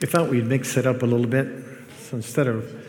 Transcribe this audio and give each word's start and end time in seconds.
We 0.00 0.06
thought 0.08 0.28
we'd 0.28 0.46
mix 0.46 0.76
it 0.76 0.86
up 0.86 1.02
a 1.02 1.06
little 1.06 1.26
bit. 1.26 1.46
So 2.00 2.16
instead 2.16 2.46
of 2.46 2.84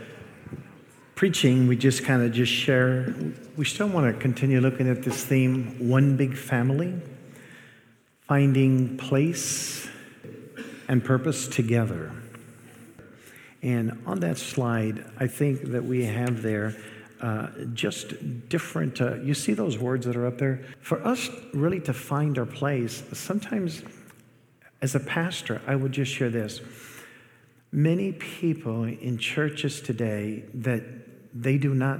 preaching, 1.15 1.67
we 1.67 1.77
just 1.77 2.03
kind 2.03 2.21
of 2.21 2.31
just 2.31 2.51
share. 2.51 3.13
We 3.55 3.65
still 3.65 3.87
want 3.87 4.13
to 4.13 4.19
continue 4.19 4.59
looking 4.59 4.89
at 4.89 5.03
this 5.03 5.23
theme, 5.23 5.87
one 5.87 6.17
big 6.17 6.35
family, 6.35 6.93
finding 8.27 8.97
place 8.97 9.87
and 10.87 11.03
purpose 11.03 11.47
together. 11.47 12.11
And 13.61 14.01
on 14.05 14.19
that 14.19 14.37
slide, 14.37 15.05
I 15.17 15.27
think 15.27 15.71
that 15.71 15.85
we 15.85 16.05
have 16.05 16.41
there 16.41 16.75
uh, 17.21 17.47
just 17.73 18.49
different. 18.49 18.99
Uh, 18.99 19.15
you 19.15 19.33
see 19.33 19.53
those 19.53 19.77
words 19.77 20.05
that 20.05 20.15
are 20.15 20.25
up 20.25 20.37
there? 20.37 20.63
For 20.81 21.05
us 21.05 21.29
really 21.53 21.79
to 21.81 21.93
find 21.93 22.37
our 22.37 22.45
place, 22.45 23.03
sometimes 23.13 23.83
as 24.81 24.95
a 24.95 24.99
pastor, 24.99 25.61
I 25.65 25.75
would 25.75 25.91
just 25.91 26.11
share 26.11 26.29
this. 26.29 26.61
Many 27.75 28.13
people 28.13 28.85
in 28.85 29.17
churches 29.17 29.81
today 29.81 30.45
that 30.53 30.81
they 31.33 31.57
do 31.57 31.73
not, 31.73 31.99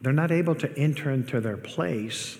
they're 0.00 0.14
not 0.14 0.32
able 0.32 0.54
to 0.54 0.78
enter 0.78 1.10
into 1.10 1.42
their 1.42 1.58
place 1.58 2.38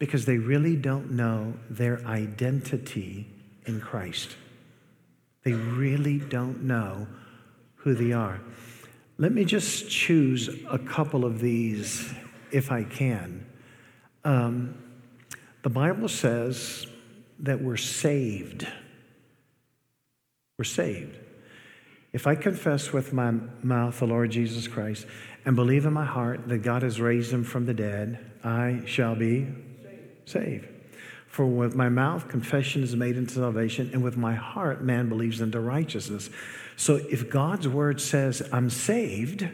because 0.00 0.24
they 0.24 0.36
really 0.36 0.74
don't 0.74 1.12
know 1.12 1.54
their 1.70 2.04
identity 2.04 3.28
in 3.66 3.80
Christ. 3.80 4.34
They 5.44 5.52
really 5.52 6.18
don't 6.18 6.64
know 6.64 7.06
who 7.76 7.94
they 7.94 8.10
are. 8.10 8.40
Let 9.16 9.30
me 9.30 9.44
just 9.44 9.88
choose 9.88 10.50
a 10.68 10.80
couple 10.80 11.24
of 11.24 11.38
these 11.38 12.12
if 12.50 12.72
I 12.72 12.82
can. 12.82 13.46
Um, 14.24 14.74
the 15.62 15.70
Bible 15.70 16.08
says 16.08 16.84
that 17.38 17.62
we're 17.62 17.76
saved. 17.76 18.66
We're 20.58 20.64
saved. 20.64 21.20
If 22.12 22.26
I 22.26 22.34
confess 22.34 22.92
with 22.92 23.14
my 23.14 23.32
mouth 23.62 23.98
the 23.98 24.06
Lord 24.06 24.30
Jesus 24.30 24.68
Christ 24.68 25.06
and 25.46 25.56
believe 25.56 25.86
in 25.86 25.94
my 25.94 26.04
heart 26.04 26.46
that 26.48 26.58
God 26.58 26.82
has 26.82 27.00
raised 27.00 27.32
him 27.32 27.42
from 27.42 27.64
the 27.64 27.72
dead, 27.72 28.18
I 28.44 28.82
shall 28.84 29.14
be 29.14 29.48
saved. 30.26 30.68
For 31.26 31.46
with 31.46 31.74
my 31.74 31.88
mouth 31.88 32.28
confession 32.28 32.82
is 32.82 32.94
made 32.94 33.16
into 33.16 33.34
salvation, 33.34 33.88
and 33.94 34.04
with 34.04 34.18
my 34.18 34.34
heart 34.34 34.82
man 34.82 35.08
believes 35.08 35.40
into 35.40 35.58
righteousness. 35.60 36.28
So 36.76 36.96
if 36.96 37.30
God's 37.30 37.66
word 37.66 38.02
says 38.02 38.42
I'm 38.52 38.68
saved 38.68 39.48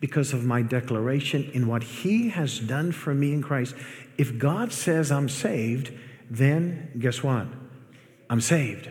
because 0.00 0.32
of 0.32 0.44
my 0.44 0.62
declaration 0.62 1.50
in 1.52 1.66
what 1.66 1.82
he 1.82 2.30
has 2.30 2.58
done 2.58 2.92
for 2.92 3.12
me 3.12 3.34
in 3.34 3.42
Christ, 3.42 3.74
if 4.16 4.38
God 4.38 4.72
says 4.72 5.12
I'm 5.12 5.28
saved, 5.28 5.92
then 6.30 6.92
guess 6.98 7.22
what? 7.22 7.46
I'm 8.30 8.40
saved. 8.40 8.88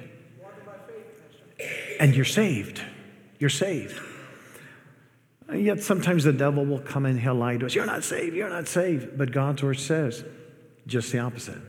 And 2.00 2.16
you're 2.16 2.26
saved. 2.26 2.84
You're 3.40 3.50
saved. 3.50 4.00
And 5.48 5.64
yet 5.64 5.82
sometimes 5.82 6.24
the 6.24 6.34
devil 6.34 6.66
will 6.66 6.80
come 6.80 7.06
and 7.06 7.20
he'll 7.20 7.36
lie 7.36 7.58
to 7.58 7.66
us. 7.66 7.76
You're 7.76 7.86
not 7.86 8.04
saved. 8.04 8.36
You're 8.36 8.50
not 8.50 8.68
saved. 8.68 9.18
But 9.18 9.32
God's 9.32 9.64
word 9.64 9.80
says 9.80 10.24
just 10.86 11.12
the 11.12 11.20
opposite. 11.20 11.62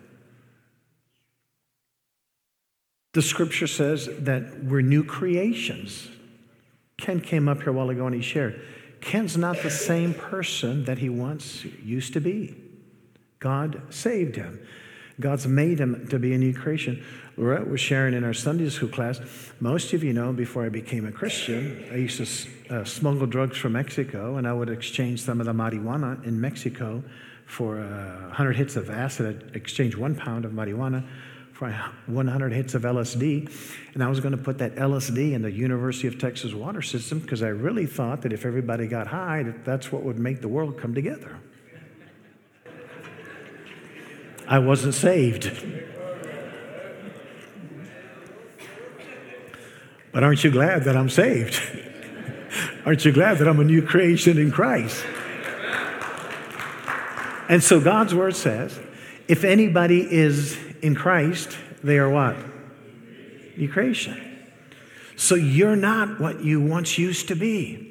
The 3.14 3.22
scripture 3.22 3.66
says 3.66 4.08
that 4.20 4.64
we're 4.64 4.82
new 4.82 5.02
creations. 5.02 6.08
Ken 6.98 7.20
came 7.20 7.48
up 7.48 7.58
here 7.58 7.70
a 7.70 7.72
while 7.72 7.90
ago 7.90 8.06
and 8.06 8.14
he 8.14 8.20
shared. 8.20 8.60
Ken's 9.00 9.36
not 9.36 9.62
the 9.62 9.70
same 9.70 10.12
person 10.12 10.84
that 10.84 10.98
he 10.98 11.08
once 11.08 11.64
used 11.64 12.12
to 12.14 12.20
be. 12.20 12.54
God 13.38 13.82
saved 13.90 14.36
him. 14.36 14.60
God's 15.20 15.46
made 15.46 15.80
him 15.80 16.06
to 16.08 16.18
be 16.18 16.32
a 16.32 16.38
new 16.38 16.54
creation. 16.54 17.04
Lorette 17.36 17.68
was 17.68 17.80
sharing 17.80 18.14
in 18.14 18.24
our 18.24 18.34
Sunday 18.34 18.68
school 18.68 18.88
class. 18.88 19.20
Most 19.60 19.92
of 19.92 20.04
you 20.04 20.12
know, 20.12 20.32
before 20.32 20.64
I 20.64 20.68
became 20.68 21.06
a 21.06 21.12
Christian, 21.12 21.84
I 21.90 21.96
used 21.96 22.18
to 22.18 22.74
uh, 22.74 22.84
smuggle 22.84 23.26
drugs 23.26 23.56
from 23.56 23.72
Mexico, 23.72 24.36
and 24.36 24.46
I 24.46 24.52
would 24.52 24.68
exchange 24.68 25.22
some 25.22 25.40
of 25.40 25.46
the 25.46 25.52
marijuana 25.52 26.24
in 26.24 26.40
Mexico 26.40 27.02
for 27.46 27.80
uh, 27.80 28.26
100 28.26 28.56
hits 28.56 28.76
of 28.76 28.90
acid. 28.90 29.44
I'd 29.48 29.56
exchange 29.56 29.96
one 29.96 30.14
pound 30.14 30.44
of 30.44 30.52
marijuana 30.52 31.04
for 31.52 31.72
100 32.06 32.52
hits 32.52 32.74
of 32.74 32.82
LSD. 32.82 33.50
And 33.94 34.04
I 34.04 34.08
was 34.08 34.20
going 34.20 34.32
to 34.32 34.38
put 34.38 34.58
that 34.58 34.76
LSD 34.76 35.32
in 35.32 35.42
the 35.42 35.50
University 35.50 36.06
of 36.06 36.18
Texas 36.20 36.54
water 36.54 36.82
system 36.82 37.18
because 37.18 37.42
I 37.42 37.48
really 37.48 37.86
thought 37.86 38.22
that 38.22 38.32
if 38.32 38.46
everybody 38.46 38.86
got 38.86 39.08
high, 39.08 39.42
that 39.42 39.64
that's 39.64 39.90
what 39.90 40.04
would 40.04 40.20
make 40.20 40.40
the 40.40 40.48
world 40.48 40.78
come 40.78 40.94
together. 40.94 41.36
I 44.48 44.58
wasn't 44.58 44.94
saved. 44.94 45.52
But 50.10 50.24
aren't 50.24 50.42
you 50.42 50.50
glad 50.50 50.84
that 50.84 50.96
I'm 50.96 51.10
saved? 51.10 51.60
aren't 52.86 53.04
you 53.04 53.12
glad 53.12 53.38
that 53.38 53.46
I'm 53.46 53.60
a 53.60 53.64
new 53.64 53.82
creation 53.82 54.38
in 54.38 54.50
Christ? 54.50 55.04
And 57.48 57.62
so 57.62 57.78
God's 57.78 58.14
word 58.14 58.36
says 58.36 58.78
if 59.28 59.44
anybody 59.44 60.00
is 60.10 60.58
in 60.80 60.94
Christ, 60.94 61.56
they 61.84 61.98
are 61.98 62.08
what? 62.08 62.36
New 63.56 63.68
creation. 63.68 64.18
So 65.16 65.34
you're 65.34 65.76
not 65.76 66.20
what 66.20 66.42
you 66.42 66.60
once 66.60 66.96
used 66.96 67.28
to 67.28 67.34
be. 67.34 67.87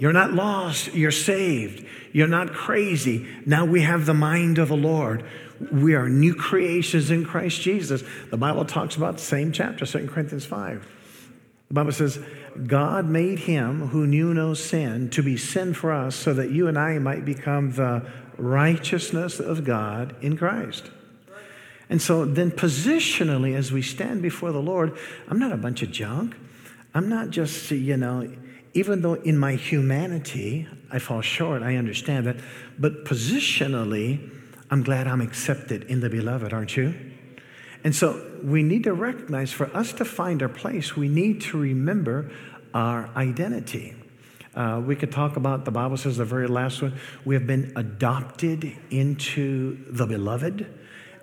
You're 0.00 0.12
not 0.12 0.32
lost, 0.32 0.94
you're 0.94 1.10
saved. 1.10 1.84
You're 2.12 2.28
not 2.28 2.52
crazy. 2.52 3.26
Now 3.44 3.64
we 3.64 3.82
have 3.82 4.06
the 4.06 4.14
mind 4.14 4.58
of 4.58 4.68
the 4.68 4.76
Lord. 4.76 5.24
We 5.72 5.94
are 5.94 6.08
new 6.08 6.36
creations 6.36 7.10
in 7.10 7.24
Christ 7.24 7.60
Jesus. 7.60 8.04
The 8.30 8.36
Bible 8.36 8.64
talks 8.64 8.94
about 8.94 9.16
the 9.16 9.24
same 9.24 9.50
chapter, 9.50 9.84
2 9.84 10.06
Corinthians 10.06 10.46
5. 10.46 10.86
The 11.66 11.74
Bible 11.74 11.90
says, 11.90 12.20
God 12.66 13.06
made 13.06 13.40
him 13.40 13.88
who 13.88 14.06
knew 14.06 14.32
no 14.32 14.54
sin 14.54 15.10
to 15.10 15.22
be 15.22 15.36
sin 15.36 15.74
for 15.74 15.92
us 15.92 16.14
so 16.14 16.32
that 16.32 16.50
you 16.50 16.68
and 16.68 16.78
I 16.78 16.98
might 17.00 17.24
become 17.24 17.72
the 17.72 18.08
righteousness 18.36 19.40
of 19.40 19.64
God 19.64 20.14
in 20.22 20.36
Christ. 20.36 20.92
And 21.90 22.00
so 22.00 22.24
then, 22.24 22.52
positionally, 22.52 23.56
as 23.56 23.72
we 23.72 23.82
stand 23.82 24.22
before 24.22 24.52
the 24.52 24.62
Lord, 24.62 24.96
I'm 25.28 25.38
not 25.38 25.52
a 25.52 25.56
bunch 25.56 25.82
of 25.82 25.90
junk. 25.90 26.36
I'm 26.94 27.08
not 27.08 27.30
just, 27.30 27.70
you 27.70 27.96
know, 27.96 28.30
even 28.78 29.02
though 29.02 29.14
in 29.14 29.36
my 29.36 29.56
humanity 29.56 30.68
I 30.88 31.00
fall 31.00 31.20
short, 31.20 31.62
I 31.62 31.74
understand 31.74 32.26
that. 32.26 32.36
But 32.78 33.04
positionally, 33.04 34.30
I'm 34.70 34.84
glad 34.84 35.08
I'm 35.08 35.20
accepted 35.20 35.82
in 35.84 35.98
the 35.98 36.08
beloved, 36.08 36.52
aren't 36.52 36.76
you? 36.76 36.94
And 37.82 37.92
so 37.92 38.24
we 38.40 38.62
need 38.62 38.84
to 38.84 38.92
recognize 38.92 39.50
for 39.50 39.66
us 39.76 39.92
to 39.94 40.04
find 40.04 40.42
our 40.42 40.48
place, 40.48 40.96
we 40.96 41.08
need 41.08 41.40
to 41.42 41.58
remember 41.58 42.30
our 42.72 43.10
identity. 43.16 43.96
Uh, 44.54 44.80
we 44.84 44.94
could 44.94 45.10
talk 45.10 45.36
about 45.36 45.64
the 45.64 45.72
Bible 45.72 45.96
says 45.96 46.16
the 46.16 46.24
very 46.24 46.46
last 46.46 46.80
one 46.80 46.94
we 47.24 47.34
have 47.34 47.48
been 47.48 47.72
adopted 47.74 48.76
into 48.90 49.76
the 49.90 50.06
beloved. 50.06 50.72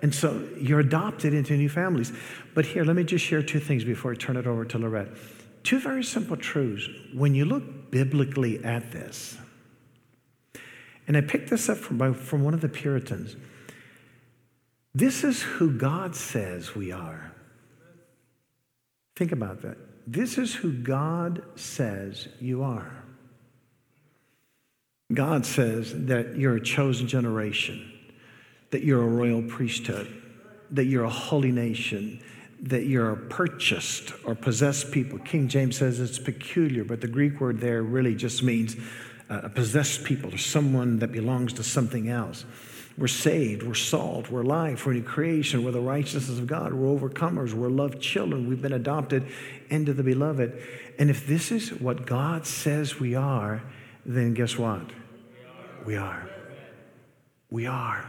And 0.02 0.14
so 0.14 0.46
you're 0.58 0.80
adopted 0.80 1.32
into 1.32 1.56
new 1.56 1.70
families. 1.70 2.12
But 2.52 2.66
here, 2.66 2.84
let 2.84 2.96
me 2.96 3.04
just 3.04 3.24
share 3.24 3.42
two 3.42 3.60
things 3.60 3.82
before 3.82 4.12
I 4.12 4.14
turn 4.14 4.36
it 4.36 4.46
over 4.46 4.66
to 4.66 4.78
Lorette. 4.78 5.08
Two 5.66 5.80
very 5.80 6.04
simple 6.04 6.36
truths. 6.36 6.88
When 7.12 7.34
you 7.34 7.44
look 7.44 7.90
biblically 7.90 8.64
at 8.64 8.92
this, 8.92 9.36
and 11.08 11.16
I 11.16 11.22
picked 11.22 11.50
this 11.50 11.68
up 11.68 11.78
from, 11.78 12.14
from 12.14 12.44
one 12.44 12.54
of 12.54 12.60
the 12.60 12.68
Puritans, 12.68 13.34
this 14.94 15.24
is 15.24 15.42
who 15.42 15.72
God 15.72 16.14
says 16.14 16.76
we 16.76 16.92
are. 16.92 17.32
Think 19.16 19.32
about 19.32 19.62
that. 19.62 19.76
This 20.06 20.38
is 20.38 20.54
who 20.54 20.72
God 20.72 21.42
says 21.56 22.28
you 22.40 22.62
are. 22.62 23.02
God 25.12 25.44
says 25.44 26.06
that 26.06 26.36
you're 26.36 26.54
a 26.54 26.62
chosen 26.62 27.08
generation 27.08 27.92
that 28.70 28.84
you're 28.84 29.02
a 29.02 29.08
royal 29.08 29.42
priesthood, 29.42 30.22
that 30.70 30.84
you're 30.84 31.04
a 31.04 31.10
holy 31.10 31.50
nation, 31.50 32.22
that 32.62 32.84
you're 32.84 33.16
purchased 33.16 34.12
or 34.24 34.34
possessed 34.34 34.90
people. 34.90 35.18
King 35.18 35.48
James 35.48 35.76
says 35.76 36.00
it's 36.00 36.18
peculiar, 36.18 36.84
but 36.84 37.00
the 37.00 37.08
Greek 37.08 37.40
word 37.40 37.60
there 37.60 37.82
really 37.82 38.14
just 38.14 38.42
means 38.42 38.76
uh, 39.28 39.40
a 39.44 39.48
possessed 39.48 40.04
people 40.04 40.32
or 40.34 40.38
someone 40.38 40.98
that 41.00 41.12
belongs 41.12 41.52
to 41.54 41.62
something 41.62 42.08
else. 42.08 42.44
We're 42.98 43.08
saved, 43.08 43.62
we're 43.62 43.74
salt, 43.74 44.30
we're 44.30 44.42
life, 44.42 44.86
we're 44.86 44.94
new 44.94 45.02
creation, 45.02 45.64
we're 45.64 45.72
the 45.72 45.80
righteousness 45.80 46.38
of 46.38 46.46
God, 46.46 46.72
we're 46.72 46.98
overcomers, 46.98 47.52
we're 47.52 47.68
loved 47.68 48.00
children, 48.00 48.48
we've 48.48 48.62
been 48.62 48.72
adopted 48.72 49.26
into 49.68 49.92
the 49.92 50.02
beloved. 50.02 50.62
And 50.98 51.10
if 51.10 51.26
this 51.26 51.52
is 51.52 51.74
what 51.74 52.06
God 52.06 52.46
says 52.46 52.98
we 52.98 53.14
are, 53.14 53.62
then 54.06 54.32
guess 54.32 54.56
what? 54.56 54.82
We 55.84 55.96
are. 55.96 56.26
We 57.50 57.66
are. 57.66 58.08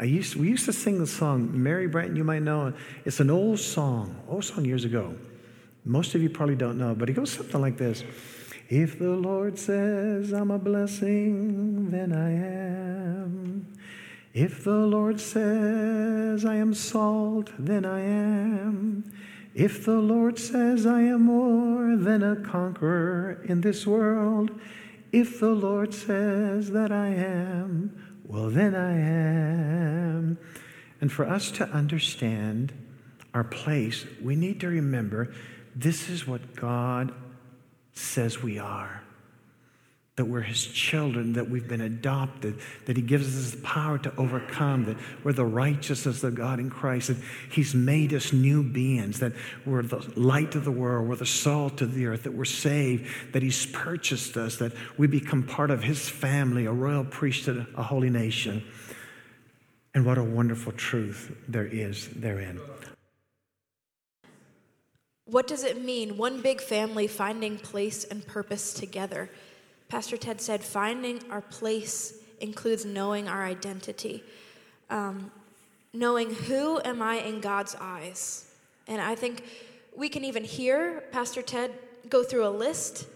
I 0.00 0.04
used, 0.04 0.34
we 0.34 0.48
used 0.48 0.64
to 0.64 0.72
sing 0.72 0.98
the 0.98 1.06
song, 1.06 1.50
Mary 1.52 1.86
Branton, 1.86 2.16
you 2.16 2.24
might 2.24 2.40
know. 2.40 2.72
It's 3.04 3.20
an 3.20 3.28
old 3.28 3.60
song, 3.60 4.16
old 4.26 4.46
song 4.46 4.64
years 4.64 4.86
ago. 4.86 5.14
Most 5.84 6.14
of 6.14 6.22
you 6.22 6.30
probably 6.30 6.56
don't 6.56 6.78
know, 6.78 6.94
but 6.94 7.10
it 7.10 7.12
goes 7.12 7.30
something 7.30 7.60
like 7.60 7.76
this 7.76 8.02
If 8.70 8.98
the 8.98 9.10
Lord 9.10 9.58
says 9.58 10.32
I'm 10.32 10.50
a 10.50 10.58
blessing, 10.58 11.90
then 11.90 12.14
I 12.14 12.30
am. 12.30 13.76
If 14.32 14.64
the 14.64 14.72
Lord 14.72 15.20
says 15.20 16.46
I 16.46 16.54
am 16.54 16.72
salt, 16.72 17.50
then 17.58 17.84
I 17.84 18.00
am. 18.00 19.12
If 19.54 19.84
the 19.84 19.98
Lord 19.98 20.38
says 20.38 20.86
I 20.86 21.02
am 21.02 21.24
more 21.24 21.94
than 21.96 22.22
a 22.22 22.36
conqueror 22.36 23.42
in 23.44 23.60
this 23.60 23.86
world, 23.86 24.50
if 25.12 25.40
the 25.40 25.50
Lord 25.50 25.92
says 25.92 26.70
that 26.70 26.90
I 26.90 27.08
am, 27.08 28.09
well, 28.30 28.48
then 28.48 28.76
I 28.76 28.92
am. 28.92 30.38
And 31.00 31.10
for 31.10 31.28
us 31.28 31.50
to 31.52 31.64
understand 31.68 32.72
our 33.34 33.42
place, 33.42 34.06
we 34.22 34.36
need 34.36 34.60
to 34.60 34.68
remember 34.68 35.34
this 35.74 36.08
is 36.08 36.28
what 36.28 36.54
God 36.54 37.12
says 37.92 38.40
we 38.40 38.58
are 38.58 38.99
that 40.20 40.26
we're 40.26 40.42
his 40.42 40.66
children, 40.66 41.32
that 41.32 41.48
we've 41.48 41.66
been 41.66 41.80
adopted, 41.80 42.58
that 42.84 42.94
he 42.94 43.02
gives 43.02 43.38
us 43.38 43.52
the 43.52 43.62
power 43.62 43.96
to 43.96 44.14
overcome, 44.18 44.84
that 44.84 44.98
we're 45.24 45.32
the 45.32 45.42
righteousness 45.42 46.22
of 46.22 46.34
God 46.34 46.60
in 46.60 46.68
Christ, 46.68 47.08
that 47.08 47.16
he's 47.50 47.74
made 47.74 48.12
us 48.12 48.30
new 48.30 48.62
beings, 48.62 49.18
that 49.20 49.32
we're 49.64 49.80
the 49.80 50.06
light 50.16 50.54
of 50.56 50.66
the 50.66 50.70
world, 50.70 51.08
we're 51.08 51.16
the 51.16 51.24
salt 51.24 51.80
of 51.80 51.94
the 51.94 52.04
earth, 52.04 52.24
that 52.24 52.34
we're 52.34 52.44
saved, 52.44 53.32
that 53.32 53.42
he's 53.42 53.64
purchased 53.64 54.36
us, 54.36 54.56
that 54.56 54.72
we 54.98 55.06
become 55.06 55.42
part 55.42 55.70
of 55.70 55.82
his 55.84 56.06
family, 56.06 56.66
a 56.66 56.72
royal 56.72 57.06
priesthood, 57.06 57.66
a 57.74 57.82
holy 57.82 58.10
nation. 58.10 58.62
And 59.94 60.04
what 60.04 60.18
a 60.18 60.22
wonderful 60.22 60.72
truth 60.72 61.34
there 61.48 61.64
is 61.64 62.10
therein. 62.10 62.60
What 65.24 65.46
does 65.46 65.64
it 65.64 65.82
mean, 65.82 66.18
one 66.18 66.42
big 66.42 66.60
family 66.60 67.06
finding 67.06 67.56
place 67.56 68.04
and 68.04 68.26
purpose 68.26 68.74
together? 68.74 69.30
Pastor 69.90 70.16
Ted 70.16 70.40
said, 70.40 70.62
finding 70.62 71.20
our 71.30 71.40
place 71.40 72.14
includes 72.40 72.84
knowing 72.84 73.28
our 73.28 73.44
identity, 73.44 74.22
um, 74.88 75.32
knowing 75.92 76.32
who 76.32 76.80
am 76.84 77.02
I 77.02 77.16
in 77.16 77.40
God's 77.40 77.74
eyes. 77.74 78.48
And 78.86 79.02
I 79.02 79.16
think 79.16 79.44
we 79.96 80.08
can 80.08 80.24
even 80.24 80.44
hear 80.44 81.02
Pastor 81.10 81.42
Ted 81.42 81.72
go 82.08 82.22
through 82.22 82.46
a 82.46 82.50
list 82.50 83.06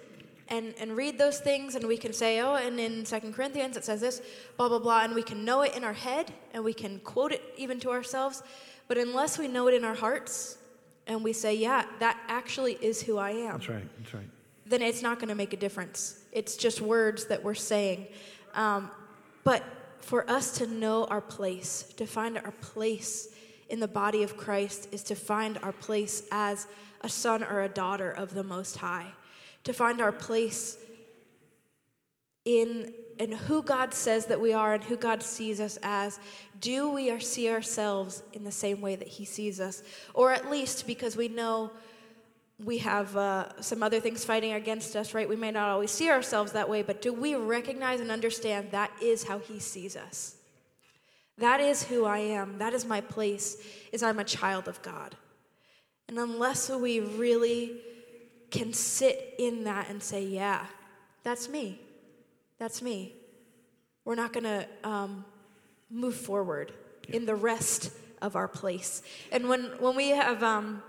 and, 0.49 0.75
and 0.81 0.97
read 0.97 1.17
those 1.17 1.39
things, 1.39 1.77
and 1.77 1.87
we 1.87 1.97
can 1.97 2.13
say, 2.13 2.41
oh, 2.41 2.57
and 2.57 2.79
in 2.79 3.07
Second 3.07 3.35
Corinthians 3.35 3.77
it 3.77 3.85
says 3.85 4.01
this, 4.01 4.21
blah, 4.57 4.69
blah, 4.69 4.81
blah, 4.81 5.05
and 5.05 5.15
we 5.15 5.23
can 5.23 5.45
know 5.45 5.63
it 5.63 5.77
in 5.77 5.85
our 5.85 5.95
head, 5.95 6.33
and 6.53 6.63
we 6.63 6.75
can 6.75 6.99
quote 6.99 7.33
it 7.33 7.41
even 7.57 7.79
to 7.81 7.91
ourselves. 7.91 8.43
But 8.89 8.99
unless 8.99 9.39
we 9.39 9.47
know 9.47 9.69
it 9.69 9.75
in 9.75 9.85
our 9.85 9.95
hearts, 9.95 10.59
and 11.07 11.23
we 11.23 11.33
say, 11.33 11.55
yeah, 11.55 11.85
that 12.01 12.19
actually 12.27 12.75
is 12.83 13.01
who 13.01 13.17
I 13.17 13.31
am. 13.31 13.53
That's 13.53 13.69
right, 13.69 13.89
that's 14.01 14.15
right 14.15 14.34
then 14.67 14.83
it's 14.83 15.03
not 15.03 15.19
going 15.19 15.29
to 15.29 15.35
make 15.35 15.53
a 15.53 15.57
difference. 15.57 16.21
It's 16.33 16.57
just 16.57 16.81
words 16.81 17.27
that 17.27 17.43
we're 17.43 17.55
saying. 17.55 18.07
Um, 18.55 18.91
but 19.43 19.63
for 20.01 20.29
us 20.31 20.59
to 20.59 20.67
know 20.67 21.05
our 21.07 21.21
place, 21.21 21.85
to 21.97 22.07
find 22.07 22.39
our 22.39 22.53
place 22.61 23.29
in 23.69 23.81
the 23.81 23.89
body 23.89 24.23
of 24.23 24.37
Christ, 24.37 24.89
is 24.93 25.03
to 25.05 25.15
find 25.15 25.59
our 25.63 25.73
place 25.73 26.25
as 26.31 26.67
a 27.01 27.09
son 27.09 27.43
or 27.43 27.63
a 27.63 27.69
daughter 27.69 28.11
of 28.11 28.35
the 28.35 28.43
Most 28.43 28.77
High, 28.77 29.07
to 29.65 29.73
find 29.73 30.01
our 30.01 30.13
place 30.13 30.79
in, 32.45 32.93
in 33.19 33.33
who 33.33 33.63
God 33.63 33.95
says 33.95 34.27
that 34.27 34.41
we 34.41 34.53
are 34.53 34.75
and 34.75 34.85
who 34.85 34.97
God 34.97 35.23
sees 35.23 35.61
us 35.61 35.79
as. 35.83 36.19
Do 36.61 36.91
we 36.91 37.19
see 37.21 37.51
ourselves 37.51 38.23
in 38.33 38.45
the 38.45 38.53
same 38.53 38.81
way 38.81 38.97
that 38.97 39.09
He 39.09 39.25
sees 39.25 39.61
us? 39.61 39.83
Or 40.13 40.33
at 40.33 40.51
least 40.51 40.87
because 40.87 41.17
we 41.17 41.29
know 41.29 41.71
we 42.63 42.79
have 42.79 43.17
uh, 43.17 43.61
some 43.61 43.83
other 43.83 43.99
things 43.99 44.25
fighting 44.25 44.53
against 44.53 44.95
us, 44.95 45.13
right? 45.13 45.29
We 45.29 45.37
may 45.37 45.51
not 45.51 45.71
always 45.71 45.91
see 45.91 46.09
ourselves 46.09 46.53
that 46.53 46.69
way, 46.69 46.83
but 46.83 47.03
do 47.03 47.13
we 47.13 47.35
recognize 47.35 48.01
and 48.01 48.11
understand 48.11 48.71
that 48.71 48.93
is 49.03 49.25
how 49.25 49.41
He 49.41 49.59
sees 49.59 49.97
us? 49.97 50.37
That 51.39 51.61
is 51.61 51.83
who 51.83 52.05
I 52.05 52.19
am. 52.19 52.59
That 52.59 52.73
is 52.73 52.85
my 52.85 53.01
place, 53.01 53.57
is 53.91 54.05
I'm 54.05 54.21
a 54.21 54.25
child 54.25 54.69
of 54.69 54.81
God. 54.83 55.17
And 56.09 56.17
unless 56.17 56.71
we 56.71 57.01
really 57.01 57.81
can 58.51 58.73
sit 58.73 59.35
in 59.39 59.65
that 59.65 59.91
and 59.91 60.01
say, 60.01 60.25
yeah, 60.25 60.67
that's 61.25 61.49
me, 61.49 61.81
that's 62.59 62.81
me, 62.81 63.15
we're 64.05 64.15
not 64.15 64.33
going 64.33 64.45
to 64.45 64.69
um, 64.85 65.25
move 65.91 66.15
forward 66.15 66.73
in 67.09 67.27
the 67.27 67.35
rest 67.35 67.91
of 68.23 68.37
our 68.37 68.47
place. 68.47 69.03
And 69.33 69.49
when, 69.49 69.63
when 69.81 69.97
we 69.97 70.11
have... 70.11 70.45
Um, 70.45 70.85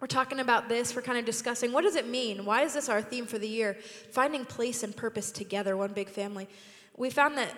we're 0.00 0.06
talking 0.06 0.40
about 0.40 0.68
this. 0.68 0.96
We're 0.96 1.02
kind 1.02 1.18
of 1.18 1.24
discussing 1.24 1.72
what 1.72 1.82
does 1.82 1.96
it 1.96 2.08
mean? 2.08 2.44
Why 2.44 2.62
is 2.62 2.72
this 2.72 2.88
our 2.88 3.02
theme 3.02 3.26
for 3.26 3.38
the 3.38 3.48
year? 3.48 3.76
Finding 4.12 4.44
place 4.44 4.82
and 4.82 4.96
purpose 4.96 5.30
together, 5.30 5.76
one 5.76 5.92
big 5.92 6.08
family. 6.08 6.48
We 6.96 7.10
found 7.10 7.36
that 7.36 7.52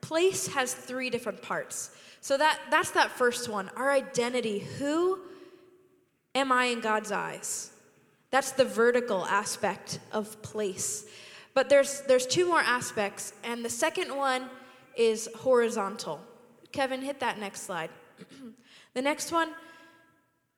place 0.00 0.48
has 0.48 0.74
three 0.74 1.08
different 1.08 1.40
parts. 1.40 1.90
So 2.20 2.36
that 2.36 2.58
that's 2.70 2.90
that 2.92 3.10
first 3.10 3.48
one, 3.48 3.70
our 3.76 3.92
identity. 3.92 4.60
Who 4.78 5.20
am 6.34 6.50
I 6.50 6.64
in 6.66 6.80
God's 6.80 7.12
eyes? 7.12 7.70
That's 8.30 8.50
the 8.50 8.64
vertical 8.64 9.24
aspect 9.26 10.00
of 10.10 10.42
place. 10.42 11.06
But 11.54 11.68
there's 11.68 12.00
there's 12.02 12.26
two 12.26 12.48
more 12.48 12.60
aspects, 12.60 13.34
and 13.44 13.64
the 13.64 13.70
second 13.70 14.14
one 14.16 14.46
is 14.96 15.28
horizontal. 15.36 16.20
Kevin, 16.72 17.02
hit 17.02 17.20
that 17.20 17.38
next 17.38 17.62
slide. 17.62 17.90
the 18.94 19.02
next 19.02 19.30
one 19.30 19.50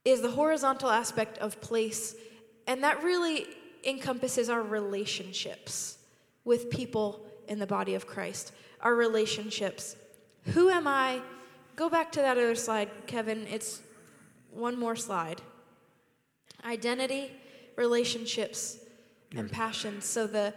is 0.06 0.22
the 0.22 0.30
horizontal 0.30 0.88
aspect 0.88 1.36
of 1.38 1.60
place, 1.60 2.14
and 2.68 2.84
that 2.84 3.02
really 3.02 3.44
encompasses 3.84 4.48
our 4.48 4.62
relationships 4.62 5.98
with 6.44 6.70
people 6.70 7.26
in 7.48 7.58
the 7.58 7.66
body 7.66 7.96
of 7.96 8.06
Christ. 8.06 8.52
Our 8.80 8.94
relationships. 8.94 9.96
Who 10.54 10.70
am 10.70 10.86
I? 10.86 11.20
Go 11.74 11.90
back 11.90 12.12
to 12.12 12.20
that 12.20 12.38
other 12.38 12.54
slide, 12.54 12.88
Kevin. 13.08 13.48
It's 13.50 13.82
one 14.52 14.78
more 14.78 14.94
slide. 14.94 15.42
Identity, 16.64 17.32
relationships, 17.74 18.78
and 19.34 19.50
passions. 19.50 20.04
So 20.04 20.28
the 20.28 20.54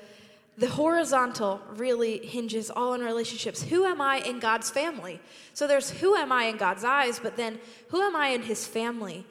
the 0.59 0.67
horizontal 0.67 1.61
really 1.77 2.17
hinges 2.17 2.69
all 2.69 2.91
on 2.91 2.99
relationships. 2.99 3.63
Who 3.63 3.85
am 3.85 4.01
I 4.01 4.17
in 4.17 4.39
God's 4.39 4.69
family? 4.69 5.21
So 5.53 5.67
there's 5.67 5.89
who 5.89 6.15
am 6.15 6.33
I 6.33 6.45
in 6.45 6.57
God's 6.57 6.83
eyes, 6.83 7.17
but 7.17 7.37
then 7.37 7.59
who 7.87 8.01
am 8.01 8.13
I 8.13 8.27
in 8.29 8.41
his 8.41 8.67
family? 8.67 9.25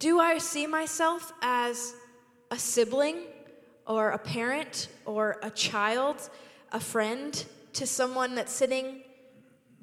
Do 0.00 0.18
I 0.18 0.38
see 0.38 0.66
myself 0.66 1.30
as 1.42 1.94
a 2.50 2.58
sibling 2.58 3.18
or 3.86 4.12
a 4.12 4.18
parent 4.18 4.88
or 5.04 5.36
a 5.42 5.50
child, 5.50 6.30
a 6.72 6.80
friend 6.80 7.44
to 7.74 7.86
someone 7.86 8.34
that's 8.34 8.50
sitting 8.50 9.02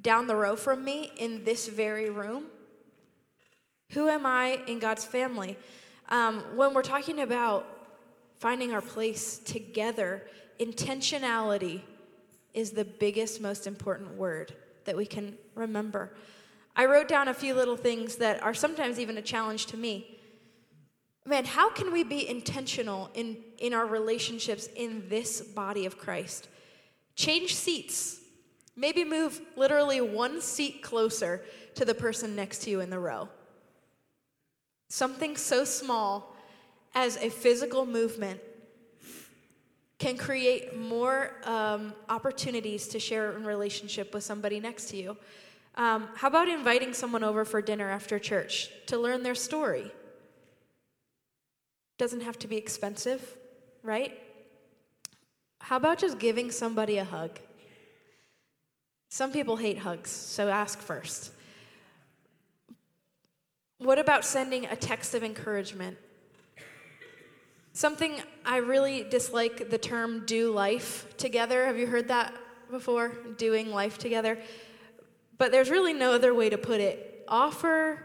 down 0.02 0.26
the 0.26 0.36
row 0.36 0.56
from 0.56 0.84
me 0.84 1.12
in 1.18 1.44
this 1.44 1.68
very 1.68 2.10
room? 2.10 2.46
Who 3.92 4.10
am 4.10 4.26
I 4.26 4.60
in 4.66 4.80
God's 4.80 5.06
family? 5.06 5.56
Um, 6.10 6.40
when 6.56 6.74
we're 6.74 6.82
talking 6.82 7.20
about 7.20 7.68
finding 8.40 8.74
our 8.74 8.82
place 8.82 9.38
together, 9.38 10.24
intentionality 10.60 11.82
is 12.56 12.72
the 12.72 12.86
biggest, 12.86 13.40
most 13.40 13.68
important 13.68 14.16
word 14.16 14.56
that 14.86 14.98
we 14.98 15.06
can 15.06 15.38
remember. 15.54 16.12
I 16.80 16.86
wrote 16.86 17.08
down 17.08 17.28
a 17.28 17.34
few 17.34 17.56
little 17.56 17.76
things 17.76 18.18
that 18.18 18.42
are 18.44 18.54
sometimes 18.54 19.00
even 19.00 19.18
a 19.18 19.22
challenge 19.22 19.66
to 19.68 19.78
me. 19.78 20.20
Man, 21.26 21.44
how 21.44 21.72
can 21.72 21.92
we 21.92 22.04
be 22.04 22.30
intentional 22.30 23.10
in, 23.16 23.38
in 23.58 23.74
our 23.74 23.88
relationships 23.88 24.70
in 24.76 25.10
this 25.10 25.42
body 25.42 25.88
of 25.88 25.98
Christ? 25.98 26.48
Change 27.16 27.56
seats. 27.56 28.20
Maybe 28.76 29.04
move 29.04 29.42
literally 29.56 30.02
one 30.02 30.40
seat 30.40 30.84
closer 30.84 31.44
to 31.74 31.84
the 31.84 31.96
person 31.96 32.36
next 32.36 32.60
to 32.60 32.70
you 32.70 32.80
in 32.80 32.92
the 32.92 33.00
row. 33.00 33.28
Something 34.90 35.36
so 35.36 35.66
small 35.66 36.36
as 36.94 37.18
a 37.18 37.30
physical 37.30 37.88
movement 37.88 38.40
can 39.98 40.16
create 40.16 40.78
more 40.78 41.32
um, 41.44 41.94
opportunities 42.08 42.88
to 42.90 43.00
share 43.00 43.36
in 43.36 43.44
relationship 43.44 44.14
with 44.14 44.24
somebody 44.24 44.60
next 44.60 44.90
to 44.92 44.98
you. 44.98 45.18
Um, 45.78 46.10
how 46.16 46.28
about 46.28 46.50
inviting 46.50 46.94
someone 46.94 47.24
over 47.24 47.46
for 47.46 47.62
dinner 47.62 47.88
after 47.88 48.18
church 48.18 48.70
to 48.88 48.98
learn 48.98 49.22
their 49.22 49.36
story? 49.36 49.92
Doesn't 52.00 52.22
have 52.22 52.40
to 52.40 52.48
be 52.48 52.58
expensive, 52.58 53.38
right? 53.84 54.20
How 55.60 55.78
about 55.78 56.00
just 56.00 56.18
giving 56.18 56.50
somebody 56.50 56.98
a 56.98 57.04
hug? 57.04 57.40
Some 59.10 59.32
people 59.32 59.56
hate 59.56 59.78
hugs, 59.78 60.10
so 60.10 60.50
ask 60.50 60.80
first. 60.80 61.32
What 63.78 64.00
about 64.00 64.26
sending 64.26 64.66
a 64.66 64.76
text 64.76 65.14
of 65.14 65.24
encouragement? 65.24 65.98
Something 67.74 68.16
I 68.44 68.58
really 68.58 69.04
dislike 69.04 69.70
the 69.70 69.78
term 69.78 70.26
do 70.26 70.52
life 70.52 71.16
together. 71.18 71.68
Have 71.68 71.78
you 71.78 71.86
heard 71.86 72.08
that 72.08 72.34
before? 72.72 73.10
Doing 73.38 73.72
life 73.72 74.00
together. 74.00 74.40
But 75.38 75.52
there's 75.52 75.70
really 75.70 75.94
no 75.94 76.14
other 76.14 76.34
way 76.34 76.50
to 76.50 76.58
put 76.58 76.82
it. 76.82 77.26
Offer 77.28 78.04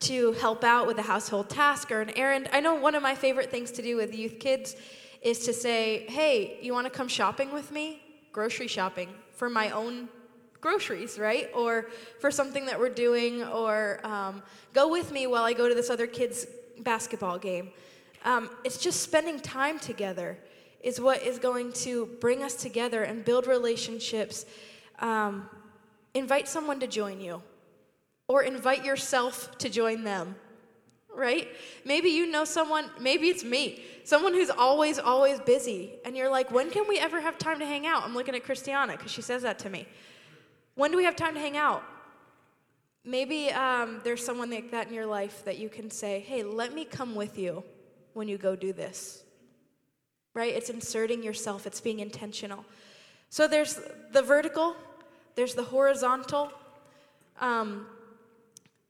to 0.00 0.32
help 0.32 0.64
out 0.64 0.86
with 0.86 0.98
a 0.98 1.02
household 1.02 1.50
task 1.50 1.90
or 1.90 2.00
an 2.00 2.10
errand. 2.16 2.48
I 2.52 2.60
know 2.60 2.74
one 2.74 2.94
of 2.94 3.02
my 3.02 3.14
favorite 3.14 3.50
things 3.50 3.70
to 3.72 3.82
do 3.82 3.96
with 3.96 4.14
youth 4.14 4.38
kids 4.40 4.76
is 5.22 5.44
to 5.44 5.52
say, 5.52 6.06
hey, 6.08 6.58
you 6.62 6.72
want 6.72 6.86
to 6.86 6.90
come 6.90 7.08
shopping 7.08 7.52
with 7.52 7.70
me? 7.70 8.02
Grocery 8.32 8.66
shopping 8.66 9.10
for 9.34 9.50
my 9.50 9.70
own 9.70 10.08
groceries, 10.60 11.18
right? 11.18 11.50
Or 11.54 11.86
for 12.18 12.30
something 12.30 12.66
that 12.66 12.78
we're 12.78 12.90
doing, 12.90 13.42
or 13.44 14.00
um, 14.04 14.42
go 14.72 14.88
with 14.88 15.12
me 15.12 15.26
while 15.26 15.44
I 15.44 15.52
go 15.52 15.68
to 15.68 15.74
this 15.74 15.90
other 15.90 16.06
kid's 16.06 16.46
basketball 16.78 17.38
game. 17.38 17.70
Um, 18.24 18.50
it's 18.64 18.78
just 18.78 19.00
spending 19.00 19.40
time 19.40 19.78
together 19.78 20.38
is 20.82 21.00
what 21.00 21.22
is 21.22 21.38
going 21.38 21.72
to 21.72 22.06
bring 22.20 22.42
us 22.42 22.54
together 22.54 23.02
and 23.02 23.24
build 23.24 23.46
relationships. 23.46 24.46
Um, 24.98 25.48
invite 26.14 26.48
someone 26.48 26.80
to 26.80 26.86
join 26.86 27.20
you, 27.20 27.42
or 28.28 28.42
invite 28.42 28.84
yourself 28.84 29.56
to 29.58 29.68
join 29.68 30.04
them, 30.04 30.36
right? 31.14 31.48
Maybe 31.84 32.10
you 32.10 32.30
know 32.30 32.44
someone, 32.44 32.90
maybe 33.00 33.28
it's 33.28 33.44
me, 33.44 33.82
someone 34.04 34.32
who's 34.32 34.50
always, 34.50 34.98
always 34.98 35.40
busy, 35.40 35.94
and 36.04 36.16
you're 36.16 36.30
like, 36.30 36.50
when 36.50 36.70
can 36.70 36.88
we 36.88 36.98
ever 36.98 37.20
have 37.20 37.38
time 37.38 37.58
to 37.58 37.66
hang 37.66 37.86
out? 37.86 38.04
I'm 38.04 38.14
looking 38.14 38.34
at 38.34 38.44
Christiana 38.44 38.96
because 38.96 39.10
she 39.10 39.22
says 39.22 39.42
that 39.42 39.58
to 39.60 39.70
me. 39.70 39.86
When 40.74 40.90
do 40.90 40.96
we 40.96 41.04
have 41.04 41.16
time 41.16 41.34
to 41.34 41.40
hang 41.40 41.56
out? 41.56 41.82
Maybe 43.04 43.50
um, 43.50 44.00
there's 44.04 44.24
someone 44.24 44.50
like 44.50 44.70
that 44.72 44.88
in 44.88 44.94
your 44.94 45.06
life 45.06 45.44
that 45.44 45.58
you 45.58 45.68
can 45.68 45.90
say, 45.90 46.20
hey, 46.20 46.42
let 46.42 46.74
me 46.74 46.84
come 46.84 47.14
with 47.14 47.38
you 47.38 47.64
when 48.12 48.28
you 48.28 48.38
go 48.38 48.54
do 48.54 48.72
this. 48.72 49.24
Right? 50.34 50.54
It's 50.54 50.70
inserting 50.70 51.22
yourself, 51.22 51.66
it's 51.66 51.80
being 51.80 52.00
intentional. 52.00 52.64
So 53.30 53.48
there's 53.48 53.80
the 54.12 54.22
vertical, 54.22 54.76
there's 55.34 55.54
the 55.54 55.62
horizontal. 55.62 56.52
Um, 57.40 57.86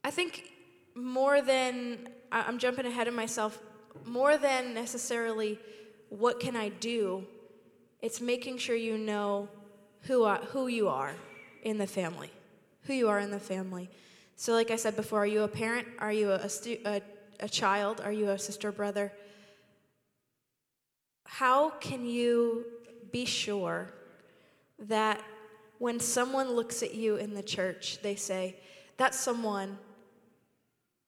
I 0.02 0.10
think 0.10 0.50
more 0.94 1.40
than, 1.42 2.08
I'm 2.32 2.58
jumping 2.58 2.86
ahead 2.86 3.08
of 3.08 3.14
myself, 3.14 3.58
more 4.04 4.36
than 4.36 4.74
necessarily 4.74 5.58
what 6.08 6.40
can 6.40 6.56
I 6.56 6.68
do, 6.68 7.26
it's 8.00 8.20
making 8.20 8.58
sure 8.58 8.76
you 8.76 8.98
know 8.98 9.48
who, 10.02 10.24
I, 10.24 10.38
who 10.38 10.66
you 10.66 10.88
are 10.88 11.14
in 11.62 11.78
the 11.78 11.86
family. 11.86 12.30
Who 12.84 12.94
you 12.94 13.08
are 13.08 13.18
in 13.18 13.30
the 13.30 13.40
family. 13.40 13.90
So, 14.36 14.54
like 14.54 14.70
I 14.70 14.76
said 14.76 14.96
before, 14.96 15.22
are 15.22 15.26
you 15.26 15.42
a 15.42 15.48
parent? 15.48 15.86
Are 15.98 16.12
you 16.12 16.32
a, 16.32 16.48
stu- 16.48 16.78
a, 16.84 17.02
a 17.40 17.48
child? 17.48 18.00
Are 18.00 18.12
you 18.12 18.30
a 18.30 18.38
sister, 18.38 18.72
brother? 18.72 19.12
How 21.24 21.70
can 21.70 22.06
you 22.06 22.64
be 23.12 23.26
sure 23.26 23.92
that 24.78 25.20
when 25.80 25.98
someone 25.98 26.52
looks 26.52 26.82
at 26.82 26.94
you 26.94 27.16
in 27.16 27.32
the 27.32 27.42
church, 27.42 28.00
they 28.02 28.14
say, 28.14 28.54
That's 28.98 29.18
someone 29.18 29.78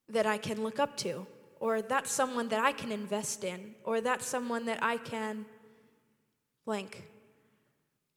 that 0.09 0.25
I 0.25 0.39
can 0.39 0.65
look 0.65 0.81
up 0.81 0.97
to, 0.99 1.27
or 1.61 1.83
that's 1.83 2.11
someone 2.11 2.49
that 2.49 2.59
I 2.59 2.73
can 2.73 2.91
invest 2.91 3.45
in, 3.45 3.75
or 3.85 4.01
that's 4.01 4.25
someone 4.25 4.65
that 4.65 4.83
I 4.83 4.97
can 4.97 5.45
blank? 6.65 7.05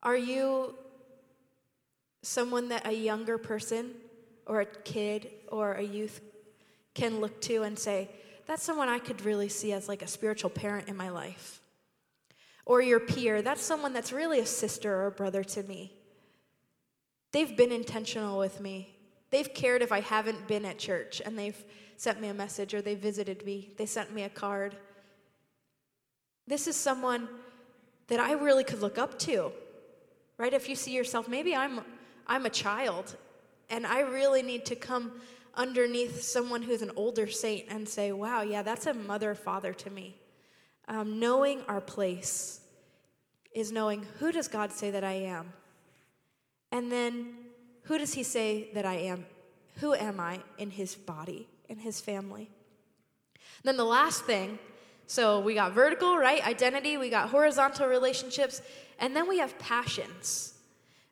Are 0.01 0.15
you 0.15 0.75
someone 2.21 2.69
that 2.69 2.87
a 2.87 2.93
younger 2.93 3.37
person 3.37 3.91
or 4.45 4.61
a 4.61 4.65
kid 4.65 5.29
or 5.49 5.73
a 5.73 5.83
youth 5.83 6.21
can 6.93 7.19
look 7.19 7.41
to 7.41 7.63
and 7.63 7.77
say, 7.77 8.09
that's 8.47 8.63
someone 8.63 8.87
I 8.87 8.99
could 8.99 9.25
really 9.25 9.49
see 9.49 9.73
as 9.73 9.89
like 9.89 10.01
a 10.01 10.07
spiritual 10.07 10.51
parent 10.51 10.87
in 10.87 10.95
my 10.95 11.09
life. 11.09 11.59
Or 12.65 12.81
your 12.81 13.01
peer, 13.01 13.41
that's 13.41 13.61
someone 13.61 13.91
that's 13.91 14.13
really 14.13 14.39
a 14.39 14.45
sister 14.45 14.95
or 14.95 15.07
a 15.07 15.11
brother 15.11 15.43
to 15.43 15.63
me. 15.63 15.91
They've 17.35 17.57
been 17.57 17.73
intentional 17.73 18.39
with 18.39 18.61
me. 18.61 18.95
They've 19.29 19.53
cared 19.53 19.81
if 19.81 19.91
I 19.91 19.99
haven't 19.99 20.47
been 20.47 20.63
at 20.63 20.77
church 20.77 21.21
and 21.25 21.37
they've 21.37 21.65
sent 21.97 22.21
me 22.21 22.29
a 22.29 22.33
message 22.33 22.73
or 22.73 22.81
they 22.81 22.95
visited 22.95 23.45
me. 23.45 23.73
They 23.75 23.85
sent 23.85 24.13
me 24.13 24.23
a 24.23 24.29
card. 24.29 24.77
This 26.47 26.65
is 26.65 26.77
someone 26.77 27.27
that 28.07 28.21
I 28.21 28.31
really 28.31 28.63
could 28.63 28.79
look 28.79 28.97
up 28.97 29.19
to. 29.19 29.51
Right? 30.37 30.53
If 30.53 30.69
you 30.69 30.77
see 30.77 30.93
yourself, 30.93 31.27
maybe 31.27 31.53
I'm 31.53 31.81
I'm 32.25 32.45
a 32.45 32.49
child 32.49 33.17
and 33.69 33.85
I 33.85 33.99
really 33.99 34.41
need 34.41 34.63
to 34.67 34.75
come 34.77 35.11
underneath 35.55 36.21
someone 36.21 36.61
who's 36.61 36.81
an 36.81 36.91
older 36.95 37.27
saint 37.27 37.65
and 37.67 37.85
say, 37.85 38.13
wow, 38.13 38.43
yeah, 38.43 38.61
that's 38.61 38.85
a 38.85 38.93
mother 38.93 39.35
father 39.35 39.73
to 39.73 39.89
me. 39.89 40.15
Um, 40.87 41.19
knowing 41.19 41.63
our 41.67 41.81
place 41.81 42.61
is 43.53 43.73
knowing 43.73 44.05
who 44.19 44.31
does 44.31 44.47
God 44.47 44.71
say 44.71 44.89
that 44.91 45.03
I 45.03 45.15
am? 45.15 45.51
And 46.75 46.91
then 46.91 47.35
who 47.83 47.97
does 47.97 48.13
he 48.15 48.23
say 48.23 48.67
that 48.73 48.85
I 48.85 48.95
am? 48.95 49.25
Who 49.79 49.93
am 49.93 50.19
I 50.19 50.41
in 50.57 50.71
his 50.71 50.93
body, 50.93 51.47
in 51.69 51.77
his 51.77 52.01
family? 52.01 52.49
then 53.63 53.77
the 53.77 53.85
last 53.85 54.25
thing, 54.25 54.59
so 55.07 55.39
we 55.39 55.53
got 55.55 55.71
vertical, 55.71 56.17
right? 56.17 56.45
Identity, 56.45 56.97
we 56.97 57.09
got 57.09 57.29
horizontal 57.29 57.87
relationships, 57.87 58.61
and 58.99 59.15
then 59.15 59.29
we 59.29 59.39
have 59.39 59.57
passions. 59.57 60.53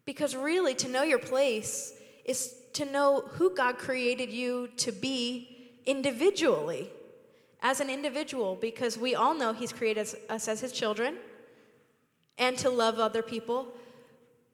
Because 0.04 0.36
really, 0.36 0.76
to 0.76 0.90
know 0.90 1.04
your 1.04 1.18
place 1.18 1.94
is 2.26 2.54
to 2.74 2.84
know 2.84 3.24
who 3.36 3.56
God 3.56 3.78
created 3.78 4.32
you 4.32 4.68
to 4.78 4.92
be 4.92 5.72
individually, 5.86 6.90
as 7.62 7.80
an 7.80 7.90
individual, 7.90 8.58
because 8.60 8.98
we 8.98 9.16
all 9.16 9.34
know 9.34 9.54
He's 9.54 9.72
created 9.72 10.14
us 10.30 10.48
as 10.50 10.60
His 10.60 10.74
children 10.74 11.16
and 12.38 12.58
to 12.58 12.70
love 12.70 13.00
other 13.00 13.22
people. 13.22 13.74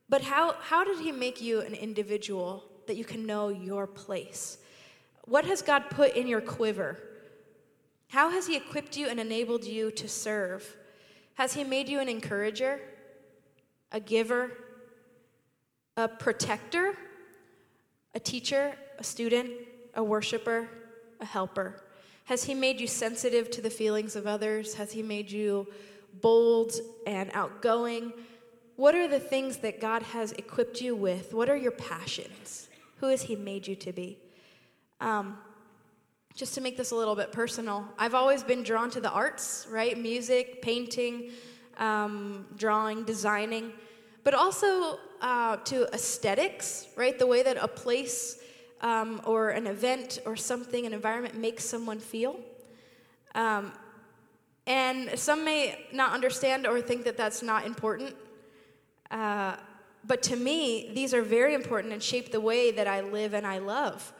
But 0.09 0.23
how, 0.23 0.55
how 0.59 0.83
did 0.83 0.99
He 0.99 1.11
make 1.11 1.41
you 1.41 1.61
an 1.61 1.73
individual 1.73 2.65
that 2.87 2.97
you 2.97 3.05
can 3.05 3.25
know 3.25 3.49
your 3.49 3.85
place? 3.85 4.57
What 5.25 5.45
has 5.45 5.61
God 5.61 5.83
put 5.91 6.15
in 6.15 6.27
your 6.27 6.41
quiver? 6.41 6.97
How 8.07 8.31
has 8.31 8.47
He 8.47 8.57
equipped 8.57 8.97
you 8.97 9.07
and 9.07 9.19
enabled 9.19 9.63
you 9.63 9.91
to 9.91 10.07
serve? 10.07 10.75
Has 11.35 11.53
He 11.53 11.63
made 11.63 11.87
you 11.87 11.99
an 11.99 12.09
encourager, 12.09 12.81
a 13.91 13.99
giver, 13.99 14.51
a 15.95 16.07
protector, 16.07 16.95
a 18.15 18.19
teacher, 18.19 18.73
a 18.97 19.03
student, 19.03 19.51
a 19.93 20.03
worshiper, 20.03 20.67
a 21.21 21.25
helper? 21.25 21.83
Has 22.25 22.45
He 22.45 22.55
made 22.55 22.81
you 22.81 22.87
sensitive 22.87 23.51
to 23.51 23.61
the 23.61 23.69
feelings 23.69 24.15
of 24.15 24.25
others? 24.25 24.73
Has 24.73 24.91
He 24.91 25.03
made 25.03 25.29
you 25.29 25.67
bold 26.21 26.73
and 27.05 27.29
outgoing? 27.33 28.11
What 28.79 28.95
are 28.95 29.09
the 29.09 29.19
things 29.19 29.57
that 29.57 29.81
God 29.81 30.03
has 30.03 30.31
equipped 30.31 30.79
you 30.79 30.95
with? 30.95 31.33
What 31.33 31.49
are 31.49 31.57
your 31.57 31.73
passions? 31.73 32.69
Who 33.01 33.07
has 33.07 33.23
He 33.23 33.35
made 33.35 33.67
you 33.67 33.75
to 33.75 33.91
be? 33.91 34.17
Um, 35.01 35.37
just 36.33 36.53
to 36.55 36.61
make 36.61 36.77
this 36.77 36.91
a 36.91 36.95
little 36.95 37.13
bit 37.13 37.33
personal, 37.33 37.83
I've 37.97 38.15
always 38.15 38.41
been 38.41 38.63
drawn 38.63 38.89
to 38.91 39.01
the 39.01 39.09
arts, 39.09 39.67
right? 39.69 39.99
Music, 39.99 40.61
painting, 40.61 41.31
um, 41.77 42.45
drawing, 42.55 43.03
designing, 43.03 43.73
but 44.23 44.33
also 44.33 44.97
uh, 45.19 45.57
to 45.57 45.93
aesthetics, 45.93 46.87
right? 46.95 47.19
The 47.19 47.27
way 47.27 47.43
that 47.43 47.57
a 47.57 47.67
place 47.67 48.41
um, 48.79 49.19
or 49.25 49.49
an 49.49 49.67
event 49.67 50.19
or 50.25 50.37
something, 50.37 50.85
an 50.85 50.93
environment 50.93 51.35
makes 51.35 51.65
someone 51.65 51.99
feel. 51.99 52.39
Um, 53.35 53.73
and 54.65 55.19
some 55.19 55.43
may 55.43 55.85
not 55.91 56.13
understand 56.13 56.65
or 56.65 56.79
think 56.79 57.03
that 57.03 57.17
that's 57.17 57.43
not 57.43 57.65
important. 57.65 58.15
But 59.11 60.23
to 60.23 60.35
me, 60.35 60.91
these 60.93 61.13
are 61.13 61.21
very 61.21 61.53
important 61.53 61.93
and 61.93 62.01
shape 62.01 62.31
the 62.31 62.41
way 62.41 62.71
that 62.71 62.87
I 62.87 63.01
live 63.01 63.33
and 63.33 63.45
I 63.45 63.59
love. 63.59 64.13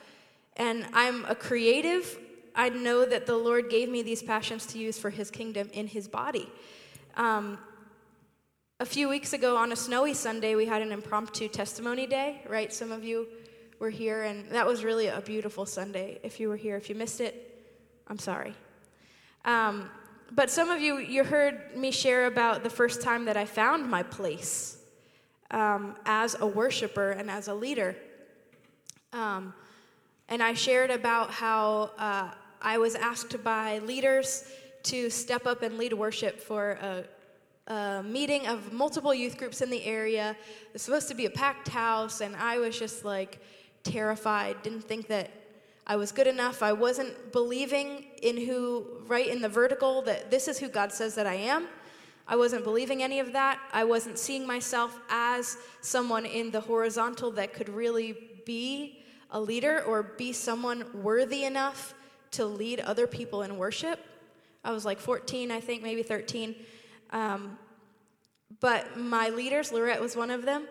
And 0.58 0.86
I'm 0.94 1.26
a 1.26 1.36
creative. 1.36 2.18
I 2.56 2.70
know 2.70 3.06
that 3.06 3.26
the 3.26 3.38
Lord 3.38 3.70
gave 3.70 3.90
me 3.90 4.02
these 4.02 4.22
passions 4.22 4.66
to 4.68 4.78
use 4.78 5.00
for 5.00 5.10
His 5.10 5.32
kingdom 5.32 5.70
in 5.74 5.88
His 5.88 6.08
body. 6.08 6.50
Um, 7.16 7.58
a 8.80 8.86
few 8.86 9.10
weeks 9.10 9.34
ago 9.34 9.58
on 9.58 9.72
a 9.72 9.76
snowy 9.76 10.14
Sunday, 10.14 10.56
we 10.56 10.66
had 10.66 10.82
an 10.82 10.92
impromptu 10.92 11.48
testimony 11.48 12.08
day, 12.08 12.42
right? 12.48 12.72
Some 12.72 12.92
of 12.92 13.04
you 13.04 13.28
were 13.80 13.90
here, 13.90 14.24
and 14.24 14.50
that 14.52 14.66
was 14.66 14.84
really 14.84 15.08
a 15.08 15.22
beautiful 15.22 15.66
Sunday. 15.66 16.20
If 16.24 16.40
you 16.40 16.50
were 16.50 16.56
here, 16.56 16.76
if 16.76 16.90
you 16.90 16.96
missed 16.96 17.22
it, 17.22 17.66
I'm 18.08 18.20
sorry. 18.20 18.54
Um, 19.46 19.90
but 20.32 20.50
some 20.50 20.70
of 20.70 20.82
you, 20.82 20.98
you 20.98 21.24
heard 21.24 21.76
me 21.76 21.92
share 21.92 22.26
about 22.26 22.64
the 22.64 22.70
first 22.70 23.02
time 23.02 23.26
that 23.26 23.38
I 23.38 23.46
found 23.46 23.90
my 23.90 24.04
place 24.04 24.79
um, 25.52 25.96
as 26.06 26.36
a 26.40 26.46
worshiper 26.46 27.12
and 27.12 27.30
as 27.30 27.48
a 27.48 27.54
leader. 27.54 27.96
Um, 29.14 29.54
and 30.28 30.44
I 30.44 30.54
shared 30.54 30.92
about 30.92 31.32
how 31.32 31.92
uh, 31.98 32.32
I 32.62 32.78
was 32.78 32.96
asked 32.96 33.44
by 33.44 33.80
leaders 33.80 34.46
to 34.84 35.10
step 35.10 35.48
up 35.48 35.62
and 35.62 35.78
lead 35.78 35.94
worship 35.94 36.40
for 36.40 36.72
a 36.82 37.04
a 37.70 38.02
meeting 38.04 38.48
of 38.48 38.74
multiple 38.74 39.14
youth 39.14 39.38
groups 39.38 39.62
in 39.62 39.70
the 39.70 39.84
area. 39.86 40.32
It 40.32 40.74
was 40.74 40.82
supposed 40.82 41.08
to 41.10 41.14
be 41.14 41.26
a 41.28 41.30
packed 41.30 41.68
house, 41.68 42.22
and 42.22 42.36
I 42.36 42.58
was 42.58 42.78
just 42.78 43.06
like 43.06 43.40
terrified, 43.84 44.62
didn't 44.64 44.82
think 44.82 45.08
that 45.08 45.30
I 45.86 45.96
was 45.96 46.12
good 46.12 46.28
enough. 46.28 46.62
I 46.64 46.74
wasn't 46.74 47.32
believing 47.32 48.06
in 48.22 48.38
who, 48.38 48.86
right 49.06 49.28
in 49.28 49.42
the 49.42 49.50
vertical, 49.50 50.02
that 50.04 50.32
this 50.32 50.48
is 50.48 50.58
who 50.58 50.68
God 50.68 50.92
says 50.92 51.16
that 51.16 51.28
I 51.28 51.36
am. 51.36 51.68
I 52.32 52.36
wasn't 52.36 52.64
believing 52.64 53.02
any 53.02 53.20
of 53.20 53.34
that. 53.34 53.60
I 53.74 53.86
wasn't 53.86 54.20
seeing 54.20 54.46
myself 54.46 55.00
as 55.10 55.58
someone 55.82 56.28
in 56.28 56.52
the 56.52 56.62
horizontal 56.62 57.32
that 57.32 57.54
could 57.54 57.70
really 57.70 58.16
be 58.46 59.04
a 59.32 59.42
leader 59.42 59.82
or 59.82 60.04
be 60.04 60.32
someone 60.32 60.86
worthy 60.94 61.44
enough 61.44 61.96
to 62.32 62.46
lead 62.46 62.82
other 62.82 63.08
people 63.08 63.42
in 63.42 63.58
worship. 63.58 64.00
I 64.64 64.72
was 64.72 64.86
like 64.86 65.00
14, 65.00 65.50
I 65.50 65.60
think, 65.60 65.82
maybe 65.82 66.04
13. 66.04 66.54
Um, 67.10 67.58
but 68.60 68.96
my 68.96 69.30
leaders, 69.30 69.72
Lorette 69.72 70.00
was 70.00 70.16
one 70.16 70.30
of 70.30 70.46
them, 70.46 70.68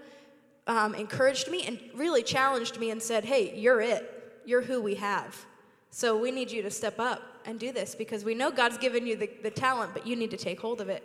um, 0.68 0.94
encouraged 0.94 1.50
me 1.50 1.66
and 1.66 1.80
really 1.92 2.22
challenged 2.22 2.78
me 2.78 2.90
and 2.90 3.02
said, 3.02 3.24
Hey, 3.24 3.58
you're 3.58 3.80
it. 3.80 4.40
You're 4.44 4.62
who 4.62 4.80
we 4.80 4.94
have. 4.94 5.44
So 5.90 6.16
we 6.16 6.30
need 6.30 6.52
you 6.52 6.62
to 6.62 6.70
step 6.70 7.00
up 7.00 7.22
and 7.46 7.58
do 7.58 7.72
this 7.72 7.96
because 7.96 8.24
we 8.24 8.34
know 8.34 8.52
God's 8.52 8.78
given 8.78 9.06
you 9.06 9.16
the, 9.16 9.28
the 9.42 9.50
talent, 9.50 9.92
but 9.94 10.06
you 10.06 10.14
need 10.14 10.30
to 10.30 10.36
take 10.36 10.60
hold 10.60 10.80
of 10.80 10.88
it. 10.88 11.02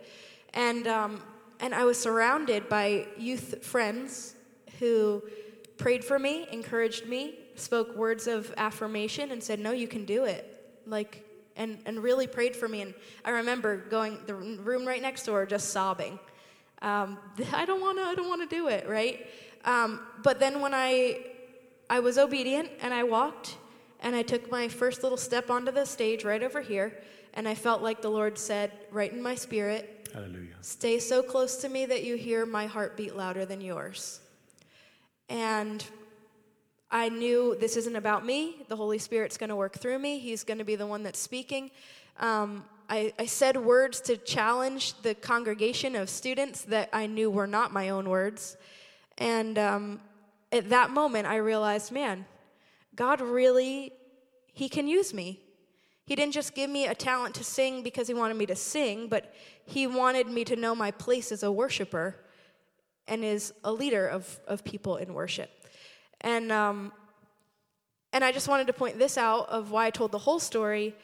And, 0.54 0.86
um, 0.86 1.20
and 1.60 1.74
I 1.74 1.84
was 1.84 1.98
surrounded 1.98 2.68
by 2.68 3.06
youth 3.18 3.64
friends 3.64 4.34
who 4.78 5.22
prayed 5.76 6.04
for 6.04 6.18
me, 6.18 6.46
encouraged 6.50 7.06
me, 7.06 7.38
spoke 7.56 7.94
words 7.96 8.26
of 8.26 8.52
affirmation, 8.56 9.32
and 9.32 9.42
said, 9.42 9.58
No, 9.58 9.72
you 9.72 9.88
can 9.88 10.04
do 10.04 10.24
it. 10.24 10.50
Like, 10.86 11.24
and, 11.56 11.78
and 11.86 12.02
really 12.02 12.26
prayed 12.26 12.56
for 12.56 12.68
me. 12.68 12.82
And 12.82 12.94
I 13.24 13.30
remember 13.30 13.76
going 13.76 14.18
the 14.26 14.34
room 14.34 14.86
right 14.86 15.02
next 15.02 15.26
door 15.26 15.46
just 15.46 15.70
sobbing. 15.70 16.18
Um, 16.82 17.18
I 17.52 17.64
don't 17.64 17.80
want 17.80 17.98
to. 17.98 18.04
I 18.04 18.14
don't 18.14 18.28
want 18.28 18.48
to 18.48 18.56
do 18.56 18.68
it. 18.68 18.88
Right. 18.88 19.26
Um, 19.64 20.00
but 20.22 20.38
then 20.40 20.60
when 20.60 20.74
I 20.74 21.26
I 21.88 22.00
was 22.00 22.18
obedient 22.18 22.70
and 22.80 22.94
I 22.94 23.02
walked 23.02 23.56
and 24.00 24.14
I 24.14 24.22
took 24.22 24.50
my 24.50 24.68
first 24.68 25.02
little 25.02 25.18
step 25.18 25.50
onto 25.50 25.72
the 25.72 25.84
stage 25.84 26.24
right 26.24 26.42
over 26.42 26.60
here, 26.60 27.00
and 27.32 27.48
I 27.48 27.54
felt 27.54 27.82
like 27.82 28.02
the 28.02 28.10
Lord 28.10 28.36
said, 28.36 28.70
right 28.90 29.10
in 29.10 29.22
my 29.22 29.34
spirit, 29.34 29.93
Hallelujah. 30.14 30.54
Stay 30.60 31.00
so 31.00 31.24
close 31.24 31.56
to 31.56 31.68
me 31.68 31.86
that 31.86 32.04
you 32.04 32.14
hear 32.14 32.46
my 32.46 32.66
heart 32.66 32.96
beat 32.96 33.16
louder 33.16 33.44
than 33.44 33.60
yours. 33.60 34.20
And 35.28 35.84
I 36.88 37.08
knew 37.08 37.56
this 37.58 37.76
isn't 37.76 37.96
about 37.96 38.24
me. 38.24 38.62
The 38.68 38.76
Holy 38.76 38.98
Spirit's 38.98 39.36
going 39.36 39.50
to 39.50 39.56
work 39.56 39.76
through 39.76 39.98
me. 39.98 40.20
He's 40.20 40.44
going 40.44 40.58
to 40.58 40.64
be 40.64 40.76
the 40.76 40.86
one 40.86 41.02
that's 41.02 41.18
speaking. 41.18 41.72
Um, 42.20 42.64
I, 42.88 43.12
I, 43.18 43.26
said 43.26 43.56
words 43.56 44.00
to 44.02 44.16
challenge 44.16 44.94
the 45.02 45.16
congregation 45.16 45.96
of 45.96 46.08
students 46.08 46.60
that 46.66 46.90
I 46.92 47.08
knew 47.08 47.28
were 47.28 47.48
not 47.48 47.72
my 47.72 47.88
own 47.88 48.08
words. 48.08 48.56
And 49.18 49.58
um, 49.58 50.00
at 50.52 50.68
that 50.68 50.90
moment, 50.90 51.26
I 51.26 51.38
realized, 51.38 51.90
man, 51.90 52.24
God 52.94 53.20
really, 53.20 53.92
He 54.52 54.68
can 54.68 54.86
use 54.86 55.12
me. 55.12 55.40
He 56.06 56.14
didn't 56.14 56.34
just 56.34 56.54
give 56.54 56.68
me 56.68 56.86
a 56.86 56.94
talent 56.94 57.34
to 57.36 57.44
sing 57.44 57.82
because 57.82 58.08
He 58.08 58.14
wanted 58.14 58.36
me 58.36 58.46
to 58.46 58.56
sing, 58.56 59.08
but 59.08 59.32
He 59.64 59.86
wanted 59.86 60.28
me 60.28 60.44
to 60.44 60.56
know 60.56 60.74
my 60.74 60.90
place 60.90 61.32
as 61.32 61.42
a 61.42 61.50
worshiper 61.50 62.16
and 63.06 63.24
as 63.24 63.52
a 63.64 63.72
leader 63.72 64.06
of, 64.06 64.40
of 64.46 64.64
people 64.64 64.96
in 64.96 65.14
worship. 65.14 65.50
And, 66.20 66.52
um, 66.52 66.92
and 68.12 68.24
I 68.24 68.32
just 68.32 68.48
wanted 68.48 68.66
to 68.66 68.72
point 68.72 68.98
this 68.98 69.16
out 69.16 69.48
of 69.48 69.70
why 69.70 69.86
I 69.86 69.90
told 69.90 70.12
the 70.12 70.18
whole 70.18 70.40
story 70.40 70.94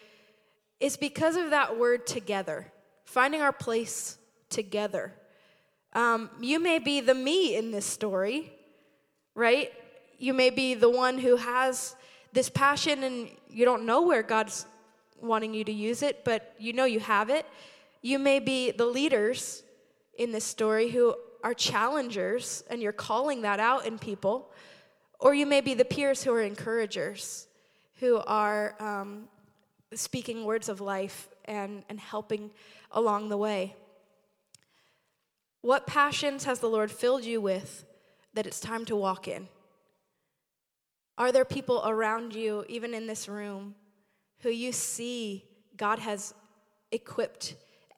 is 0.81 0.97
because 0.97 1.37
of 1.37 1.51
that 1.51 1.79
word 1.79 2.07
together, 2.07 2.73
finding 3.05 3.43
our 3.43 3.53
place 3.53 4.19
together. 4.49 5.13
Um, 5.93 6.31
you 6.41 6.59
may 6.61 6.79
be 6.79 7.01
the 7.01 7.15
me 7.15 7.57
in 7.57 7.71
this 7.71 7.85
story, 7.85 8.53
right? 9.35 9.73
You 10.19 10.35
may 10.35 10.51
be 10.51 10.75
the 10.75 10.91
one 10.91 11.19
who 11.19 11.37
has 11.37 11.97
this 12.33 12.49
passion 12.49 13.03
and 13.03 13.29
you 13.49 13.65
don't 13.65 13.85
know 13.85 14.03
where 14.03 14.23
God's 14.23 14.67
wanting 15.23 15.55
you 15.55 15.65
to 15.65 15.73
use 15.73 16.03
it, 16.03 16.25
but 16.25 16.55
you 16.59 16.73
know 16.73 16.85
you 16.85 17.01
have 17.01 17.31
it. 17.31 17.47
You 18.03 18.19
may 18.19 18.39
be 18.39 18.71
the 18.71 18.87
leaders 18.87 19.63
in 20.19 20.33
this 20.33 20.45
story 20.45 20.91
who 20.91 21.15
are 21.43 21.55
challengers 21.55 22.63
and 22.71 22.83
you're 22.83 22.93
calling 22.93 23.43
that 23.43 23.61
out 23.61 23.87
in 23.87 23.99
people. 23.99 24.51
Or 25.19 25.35
you 25.35 25.47
may 25.47 25.61
be 25.61 25.75
the 25.75 25.85
peers 25.85 26.23
who 26.23 26.33
are 26.33 26.43
encouragers, 26.43 27.47
who 27.99 28.17
are 28.27 28.75
um, 28.81 29.29
speaking 29.95 30.45
words 30.45 30.69
of 30.69 30.81
life 30.81 31.29
and, 31.45 31.85
and 31.89 32.01
helping 32.01 32.51
along 32.93 33.29
the 33.29 33.37
way. 33.37 33.77
What 35.61 35.87
passions 35.87 36.45
has 36.45 36.61
the 36.61 36.69
Lord 36.69 36.91
filled 36.91 37.25
you 37.25 37.41
with 37.41 37.85
that 38.33 38.47
it's 38.47 38.61
time 38.61 38.85
to 38.87 38.97
walk 38.97 39.29
in? 39.29 39.49
Are 41.19 41.33
there 41.33 41.45
people 41.45 41.83
around 41.85 42.35
you, 42.35 42.65
even 42.69 42.95
in 42.95 43.07
this 43.07 43.29
room, 43.29 43.75
who 44.41 44.51
you 44.51 44.73
see 44.73 45.45
God 45.77 45.99
has 45.99 46.35
equipped 46.93 47.55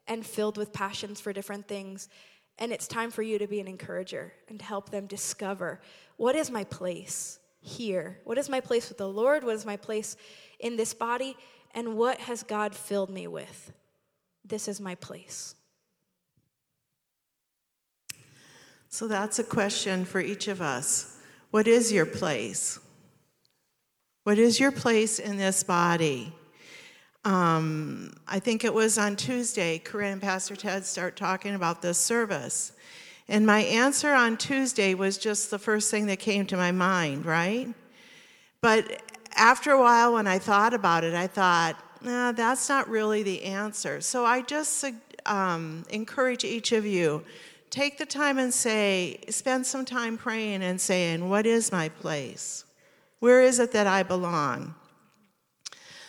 and 0.07 0.25
filled 0.25 0.57
with 0.57 0.73
passions 0.73 1.19
for 1.19 1.33
different 1.33 1.67
things? 1.67 2.09
And 2.59 2.71
it's 2.71 2.87
time 2.87 3.11
for 3.11 3.21
you 3.21 3.39
to 3.39 3.47
be 3.47 3.59
an 3.59 3.67
encourager 3.67 4.33
and 4.47 4.59
to 4.59 4.65
help 4.65 4.89
them 4.89 5.07
discover 5.07 5.81
what 6.17 6.35
is 6.35 6.51
my 6.51 6.63
place 6.63 7.39
here? 7.59 8.19
What 8.25 8.37
is 8.37 8.49
my 8.49 8.59
place 8.59 8.89
with 8.89 8.97
the 8.97 9.07
Lord? 9.07 9.43
What 9.43 9.55
is 9.55 9.65
my 9.65 9.77
place 9.77 10.15
in 10.59 10.75
this 10.75 10.93
body? 10.93 11.35
And 11.73 11.97
what 11.97 12.19
has 12.19 12.43
God 12.43 12.75
filled 12.75 13.09
me 13.09 13.27
with? 13.27 13.71
This 14.45 14.67
is 14.67 14.79
my 14.79 14.95
place. 14.95 15.55
So 18.89 19.07
that's 19.07 19.39
a 19.39 19.43
question 19.43 20.05
for 20.05 20.19
each 20.19 20.47
of 20.47 20.61
us. 20.61 21.17
What 21.49 21.67
is 21.67 21.91
your 21.91 22.05
place? 22.05 22.79
What 24.23 24.37
is 24.37 24.57
your 24.57 24.71
place 24.71 25.19
in 25.19 25.37
this 25.37 25.63
body? 25.63 26.31
Um, 27.25 28.13
I 28.25 28.39
think 28.39 28.63
it 28.63 28.73
was 28.73 28.97
on 28.97 29.17
Tuesday, 29.17 29.79
Corinne 29.79 30.13
and 30.13 30.21
Pastor 30.21 30.55
Ted 30.55 30.85
start 30.85 31.17
talking 31.17 31.55
about 31.55 31.81
this 31.81 31.97
service. 31.97 32.71
And 33.27 33.45
my 33.45 33.59
answer 33.59 34.13
on 34.13 34.37
Tuesday 34.37 34.93
was 34.93 35.17
just 35.17 35.51
the 35.51 35.59
first 35.59 35.91
thing 35.91 36.05
that 36.05 36.19
came 36.19 36.45
to 36.47 36.55
my 36.55 36.71
mind, 36.71 37.25
right? 37.25 37.67
But 38.61 39.01
after 39.35 39.71
a 39.71 39.79
while, 39.79 40.13
when 40.13 40.27
I 40.27 40.39
thought 40.39 40.73
about 40.73 41.03
it, 41.03 41.13
I 41.13 41.27
thought, 41.27 41.75
nah, 42.01 42.31
that's 42.31 42.69
not 42.69 42.87
really 42.87 43.23
the 43.23 43.43
answer. 43.43 43.99
So 43.99 44.25
I 44.25 44.41
just 44.41 44.85
um, 45.25 45.83
encourage 45.89 46.45
each 46.45 46.71
of 46.71 46.85
you 46.85 47.25
take 47.69 47.97
the 47.97 48.05
time 48.05 48.37
and 48.37 48.53
say, 48.53 49.19
spend 49.29 49.65
some 49.65 49.83
time 49.83 50.17
praying 50.17 50.61
and 50.61 50.79
saying, 50.79 51.27
What 51.27 51.45
is 51.45 51.71
my 51.71 51.89
place? 51.89 52.65
Where 53.23 53.41
is 53.41 53.59
it 53.59 53.71
that 53.71 53.87
I 53.87 54.03
belong? 54.03 54.75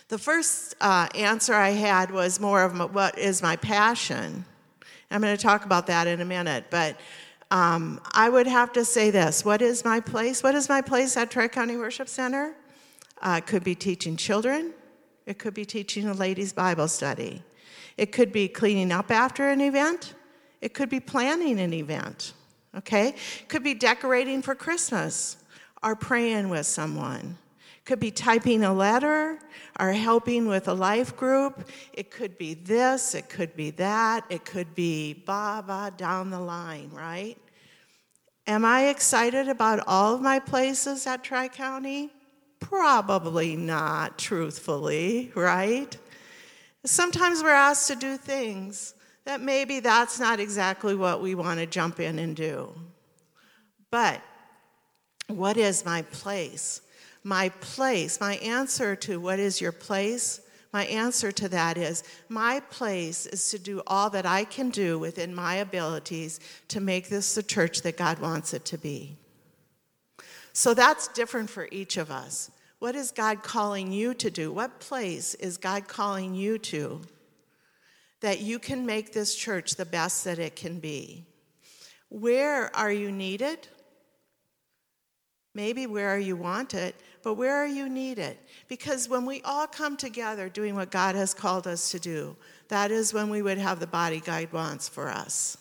The 0.08 0.18
first 0.18 0.74
uh, 0.80 1.06
answer 1.14 1.54
I 1.54 1.70
had 1.70 2.10
was 2.10 2.40
more 2.40 2.64
of 2.64 2.74
my, 2.74 2.86
what 2.86 3.16
is 3.16 3.40
my 3.40 3.54
passion. 3.54 4.44
I'm 5.12 5.20
going 5.20 5.36
to 5.36 5.40
talk 5.40 5.64
about 5.64 5.86
that 5.86 6.08
in 6.08 6.20
a 6.20 6.24
minute, 6.24 6.64
but 6.70 6.98
um, 7.52 8.00
I 8.14 8.28
would 8.28 8.48
have 8.48 8.72
to 8.72 8.84
say 8.84 9.10
this 9.10 9.44
What 9.44 9.62
is 9.62 9.84
my 9.84 10.00
place? 10.00 10.42
What 10.42 10.56
is 10.56 10.68
my 10.68 10.80
place 10.80 11.16
at 11.16 11.30
Tri 11.30 11.46
County 11.46 11.76
Worship 11.76 12.08
Center? 12.08 12.56
Uh, 13.22 13.36
it 13.38 13.46
could 13.46 13.62
be 13.62 13.76
teaching 13.76 14.16
children, 14.16 14.74
it 15.24 15.38
could 15.38 15.54
be 15.54 15.64
teaching 15.64 16.08
a 16.08 16.14
ladies' 16.14 16.52
Bible 16.52 16.88
study, 16.88 17.44
it 17.96 18.10
could 18.10 18.32
be 18.32 18.48
cleaning 18.48 18.90
up 18.90 19.12
after 19.12 19.48
an 19.50 19.60
event, 19.60 20.14
it 20.60 20.74
could 20.74 20.90
be 20.90 20.98
planning 20.98 21.60
an 21.60 21.74
event, 21.74 22.32
okay? 22.76 23.10
It 23.38 23.48
could 23.48 23.62
be 23.62 23.74
decorating 23.74 24.42
for 24.42 24.56
Christmas 24.56 25.36
or 25.84 25.94
praying 25.94 26.48
with 26.48 26.66
someone. 26.66 27.36
Could 27.84 28.00
be 28.00 28.10
typing 28.10 28.64
a 28.64 28.72
letter 28.72 29.38
or 29.78 29.92
helping 29.92 30.46
with 30.46 30.68
a 30.68 30.72
life 30.72 31.14
group. 31.16 31.68
It 31.92 32.10
could 32.10 32.38
be 32.38 32.54
this, 32.54 33.14
it 33.14 33.28
could 33.28 33.54
be 33.54 33.70
that, 33.72 34.24
it 34.30 34.46
could 34.46 34.74
be 34.74 35.12
ba 35.12 35.62
ba 35.64 35.92
down 35.94 36.30
the 36.30 36.40
line, 36.40 36.90
right? 36.92 37.36
Am 38.46 38.64
I 38.64 38.88
excited 38.88 39.48
about 39.48 39.84
all 39.86 40.14
of 40.14 40.22
my 40.22 40.38
places 40.38 41.06
at 41.06 41.22
Tri 41.22 41.48
County? 41.48 42.10
Probably 42.60 43.54
not, 43.54 44.18
truthfully, 44.18 45.30
right? 45.34 45.94
Sometimes 46.86 47.42
we're 47.42 47.50
asked 47.50 47.88
to 47.88 47.96
do 47.96 48.16
things 48.16 48.94
that 49.24 49.40
maybe 49.40 49.80
that's 49.80 50.18
not 50.18 50.40
exactly 50.40 50.94
what 50.94 51.20
we 51.20 51.34
want 51.34 51.60
to 51.60 51.66
jump 51.66 52.00
in 52.00 52.18
and 52.18 52.34
do. 52.34 52.74
But 53.90 54.22
what 55.28 55.56
is 55.56 55.84
my 55.84 56.02
place? 56.02 56.80
My 57.22 57.48
place, 57.60 58.20
my 58.20 58.36
answer 58.36 58.94
to 58.96 59.18
what 59.18 59.38
is 59.38 59.60
your 59.60 59.72
place, 59.72 60.40
my 60.74 60.86
answer 60.86 61.30
to 61.30 61.48
that 61.50 61.78
is 61.78 62.02
my 62.28 62.58
place 62.68 63.26
is 63.26 63.48
to 63.52 63.60
do 63.60 63.80
all 63.86 64.10
that 64.10 64.26
I 64.26 64.42
can 64.42 64.70
do 64.70 64.98
within 64.98 65.32
my 65.32 65.54
abilities 65.54 66.40
to 66.66 66.80
make 66.80 67.08
this 67.08 67.36
the 67.36 67.44
church 67.44 67.82
that 67.82 67.96
God 67.96 68.18
wants 68.18 68.52
it 68.52 68.64
to 68.66 68.76
be. 68.76 69.16
So 70.52 70.74
that's 70.74 71.06
different 71.06 71.48
for 71.48 71.68
each 71.70 71.96
of 71.96 72.10
us. 72.10 72.50
What 72.80 72.96
is 72.96 73.12
God 73.12 73.44
calling 73.44 73.92
you 73.92 74.14
to 74.14 74.30
do? 74.32 74.52
What 74.52 74.80
place 74.80 75.34
is 75.34 75.58
God 75.58 75.86
calling 75.86 76.34
you 76.34 76.58
to 76.58 77.00
that 78.20 78.40
you 78.40 78.58
can 78.58 78.84
make 78.84 79.12
this 79.12 79.36
church 79.36 79.76
the 79.76 79.86
best 79.86 80.24
that 80.24 80.40
it 80.40 80.56
can 80.56 80.80
be? 80.80 81.24
Where 82.08 82.74
are 82.74 82.92
you 82.92 83.12
needed? 83.12 83.68
Maybe 85.54 85.86
where 85.86 86.18
you 86.18 86.34
want 86.34 86.74
it, 86.74 86.96
but 87.22 87.34
where 87.34 87.64
you 87.64 87.88
need 87.88 88.18
it. 88.18 88.38
Because 88.68 89.08
when 89.08 89.24
we 89.24 89.40
all 89.42 89.66
come 89.66 89.96
together 89.96 90.48
doing 90.48 90.74
what 90.74 90.90
God 90.90 91.14
has 91.14 91.32
called 91.32 91.66
us 91.66 91.90
to 91.90 92.00
do, 92.00 92.36
that 92.68 92.90
is 92.90 93.14
when 93.14 93.30
we 93.30 93.40
would 93.40 93.58
have 93.58 93.78
the 93.78 93.86
body 93.86 94.20
God 94.20 94.52
wants 94.52 94.88
for 94.88 95.08
us. 95.08 95.56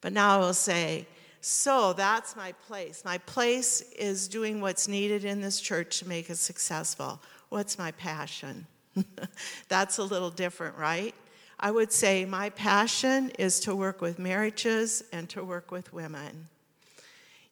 But 0.00 0.12
now 0.12 0.36
I 0.36 0.40
will 0.40 0.54
say, 0.54 1.06
so 1.40 1.92
that's 1.92 2.36
my 2.36 2.52
place. 2.66 3.02
My 3.04 3.18
place 3.18 3.82
is 3.98 4.28
doing 4.28 4.60
what's 4.60 4.88
needed 4.88 5.24
in 5.24 5.40
this 5.40 5.60
church 5.60 6.00
to 6.00 6.08
make 6.08 6.28
it 6.28 6.38
successful. 6.38 7.22
What's 7.50 7.78
my 7.78 7.92
passion? 7.92 8.66
that's 9.68 9.98
a 9.98 10.04
little 10.04 10.30
different, 10.30 10.76
right? 10.76 11.14
I 11.60 11.70
would 11.70 11.92
say 11.92 12.24
my 12.24 12.50
passion 12.50 13.30
is 13.38 13.60
to 13.60 13.76
work 13.76 14.00
with 14.00 14.18
marriages 14.18 15.04
and 15.12 15.28
to 15.30 15.44
work 15.44 15.70
with 15.70 15.92
women. 15.92 16.48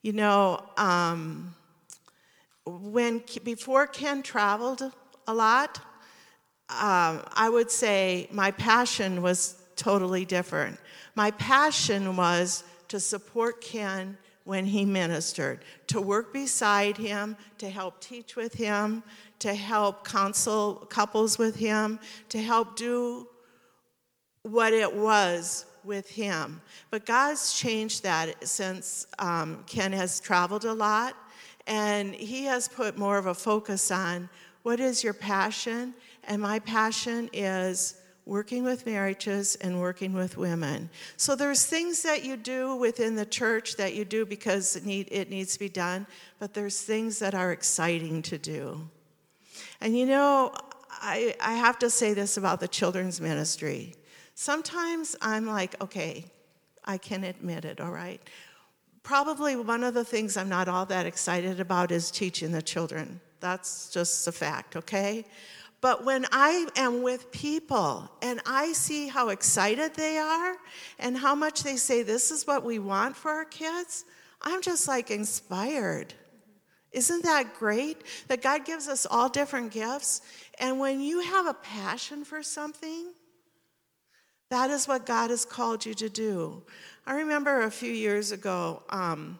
You 0.03 0.11
know, 0.11 0.61
um, 0.75 1.55
when 2.65 3.23
before 3.45 3.87
Ken 3.87 4.21
traveled 4.21 4.91
a 5.27 5.33
lot, 5.33 5.79
um, 6.69 7.23
I 7.33 7.49
would 7.49 7.71
say 7.71 8.27
my 8.29 8.51
passion 8.51 9.21
was 9.21 9.55
totally 9.77 10.25
different. 10.25 10.77
My 11.15 11.31
passion 11.31 12.17
was 12.17 12.65
to 12.89 12.99
support 12.99 13.61
Ken 13.61 14.17
when 14.43 14.65
he 14.65 14.83
ministered, 14.83 15.59
to 15.87 16.01
work 16.01 16.33
beside 16.33 16.97
him, 16.97 17.37
to 17.59 17.69
help 17.69 18.01
teach 18.01 18.35
with 18.35 18.55
him, 18.55 19.03
to 19.39 19.53
help 19.53 20.05
counsel 20.05 20.85
couples 20.89 21.37
with 21.37 21.55
him, 21.55 21.97
to 22.27 22.41
help 22.41 22.75
do 22.75 23.25
what 24.41 24.73
it 24.73 24.93
was 24.93 25.65
with 25.85 26.09
him. 26.09 26.61
But 26.89 27.05
God's 27.05 27.53
changed 27.53 28.03
that 28.03 28.47
since 28.47 29.07
um, 29.19 29.63
Ken 29.67 29.91
has 29.91 30.19
traveled 30.19 30.65
a 30.65 30.73
lot, 30.73 31.15
and 31.67 32.13
he 32.13 32.43
has 32.45 32.67
put 32.67 32.97
more 32.97 33.17
of 33.17 33.25
a 33.25 33.33
focus 33.33 33.91
on 33.91 34.29
what 34.63 34.79
is 34.79 35.03
your 35.03 35.13
passion? 35.13 35.93
And 36.23 36.41
my 36.41 36.59
passion 36.59 37.29
is 37.33 38.01
working 38.25 38.63
with 38.63 38.85
marriages 38.85 39.55
and 39.55 39.79
working 39.79 40.13
with 40.13 40.37
women. 40.37 40.89
So 41.17 41.35
there's 41.35 41.65
things 41.65 42.01
that 42.03 42.23
you 42.23 42.37
do 42.37 42.75
within 42.75 43.15
the 43.15 43.25
church 43.25 43.75
that 43.75 43.95
you 43.95 44.05
do 44.05 44.25
because 44.25 44.77
it, 44.77 44.85
need, 44.85 45.09
it 45.11 45.29
needs 45.29 45.53
to 45.53 45.59
be 45.59 45.69
done, 45.69 46.07
but 46.39 46.53
there's 46.53 46.81
things 46.81 47.19
that 47.19 47.35
are 47.35 47.51
exciting 47.51 48.21
to 48.23 48.37
do. 48.37 48.89
And 49.81 49.97
you 49.97 50.05
know, 50.05 50.53
I, 50.89 51.35
I 51.41 51.53
have 51.55 51.77
to 51.79 51.89
say 51.89 52.13
this 52.13 52.37
about 52.37 52.61
the 52.61 52.67
children's 52.67 53.19
ministry. 53.19 53.93
Sometimes 54.35 55.15
I'm 55.21 55.45
like, 55.45 55.81
okay, 55.81 56.25
I 56.83 56.97
can 56.97 57.23
admit 57.23 57.65
it, 57.65 57.79
all 57.79 57.91
right? 57.91 58.21
Probably 59.03 59.55
one 59.55 59.83
of 59.83 59.93
the 59.93 60.05
things 60.05 60.37
I'm 60.37 60.49
not 60.49 60.67
all 60.67 60.85
that 60.87 61.05
excited 61.05 61.59
about 61.59 61.91
is 61.91 62.09
teaching 62.09 62.51
the 62.51 62.61
children. 62.61 63.19
That's 63.39 63.89
just 63.89 64.27
a 64.27 64.31
fact, 64.31 64.75
okay? 64.75 65.25
But 65.81 66.05
when 66.05 66.25
I 66.31 66.67
am 66.77 67.03
with 67.03 67.29
people 67.31 68.09
and 68.21 68.39
I 68.45 68.71
see 68.71 69.09
how 69.09 69.29
excited 69.29 69.93
they 69.95 70.17
are 70.17 70.55
and 70.97 71.17
how 71.17 71.35
much 71.35 71.63
they 71.63 71.75
say, 71.75 72.03
this 72.03 72.31
is 72.31 72.47
what 72.47 72.63
we 72.63 72.79
want 72.79 73.17
for 73.17 73.31
our 73.31 73.43
kids, 73.43 74.05
I'm 74.41 74.61
just 74.61 74.87
like 74.87 75.11
inspired. 75.11 76.13
Isn't 76.93 77.23
that 77.23 77.55
great? 77.55 78.03
That 78.29 78.41
God 78.41 78.63
gives 78.63 78.87
us 78.87 79.05
all 79.05 79.27
different 79.27 79.73
gifts. 79.73 80.21
And 80.57 80.79
when 80.79 81.01
you 81.01 81.19
have 81.19 81.47
a 81.47 81.53
passion 81.53 82.23
for 82.23 82.41
something, 82.43 83.11
that 84.53 84.69
is 84.69 84.87
what 84.87 85.07
God 85.07 85.31
has 85.31 85.45
called 85.45 85.83
you 85.83 85.95
to 85.95 86.09
do. 86.09 86.61
I 87.07 87.15
remember 87.15 87.63
a 87.63 87.71
few 87.71 87.91
years 87.91 88.31
ago, 88.31 88.83
um, 88.91 89.39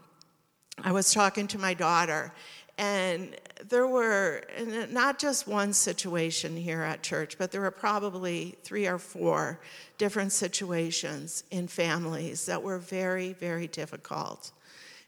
I 0.83 0.91
was 0.91 1.13
talking 1.13 1.45
to 1.49 1.59
my 1.59 1.75
daughter, 1.75 2.33
and 2.79 3.35
there 3.69 3.85
were 3.85 4.41
not 4.89 5.19
just 5.19 5.47
one 5.47 5.71
situation 5.71 6.57
here 6.57 6.81
at 6.81 7.03
church, 7.03 7.37
but 7.37 7.51
there 7.51 7.61
were 7.61 7.69
probably 7.69 8.57
three 8.63 8.87
or 8.87 8.97
four 8.97 9.59
different 9.99 10.31
situations 10.31 11.43
in 11.51 11.67
families 11.67 12.47
that 12.47 12.63
were 12.63 12.79
very, 12.79 13.33
very 13.33 13.67
difficult. 13.67 14.51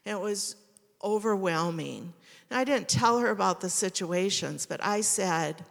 And 0.04 0.16
it 0.16 0.22
was 0.22 0.54
overwhelming. 1.02 2.12
And 2.48 2.60
I 2.60 2.62
didn't 2.62 2.88
tell 2.88 3.18
her 3.18 3.30
about 3.30 3.60
the 3.60 3.70
situations, 3.70 4.66
but 4.66 4.78
I 4.84 5.00
said, 5.00 5.64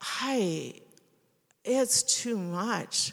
I, 0.00 0.74
it's 1.64 2.02
too 2.02 2.36
much. 2.36 3.12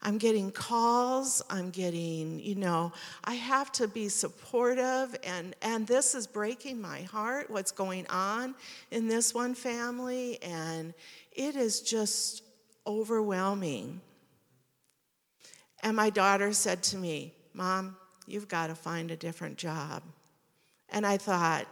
I'm 0.00 0.18
getting 0.18 0.52
calls, 0.52 1.42
I'm 1.50 1.70
getting, 1.70 2.38
you 2.38 2.54
know, 2.54 2.92
I 3.24 3.34
have 3.34 3.72
to 3.72 3.88
be 3.88 4.08
supportive 4.08 5.16
and 5.24 5.56
and 5.60 5.86
this 5.86 6.14
is 6.14 6.26
breaking 6.26 6.80
my 6.80 7.02
heart 7.02 7.50
what's 7.50 7.72
going 7.72 8.06
on 8.08 8.54
in 8.90 9.08
this 9.08 9.34
one 9.34 9.54
family 9.54 10.40
and 10.42 10.94
it 11.32 11.56
is 11.56 11.80
just 11.80 12.42
overwhelming. 12.86 14.00
And 15.82 15.96
my 15.96 16.10
daughter 16.10 16.52
said 16.52 16.82
to 16.84 16.96
me, 16.96 17.34
"Mom, 17.52 17.96
you've 18.26 18.48
got 18.48 18.68
to 18.68 18.74
find 18.74 19.10
a 19.10 19.16
different 19.16 19.56
job." 19.58 20.02
And 20.90 21.06
I 21.06 21.16
thought, 21.16 21.66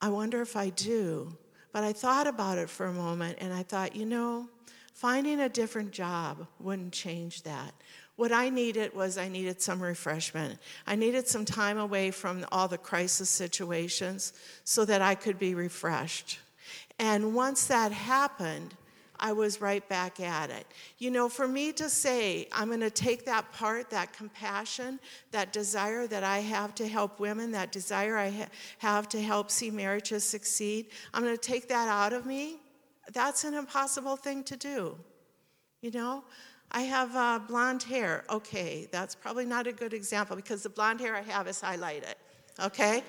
I 0.00 0.08
wonder 0.10 0.40
if 0.40 0.56
I 0.56 0.70
do. 0.70 1.36
But 1.72 1.84
I 1.84 1.92
thought 1.92 2.26
about 2.26 2.58
it 2.58 2.70
for 2.70 2.86
a 2.86 2.92
moment 2.92 3.38
and 3.40 3.52
I 3.52 3.62
thought, 3.62 3.94
you 3.94 4.06
know, 4.06 4.48
Finding 4.98 5.38
a 5.38 5.48
different 5.48 5.92
job 5.92 6.48
wouldn't 6.58 6.92
change 6.92 7.44
that. 7.44 7.72
What 8.16 8.32
I 8.32 8.48
needed 8.48 8.96
was 8.96 9.16
I 9.16 9.28
needed 9.28 9.62
some 9.62 9.80
refreshment. 9.80 10.58
I 10.88 10.96
needed 10.96 11.28
some 11.28 11.44
time 11.44 11.78
away 11.78 12.10
from 12.10 12.44
all 12.50 12.66
the 12.66 12.78
crisis 12.78 13.30
situations 13.30 14.32
so 14.64 14.84
that 14.86 15.00
I 15.00 15.14
could 15.14 15.38
be 15.38 15.54
refreshed. 15.54 16.40
And 16.98 17.32
once 17.32 17.68
that 17.68 17.92
happened, 17.92 18.74
I 19.20 19.34
was 19.34 19.60
right 19.60 19.88
back 19.88 20.18
at 20.18 20.50
it. 20.50 20.66
You 20.98 21.12
know, 21.12 21.28
for 21.28 21.46
me 21.46 21.70
to 21.74 21.88
say, 21.88 22.48
I'm 22.50 22.66
going 22.66 22.80
to 22.80 22.90
take 22.90 23.24
that 23.26 23.52
part, 23.52 23.90
that 23.90 24.12
compassion, 24.12 24.98
that 25.30 25.52
desire 25.52 26.08
that 26.08 26.24
I 26.24 26.38
have 26.38 26.74
to 26.74 26.88
help 26.88 27.20
women, 27.20 27.52
that 27.52 27.70
desire 27.70 28.16
I 28.16 28.30
ha- 28.30 28.48
have 28.78 29.08
to 29.10 29.22
help 29.22 29.52
see 29.52 29.70
marriages 29.70 30.24
succeed, 30.24 30.86
I'm 31.14 31.22
going 31.22 31.36
to 31.36 31.40
take 31.40 31.68
that 31.68 31.86
out 31.86 32.12
of 32.12 32.26
me 32.26 32.58
that's 33.12 33.44
an 33.44 33.54
impossible 33.54 34.16
thing 34.16 34.42
to 34.44 34.56
do. 34.56 34.96
You 35.80 35.90
know, 35.92 36.24
I 36.70 36.82
have 36.82 37.14
uh, 37.14 37.38
blonde 37.46 37.82
hair. 37.82 38.24
Okay, 38.30 38.88
that's 38.90 39.14
probably 39.14 39.46
not 39.46 39.66
a 39.66 39.72
good 39.72 39.94
example 39.94 40.36
because 40.36 40.62
the 40.62 40.68
blonde 40.68 41.00
hair 41.00 41.16
I 41.16 41.22
have 41.22 41.46
is 41.46 41.60
highlighted. 41.60 42.14
Okay? 42.60 43.02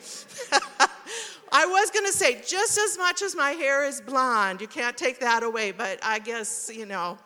I 1.51 1.65
was 1.65 1.89
going 1.89 2.05
to 2.05 2.13
say, 2.13 2.41
just 2.45 2.77
as 2.77 2.97
much 2.97 3.23
as 3.23 3.35
my 3.35 3.51
hair 3.51 3.83
is 3.83 3.99
blonde, 3.99 4.61
you 4.61 4.67
can't 4.67 4.95
take 4.95 5.19
that 5.19 5.41
away, 5.41 5.71
but 5.71 5.97
I 6.03 6.19
guess, 6.19 6.69
you 6.71 6.85
know, 6.85 7.17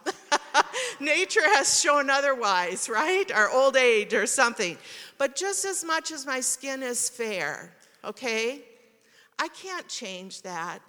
nature 1.01 1.43
has 1.43 1.81
shown 1.81 2.09
otherwise, 2.09 2.87
right? 2.87 3.29
Or 3.35 3.49
old 3.49 3.75
age 3.75 4.13
or 4.13 4.25
something. 4.25 4.77
But 5.17 5.35
just 5.35 5.65
as 5.65 5.83
much 5.83 6.11
as 6.13 6.25
my 6.25 6.39
skin 6.39 6.81
is 6.81 7.09
fair, 7.09 7.73
okay? 8.05 8.61
I 9.37 9.49
can't 9.49 9.89
change 9.89 10.41
that. 10.43 10.79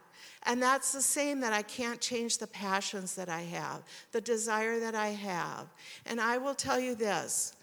And 0.46 0.62
that's 0.62 0.92
the 0.92 1.02
same 1.02 1.40
that 1.40 1.52
I 1.52 1.62
can't 1.62 2.00
change 2.00 2.38
the 2.38 2.46
passions 2.46 3.14
that 3.14 3.28
I 3.28 3.40
have, 3.42 3.82
the 4.12 4.20
desire 4.20 4.78
that 4.80 4.94
I 4.94 5.08
have. 5.08 5.66
And 6.04 6.20
I 6.20 6.38
will 6.38 6.54
tell 6.54 6.78
you 6.78 6.94
this 6.94 7.54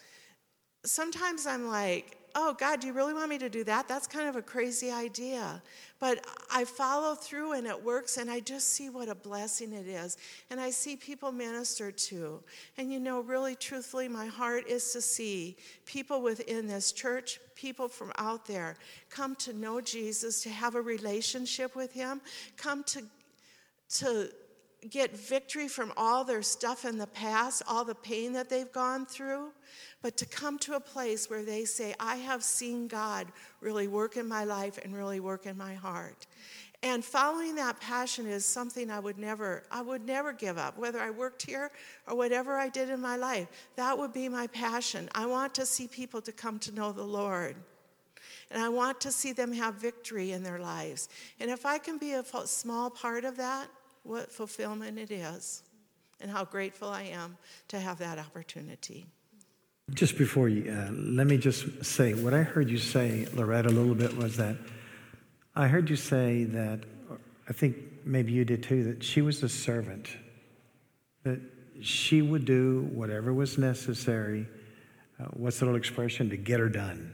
sometimes 0.84 1.46
I'm 1.46 1.68
like, 1.68 2.18
oh, 2.36 2.54
God, 2.54 2.80
do 2.80 2.88
you 2.88 2.94
really 2.94 3.14
want 3.14 3.30
me 3.30 3.38
to 3.38 3.50
do 3.50 3.64
that? 3.66 3.88
That's 3.88 4.08
kind 4.08 4.28
of 4.28 4.36
a 4.36 4.42
crazy 4.42 4.92
idea. 4.92 5.62
But 6.00 6.26
I 6.52 6.66
follow 6.66 7.16
through 7.16 7.54
and 7.54 7.68
it 7.68 7.84
works, 7.84 8.18
and 8.18 8.30
I 8.30 8.40
just 8.40 8.70
see 8.70 8.90
what 8.90 9.10
a 9.10 9.16
blessing 9.16 9.74
it 9.74 9.88
is. 9.88 10.18
And 10.50 10.60
I 10.60 10.70
see 10.70 10.96
people 10.96 11.32
minister 11.32 11.92
to. 11.92 12.44
And 12.78 12.92
you 12.92 13.00
know, 13.00 13.22
really, 13.22 13.56
truthfully, 13.56 14.08
my 14.08 14.26
heart 14.26 14.68
is 14.68 14.92
to 14.94 15.02
see 15.02 15.58
people 15.86 16.22
within 16.22 16.68
this 16.68 16.92
church, 16.92 17.40
people 17.56 17.88
from 17.88 18.12
out 18.18 18.46
there, 18.46 18.76
come 19.10 19.36
to 19.36 19.54
know 19.54 19.80
Jesus, 19.82 20.42
to 20.44 20.50
have 20.50 20.76
a 20.76 20.82
relationship 20.82 21.76
with 21.76 21.94
Him, 21.94 22.22
come 22.58 22.84
to, 22.86 23.04
to 23.96 24.30
get 24.90 25.16
victory 25.16 25.68
from 25.68 25.94
all 25.96 26.24
their 26.24 26.42
stuff 26.42 26.86
in 26.86 26.98
the 26.98 27.08
past, 27.08 27.62
all 27.68 27.86
the 27.86 27.96
pain 27.96 28.34
that 28.34 28.50
they've 28.50 28.72
gone 28.72 29.06
through, 29.06 29.50
but 30.02 30.18
to 30.18 30.26
come 30.26 30.58
to 30.60 30.74
a 30.74 30.80
place 30.80 31.30
where 31.30 31.44
they 31.44 31.66
say, 31.66 31.94
I 32.00 32.16
have 32.16 32.44
seen 32.44 32.88
God 32.88 33.28
really 33.60 33.88
work 33.88 34.18
in 34.18 34.28
my 34.28 34.44
life 34.44 34.80
and 34.84 34.96
really 34.96 35.20
work 35.20 35.46
in 35.46 35.58
my 35.58 35.76
heart. 35.76 36.26
And 36.84 37.06
following 37.06 37.56
that 37.56 37.80
passion 37.80 38.26
is 38.26 38.44
something 38.44 38.90
I 38.90 39.00
would 39.00 39.20
never 39.20 39.64
I 39.70 39.84
would 39.84 40.04
never 40.04 40.34
give 40.34 40.58
up 40.58 40.80
whether 40.80 41.00
I 41.00 41.12
worked 41.12 41.44
here 41.44 41.70
or 42.08 42.16
whatever 42.18 42.58
I 42.58 42.70
did 42.70 42.90
in 42.90 43.00
my 43.00 43.18
life. 43.18 43.48
That 43.76 43.96
would 43.96 44.14
be 44.14 44.28
my 44.30 44.48
passion. 44.48 45.08
I 45.14 45.28
want 45.28 45.54
to 45.56 45.66
see 45.68 45.88
people 45.88 46.22
to 46.22 46.32
come 46.32 46.58
to 46.60 46.72
know 46.72 46.92
the 46.92 47.04
Lord. 47.04 47.56
And 48.50 48.62
I 48.62 48.70
want 48.70 49.00
to 49.02 49.12
see 49.12 49.32
them 49.32 49.54
have 49.54 49.76
victory 49.76 50.32
in 50.32 50.42
their 50.42 50.60
lives. 50.60 51.08
And 51.40 51.52
if 51.52 51.66
I 51.66 51.78
can 51.78 52.00
be 52.00 52.14
a 52.14 52.24
small 52.46 52.90
part 52.90 53.26
of 53.26 53.38
that, 53.38 53.68
what 54.04 54.32
fulfillment 54.32 54.98
it 54.98 55.12
is 55.12 55.64
and 56.20 56.30
how 56.30 56.46
grateful 56.46 56.90
I 56.90 57.04
am 57.04 57.38
to 57.70 57.80
have 57.80 57.98
that 58.00 58.20
opportunity. 58.20 59.08
Just 59.94 60.18
before 60.18 60.48
you, 60.48 60.72
uh, 60.72 60.92
let 60.92 61.28
me 61.28 61.38
just 61.38 61.84
say 61.84 62.14
what 62.14 62.34
I 62.34 62.44
heard 62.44 62.70
you 62.70 62.78
say, 62.78 63.28
Loretta, 63.34 63.70
a 63.70 63.72
little 63.72 63.96
bit 63.96 64.16
was 64.16 64.38
that 64.38 64.56
I 65.56 65.68
heard 65.68 65.90
you 65.90 65.98
say 65.98 66.46
that, 66.46 66.80
I 67.50 67.54
think 67.54 67.76
maybe 68.06 68.32
you 68.32 68.46
did 68.46 68.64
too, 68.64 68.86
that 68.86 69.04
she 69.04 69.22
was 69.22 69.44
a 69.44 69.50
servant, 69.50 70.08
that 71.24 71.42
she 71.82 72.22
would 72.22 72.46
do 72.46 72.90
whatever 72.94 73.34
was 73.34 73.58
necessary. 73.58 74.48
Uh, 75.20 75.26
what's 75.34 75.60
the 75.60 75.66
little 75.66 75.78
expression? 75.78 76.30
To 76.30 76.38
get 76.38 76.60
her 76.60 76.70
done. 76.70 77.14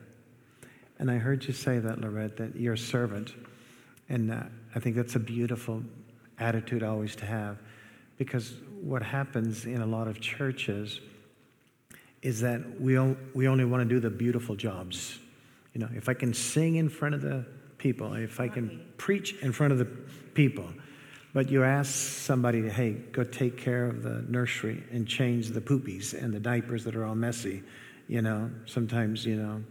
And 0.99 1.09
I 1.09 1.17
heard 1.17 1.45
you 1.45 1.53
say 1.53 1.79
that, 1.79 1.99
Lorette, 1.99 2.37
that 2.37 2.55
you're 2.55 2.73
a 2.73 2.77
servant. 2.77 3.33
And 4.07 4.31
uh, 4.31 4.43
I 4.75 4.79
think 4.79 4.95
that's 4.95 5.15
a 5.15 5.19
beautiful 5.19 5.81
attitude 6.39 6.83
always 6.83 7.15
to 7.17 7.25
have. 7.25 7.57
Because 8.17 8.53
what 8.81 9.01
happens 9.01 9.65
in 9.65 9.81
a 9.81 9.85
lot 9.85 10.07
of 10.07 10.19
churches 10.19 10.99
is 12.21 12.41
that 12.41 12.81
we, 12.81 12.97
we 13.33 13.47
only 13.47 13.65
want 13.65 13.87
to 13.87 13.89
do 13.89 13.99
the 13.99 14.09
beautiful 14.09 14.55
jobs. 14.55 15.19
You 15.73 15.81
know, 15.81 15.89
if 15.95 16.09
I 16.09 16.13
can 16.13 16.33
sing 16.33 16.75
in 16.75 16.89
front 16.89 17.15
of 17.15 17.21
the 17.21 17.45
people, 17.77 18.13
if 18.13 18.39
I 18.39 18.47
can 18.47 18.85
preach 18.97 19.35
in 19.41 19.51
front 19.51 19.71
of 19.71 19.79
the 19.79 19.85
people. 19.85 20.67
But 21.33 21.51
you 21.51 21.63
ask 21.63 21.91
somebody, 21.91 22.67
hey, 22.67 22.93
go 23.11 23.23
take 23.23 23.57
care 23.57 23.85
of 23.85 24.01
the 24.01 24.25
nursery 24.27 24.83
and 24.91 25.07
change 25.07 25.49
the 25.49 25.61
poopies 25.61 26.13
and 26.13 26.33
the 26.33 26.39
diapers 26.39 26.83
that 26.85 26.95
are 26.95 27.05
all 27.05 27.15
messy. 27.15 27.63
You 28.07 28.21
know, 28.21 28.49
sometimes, 28.65 29.25
you 29.25 29.35
know, 29.35 29.63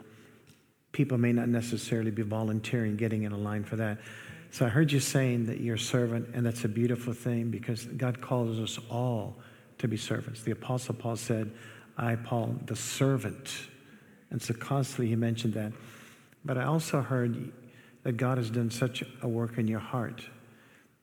people 0.92 1.18
may 1.18 1.32
not 1.32 1.48
necessarily 1.48 2.10
be 2.10 2.22
volunteering 2.22 2.96
getting 2.96 3.24
in 3.24 3.32
a 3.32 3.38
line 3.38 3.64
for 3.64 3.76
that. 3.76 3.98
So 4.50 4.64
I 4.64 4.68
heard 4.68 4.90
you 4.92 5.00
saying 5.00 5.46
that 5.46 5.60
you're 5.60 5.74
a 5.74 5.78
servant, 5.78 6.28
and 6.34 6.46
that's 6.46 6.64
a 6.64 6.68
beautiful 6.68 7.12
thing 7.12 7.50
because 7.50 7.84
God 7.84 8.20
calls 8.20 8.58
us 8.58 8.78
all 8.90 9.36
to 9.78 9.88
be 9.88 9.96
servants. 9.96 10.42
The 10.42 10.52
Apostle 10.52 10.94
Paul 10.94 11.16
said, 11.16 11.50
I, 11.98 12.16
Paul, 12.16 12.56
the 12.64 12.76
servant. 12.76 13.50
And 14.30 14.40
so 14.40 14.54
constantly 14.54 15.08
he 15.08 15.16
mentioned 15.16 15.54
that. 15.54 15.72
But 16.44 16.58
I 16.58 16.64
also 16.64 17.02
heard 17.02 17.52
that 18.02 18.16
God 18.16 18.38
has 18.38 18.50
done 18.50 18.70
such 18.70 19.02
a 19.22 19.28
work 19.28 19.58
in 19.58 19.66
your 19.66 19.80
heart 19.80 20.22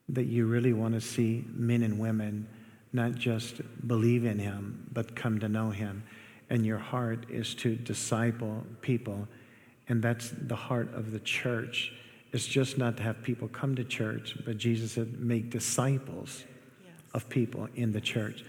that 0.09 0.25
you 0.25 0.45
really 0.45 0.73
want 0.73 0.93
to 0.93 1.01
see 1.01 1.45
men 1.53 1.83
and 1.83 1.99
women 1.99 2.47
not 2.91 3.15
just 3.15 3.61
believe 3.87 4.25
in 4.25 4.37
him, 4.37 4.87
but 4.91 5.15
come 5.15 5.39
to 5.39 5.49
know 5.49 5.69
him. 5.71 6.03
And 6.49 6.65
your 6.65 6.77
heart 6.77 7.25
is 7.29 7.55
to 7.55 7.75
disciple 7.75 8.63
people. 8.81 9.27
And 9.89 10.01
that's 10.01 10.29
the 10.29 10.55
heart 10.55 10.93
of 10.93 11.11
the 11.11 11.19
church. 11.19 11.91
It's 12.33 12.47
just 12.47 12.79
not 12.79 12.97
to 12.97 13.03
have 13.03 13.21
people 13.21 13.47
come 13.47 13.75
to 13.75 13.83
church, 13.83 14.35
but 14.43 14.57
Jesus 14.57 14.93
said, 14.93 15.19
make 15.19 15.51
disciples 15.51 16.43
yes. 16.83 16.93
of 17.13 17.29
people 17.29 17.69
in 17.75 17.91
the 17.91 18.01
church. 18.01 18.43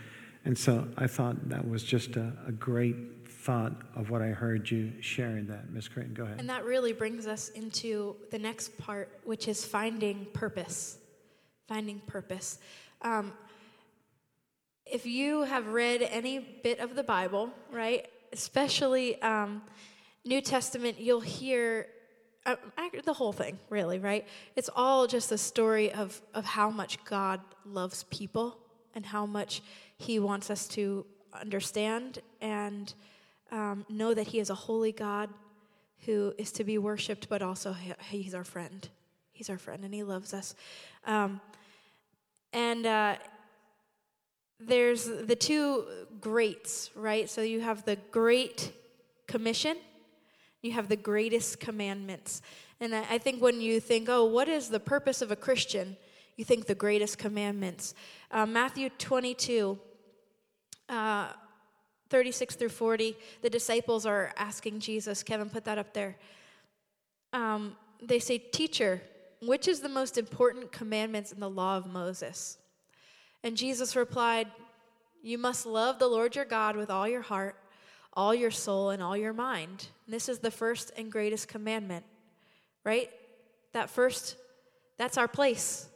And 0.46 0.56
so 0.56 0.88
I 0.96 1.06
thought 1.06 1.50
that 1.50 1.68
was 1.68 1.84
just 1.84 2.16
a, 2.16 2.32
a 2.46 2.52
great 2.52 2.96
thought 3.28 3.74
of 3.94 4.08
what 4.08 4.22
I 4.22 4.28
heard 4.28 4.70
you 4.70 4.90
sharing 5.00 5.46
that. 5.48 5.70
Ms. 5.70 5.88
Creighton, 5.88 6.14
go 6.14 6.24
ahead. 6.24 6.40
And 6.40 6.48
that 6.48 6.64
really 6.64 6.94
brings 6.94 7.26
us 7.26 7.50
into 7.50 8.16
the 8.30 8.38
next 8.38 8.78
part, 8.78 9.20
which 9.24 9.48
is 9.48 9.66
finding 9.66 10.26
purpose. 10.32 10.96
Finding 11.68 12.00
purpose. 12.06 12.58
Um, 13.02 13.34
if 14.86 15.04
you 15.04 15.42
have 15.42 15.68
read 15.68 16.00
any 16.00 16.38
bit 16.38 16.78
of 16.78 16.94
the 16.94 17.02
Bible, 17.02 17.50
right, 17.70 18.06
especially 18.32 19.20
um, 19.20 19.60
New 20.24 20.40
Testament, 20.40 20.98
you'll 20.98 21.20
hear 21.20 21.86
uh, 22.46 22.56
the 23.04 23.12
whole 23.12 23.32
thing, 23.32 23.58
really, 23.70 23.98
right? 23.98 24.26
It's 24.56 24.70
all 24.74 25.06
just 25.06 25.32
a 25.32 25.38
story 25.38 25.92
of, 25.92 26.20
of 26.34 26.44
how 26.44 26.70
much 26.70 27.02
God 27.04 27.40
loves 27.64 28.04
people 28.04 28.58
and 28.94 29.06
how 29.06 29.26
much 29.26 29.62
He 29.96 30.18
wants 30.18 30.50
us 30.50 30.68
to 30.68 31.06
understand 31.32 32.20
and 32.40 32.92
um, 33.50 33.86
know 33.88 34.14
that 34.14 34.28
He 34.28 34.40
is 34.40 34.50
a 34.50 34.54
holy 34.54 34.92
God 34.92 35.30
who 36.04 36.34
is 36.36 36.52
to 36.52 36.64
be 36.64 36.76
worshiped, 36.76 37.28
but 37.28 37.40
also 37.40 37.74
He's 38.08 38.34
our 38.34 38.44
friend. 38.44 38.88
He's 39.32 39.48
our 39.48 39.58
friend 39.58 39.84
and 39.84 39.94
He 39.94 40.02
loves 40.02 40.34
us. 40.34 40.54
Um, 41.06 41.40
and 42.52 42.86
uh, 42.86 43.16
there's 44.60 45.06
the 45.06 45.36
two 45.36 45.84
greats, 46.20 46.90
right? 46.94 47.28
So 47.28 47.40
you 47.40 47.60
have 47.60 47.84
the 47.84 47.96
Great 48.10 48.72
Commission, 49.26 49.76
you 50.64 50.72
have 50.72 50.88
the 50.88 50.96
greatest 50.96 51.60
commandments. 51.60 52.40
And 52.80 52.94
I 52.94 53.18
think 53.18 53.42
when 53.42 53.60
you 53.60 53.80
think, 53.80 54.08
oh, 54.08 54.24
what 54.24 54.48
is 54.48 54.70
the 54.70 54.80
purpose 54.80 55.20
of 55.20 55.30
a 55.30 55.36
Christian? 55.36 55.98
You 56.36 56.44
think 56.44 56.64
the 56.64 56.74
greatest 56.74 57.18
commandments. 57.18 57.94
Uh, 58.30 58.46
Matthew 58.46 58.88
22, 58.98 59.78
uh, 60.88 61.28
36 62.08 62.56
through 62.56 62.70
40, 62.70 63.14
the 63.42 63.50
disciples 63.50 64.06
are 64.06 64.32
asking 64.38 64.80
Jesus, 64.80 65.22
Kevin, 65.22 65.50
put 65.50 65.66
that 65.66 65.76
up 65.76 65.92
there. 65.92 66.16
Um, 67.34 67.76
they 68.02 68.18
say, 68.18 68.38
Teacher, 68.38 69.02
which 69.42 69.68
is 69.68 69.80
the 69.80 69.88
most 69.90 70.16
important 70.16 70.72
commandments 70.72 71.30
in 71.30 71.40
the 71.40 71.50
law 71.50 71.76
of 71.76 71.86
Moses? 71.86 72.56
And 73.42 73.54
Jesus 73.54 73.96
replied, 73.96 74.48
You 75.22 75.36
must 75.36 75.66
love 75.66 75.98
the 75.98 76.08
Lord 76.08 76.34
your 76.34 76.46
God 76.46 76.74
with 76.74 76.88
all 76.88 77.06
your 77.06 77.22
heart, 77.22 77.54
all 78.14 78.34
your 78.34 78.50
soul, 78.50 78.90
and 78.90 79.02
all 79.02 79.16
your 79.16 79.32
mind. 79.32 79.88
And 80.06 80.14
this 80.14 80.28
is 80.28 80.38
the 80.38 80.50
first 80.50 80.92
and 80.96 81.10
greatest 81.10 81.48
commandment, 81.48 82.04
right? 82.84 83.10
That 83.72 83.90
first, 83.90 84.36
that's 84.98 85.18
our 85.18 85.28
place. 85.28 85.88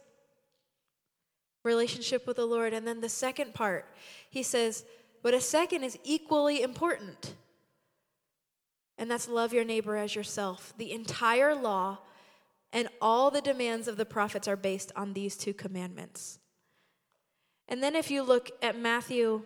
Relationship 1.63 2.27
with 2.27 2.37
the 2.37 2.45
Lord. 2.45 2.73
And 2.73 2.85
then 2.87 3.01
the 3.01 3.09
second 3.09 3.53
part, 3.53 3.85
he 4.29 4.43
says, 4.43 4.85
But 5.23 5.33
a 5.33 5.41
second 5.41 5.83
is 5.83 5.97
equally 6.03 6.61
important. 6.61 7.35
And 8.97 9.09
that's 9.09 9.29
love 9.29 9.53
your 9.53 9.63
neighbor 9.63 9.95
as 9.95 10.13
yourself. 10.13 10.73
The 10.77 10.91
entire 10.91 11.55
law 11.55 11.99
and 12.73 12.89
all 13.01 13.31
the 13.31 13.41
demands 13.41 13.87
of 13.87 13.97
the 13.97 14.05
prophets 14.05 14.47
are 14.47 14.57
based 14.57 14.91
on 14.95 15.13
these 15.13 15.35
two 15.35 15.53
commandments. 15.53 16.39
And 17.67 17.81
then 17.81 17.95
if 17.95 18.11
you 18.11 18.23
look 18.23 18.51
at 18.61 18.77
Matthew 18.77 19.43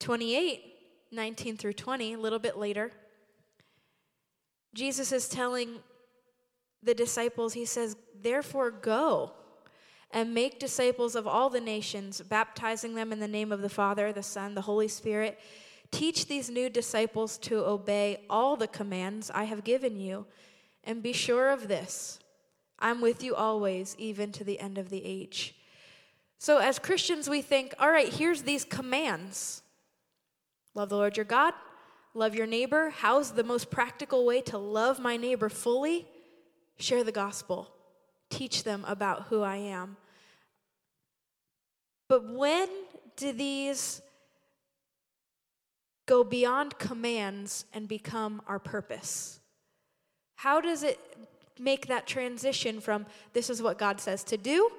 28 0.00 0.69
19 1.12 1.56
through 1.56 1.72
20, 1.72 2.14
a 2.14 2.18
little 2.18 2.38
bit 2.38 2.56
later, 2.56 2.92
Jesus 4.74 5.12
is 5.12 5.28
telling 5.28 5.80
the 6.82 6.94
disciples, 6.94 7.54
He 7.54 7.64
says, 7.64 7.96
Therefore 8.20 8.70
go 8.70 9.32
and 10.12 10.34
make 10.34 10.58
disciples 10.58 11.14
of 11.14 11.26
all 11.26 11.50
the 11.50 11.60
nations, 11.60 12.20
baptizing 12.20 12.94
them 12.94 13.12
in 13.12 13.20
the 13.20 13.28
name 13.28 13.52
of 13.52 13.62
the 13.62 13.68
Father, 13.68 14.12
the 14.12 14.22
Son, 14.22 14.54
the 14.54 14.62
Holy 14.62 14.88
Spirit. 14.88 15.38
Teach 15.90 16.26
these 16.26 16.50
new 16.50 16.68
disciples 16.68 17.38
to 17.38 17.64
obey 17.64 18.24
all 18.30 18.56
the 18.56 18.68
commands 18.68 19.30
I 19.32 19.44
have 19.44 19.64
given 19.64 19.98
you, 19.98 20.26
and 20.84 21.02
be 21.02 21.12
sure 21.12 21.50
of 21.50 21.68
this 21.68 22.18
I'm 22.78 23.00
with 23.00 23.22
you 23.22 23.34
always, 23.34 23.94
even 23.98 24.32
to 24.32 24.44
the 24.44 24.58
end 24.58 24.78
of 24.78 24.88
the 24.88 25.04
age. 25.04 25.54
So, 26.38 26.58
as 26.58 26.78
Christians, 26.78 27.28
we 27.28 27.42
think, 27.42 27.74
all 27.78 27.90
right, 27.90 28.08
here's 28.08 28.42
these 28.42 28.64
commands 28.64 29.59
love 30.74 30.88
the 30.88 30.96
Lord 30.96 31.16
your 31.16 31.24
God, 31.24 31.54
love 32.14 32.34
your 32.34 32.46
neighbor. 32.46 32.90
How's 32.90 33.32
the 33.32 33.44
most 33.44 33.70
practical 33.70 34.24
way 34.24 34.40
to 34.42 34.58
love 34.58 34.98
my 34.98 35.16
neighbor 35.16 35.48
fully? 35.48 36.06
Share 36.78 37.04
the 37.04 37.12
gospel, 37.12 37.68
teach 38.30 38.64
them 38.64 38.84
about 38.86 39.24
who 39.24 39.42
I 39.42 39.56
am. 39.56 39.96
But 42.08 42.32
when 42.32 42.68
do 43.16 43.32
these 43.32 44.02
go 46.06 46.24
beyond 46.24 46.78
commands 46.78 47.66
and 47.72 47.86
become 47.86 48.42
our 48.48 48.58
purpose? 48.58 49.40
How 50.36 50.60
does 50.60 50.82
it 50.82 50.98
make 51.60 51.86
that 51.86 52.06
transition 52.06 52.80
from 52.80 53.06
this 53.32 53.50
is 53.50 53.62
what 53.62 53.78
God 53.78 54.00
says 54.00 54.24
to 54.24 54.36
do, 54.36 54.70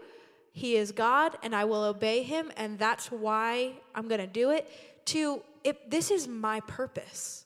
He 0.52 0.76
is 0.76 0.92
God, 0.92 1.38
and 1.44 1.56
I 1.56 1.64
will 1.66 1.84
obey 1.84 2.24
Him, 2.24 2.52
and 2.58 2.78
that's 2.78 3.12
why 3.12 3.74
I'm 3.96 4.08
going 4.08 4.20
to 4.20 4.28
do 4.28 4.50
it, 4.50 4.70
to 5.06 5.42
if 5.64 5.78
this 5.90 6.12
is 6.12 6.28
my 6.28 6.60
purpose. 6.62 7.46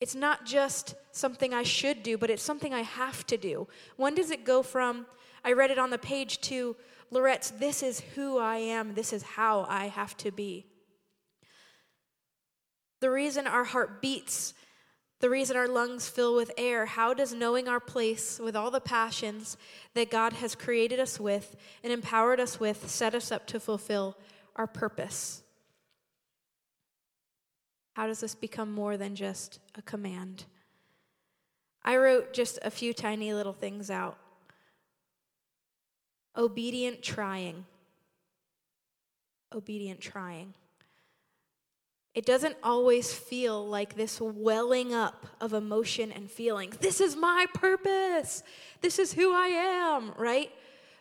It's 0.00 0.14
not 0.14 0.44
just 0.44 0.94
something 1.12 1.54
I 1.54 1.62
should 1.62 2.02
do, 2.02 2.18
but 2.18 2.30
it's 2.30 2.42
something 2.42 2.74
I 2.74 2.82
have 2.82 3.26
to 3.28 3.36
do. 3.36 3.68
When 3.96 4.14
does 4.14 4.30
it 4.30 4.44
go 4.44 4.62
from, 4.62 5.06
I 5.44 5.52
read 5.52 5.70
it 5.70 5.78
on 5.78 5.90
the 5.90 5.98
page, 5.98 6.40
to 6.42 6.76
Lorette's, 7.10 7.50
this 7.50 7.82
is 7.82 8.00
who 8.14 8.38
I 8.38 8.56
am, 8.56 8.94
this 8.94 9.12
is 9.12 9.22
how 9.22 9.66
I 9.68 9.86
have 9.86 10.16
to 10.18 10.30
be? 10.30 10.66
The 13.00 13.10
reason 13.10 13.46
our 13.46 13.64
heart 13.64 14.02
beats 14.02 14.54
the 15.24 15.30
reason 15.30 15.56
our 15.56 15.68
lungs 15.68 16.06
fill 16.06 16.36
with 16.36 16.52
air. 16.58 16.84
How 16.84 17.14
does 17.14 17.32
knowing 17.32 17.66
our 17.66 17.80
place 17.80 18.38
with 18.38 18.54
all 18.54 18.70
the 18.70 18.78
passions 18.78 19.56
that 19.94 20.10
God 20.10 20.34
has 20.34 20.54
created 20.54 21.00
us 21.00 21.18
with 21.18 21.56
and 21.82 21.90
empowered 21.90 22.40
us 22.40 22.60
with 22.60 22.90
set 22.90 23.14
us 23.14 23.32
up 23.32 23.46
to 23.46 23.58
fulfill 23.58 24.18
our 24.54 24.66
purpose? 24.66 25.42
How 27.94 28.06
does 28.06 28.20
this 28.20 28.34
become 28.34 28.72
more 28.72 28.96
than 28.96 29.14
just 29.14 29.60
a 29.74 29.82
command? 29.82 30.44
I 31.84 31.96
wrote 31.96 32.32
just 32.32 32.58
a 32.62 32.70
few 32.70 32.92
tiny 32.92 33.32
little 33.32 33.52
things 33.52 33.90
out. 33.90 34.18
Obedient 36.36 37.02
trying. 37.02 37.64
Obedient 39.52 40.00
trying. 40.00 40.54
It 42.14 42.26
doesn't 42.26 42.56
always 42.62 43.12
feel 43.12 43.66
like 43.66 43.96
this 43.96 44.20
welling 44.20 44.94
up 44.94 45.26
of 45.40 45.52
emotion 45.52 46.12
and 46.12 46.30
feelings. 46.30 46.76
This 46.76 47.00
is 47.00 47.16
my 47.16 47.46
purpose. 47.54 48.42
This 48.80 48.98
is 48.98 49.12
who 49.12 49.34
I 49.34 49.48
am, 49.48 50.12
right? 50.16 50.50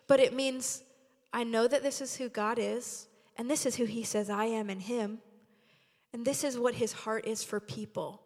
But 0.08 0.20
it 0.20 0.34
means 0.34 0.84
I 1.32 1.44
know 1.44 1.68
that 1.68 1.84
this 1.84 2.02
is 2.02 2.16
who 2.16 2.30
God 2.30 2.58
is, 2.60 3.08
and 3.38 3.50
this 3.50 3.66
is 3.66 3.76
who 3.76 3.86
He 3.86 4.04
says 4.04 4.30
I 4.30 4.46
am 4.46 4.70
in 4.70 4.80
Him, 4.82 5.20
and 6.14 6.24
this 6.26 6.44
is 6.44 6.58
what 6.58 6.76
His 6.76 6.94
heart 6.94 7.26
is 7.26 7.44
for 7.44 7.60
people. 7.60 8.22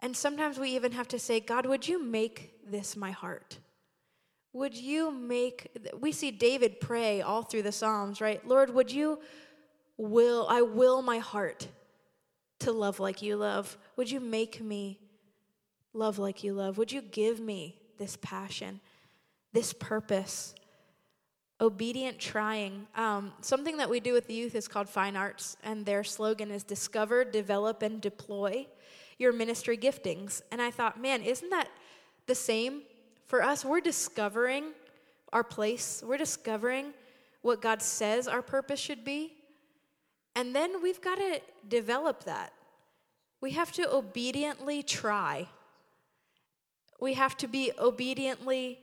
And 0.00 0.16
sometimes 0.16 0.58
we 0.58 0.70
even 0.70 0.92
have 0.92 1.08
to 1.08 1.18
say, 1.18 1.40
God, 1.40 1.66
would 1.66 1.86
you 1.88 2.02
make 2.02 2.70
this 2.70 2.96
my 2.96 3.12
heart? 3.12 3.58
Would 4.52 4.76
you 4.76 5.10
make, 5.10 5.70
we 5.98 6.12
see 6.12 6.30
David 6.30 6.80
pray 6.80 7.22
all 7.22 7.42
through 7.42 7.62
the 7.62 7.72
Psalms, 7.72 8.20
right? 8.20 8.46
Lord, 8.46 8.70
would 8.74 8.92
you 8.92 9.20
will 9.96 10.46
I 10.48 10.62
will 10.62 11.02
my 11.02 11.18
heart 11.18 11.68
to 12.60 12.72
love 12.72 13.00
like 13.00 13.22
you 13.22 13.36
love. 13.36 13.76
Would 13.96 14.10
you 14.10 14.20
make 14.20 14.60
me 14.60 14.98
love 15.92 16.18
like 16.18 16.42
you 16.44 16.54
love? 16.54 16.78
Would 16.78 16.92
you 16.92 17.02
give 17.02 17.40
me 17.40 17.78
this 17.98 18.16
passion, 18.20 18.80
this 19.52 19.72
purpose? 19.72 20.54
Obedient 21.60 22.18
trying. 22.18 22.86
Um, 22.94 23.32
something 23.40 23.76
that 23.76 23.88
we 23.88 24.00
do 24.00 24.12
with 24.12 24.26
the 24.26 24.34
youth 24.34 24.54
is 24.54 24.68
called 24.68 24.88
Fine 24.88 25.16
Arts, 25.16 25.56
and 25.62 25.86
their 25.86 26.04
slogan 26.04 26.50
is 26.50 26.62
discover, 26.64 27.24
develop, 27.24 27.82
and 27.82 28.00
deploy 28.00 28.66
your 29.18 29.32
ministry 29.32 29.76
giftings. 29.76 30.42
And 30.50 30.60
I 30.60 30.70
thought, 30.70 31.00
man, 31.00 31.22
isn't 31.22 31.50
that 31.50 31.68
the 32.26 32.34
same 32.34 32.82
for 33.26 33.42
us? 33.42 33.64
We're 33.64 33.80
discovering 33.80 34.72
our 35.32 35.44
place, 35.44 36.02
we're 36.06 36.16
discovering 36.16 36.92
what 37.42 37.60
God 37.60 37.82
says 37.82 38.28
our 38.28 38.42
purpose 38.42 38.80
should 38.80 39.04
be. 39.04 39.32
And 40.36 40.54
then 40.54 40.82
we've 40.82 41.00
got 41.00 41.16
to 41.16 41.40
develop 41.68 42.24
that. 42.24 42.52
We 43.40 43.52
have 43.52 43.70
to 43.72 43.94
obediently 43.94 44.82
try. 44.82 45.48
We 47.00 47.14
have 47.14 47.36
to 47.38 47.46
be 47.46 47.72
obediently 47.78 48.78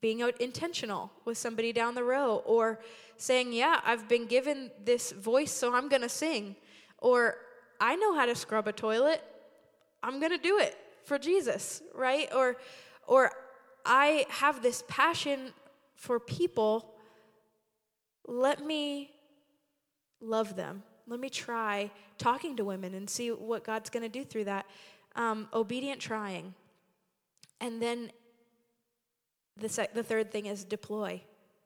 being 0.00 0.22
out 0.22 0.40
intentional 0.40 1.10
with 1.24 1.38
somebody 1.38 1.72
down 1.72 1.94
the 1.94 2.04
row 2.04 2.42
or 2.46 2.80
saying, 3.16 3.52
Yeah, 3.52 3.80
I've 3.84 4.08
been 4.08 4.26
given 4.26 4.70
this 4.84 5.12
voice, 5.12 5.52
so 5.52 5.74
I'm 5.74 5.88
going 5.88 6.02
to 6.02 6.08
sing. 6.08 6.56
Or 6.98 7.36
I 7.80 7.96
know 7.96 8.14
how 8.14 8.26
to 8.26 8.34
scrub 8.34 8.68
a 8.68 8.72
toilet, 8.72 9.22
I'm 10.02 10.20
going 10.20 10.32
to 10.32 10.38
do 10.38 10.58
it 10.58 10.76
for 11.04 11.18
Jesus, 11.18 11.82
right? 11.94 12.28
Or, 12.34 12.56
or 13.06 13.32
I 13.84 14.26
have 14.28 14.62
this 14.62 14.84
passion 14.88 15.52
for 15.94 16.20
people. 16.20 16.94
Let 18.26 18.64
me 18.64 19.10
love 20.20 20.56
them. 20.56 20.82
Let 21.06 21.20
me 21.20 21.30
try 21.30 21.90
talking 22.18 22.56
to 22.56 22.64
women 22.64 22.94
and 22.94 23.08
see 23.08 23.30
what 23.30 23.64
God's 23.64 23.90
going 23.90 24.02
to 24.02 24.08
do 24.08 24.24
through 24.24 24.44
that. 24.44 24.66
Um, 25.16 25.48
obedient 25.54 26.00
trying. 26.00 26.54
And 27.60 27.80
then 27.80 28.10
the, 29.60 29.68
sec- 29.68 29.94
the 29.94 30.02
third 30.02 30.30
thing 30.30 30.46
is 30.46 30.64
deploy, 30.64 31.22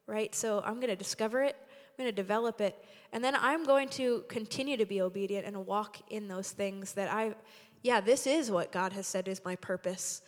right? 0.07 0.33
So 0.33 0.61
I'm 0.65 0.75
going 0.75 0.87
to 0.87 0.95
discover 0.95 1.43
it, 1.43 1.55
I'm 1.59 2.03
going 2.03 2.09
to 2.09 2.15
develop 2.15 2.61
it, 2.61 2.83
and 3.11 3.23
then 3.23 3.35
I'm 3.35 3.63
going 3.65 3.89
to 3.89 4.23
continue 4.27 4.77
to 4.77 4.85
be 4.85 5.01
obedient 5.01 5.45
and 5.45 5.65
walk 5.65 5.97
in 6.09 6.27
those 6.27 6.51
things 6.51 6.93
that 6.93 7.11
I, 7.11 7.35
yeah, 7.81 8.01
this 8.01 8.25
is 8.25 8.49
what 8.49 8.71
God 8.71 8.93
has 8.93 9.07
said 9.07 9.27
is 9.27 9.41
my 9.45 9.55
purpose. 9.55 10.21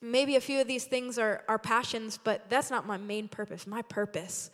Maybe 0.00 0.36
a 0.36 0.40
few 0.40 0.60
of 0.60 0.66
these 0.66 0.84
things 0.84 1.18
are, 1.18 1.44
are 1.46 1.58
passions, 1.58 2.18
but 2.22 2.48
that's 2.48 2.70
not 2.70 2.86
my 2.86 2.96
main 2.96 3.28
purpose. 3.28 3.66
My 3.66 3.82
purpose 3.82 4.50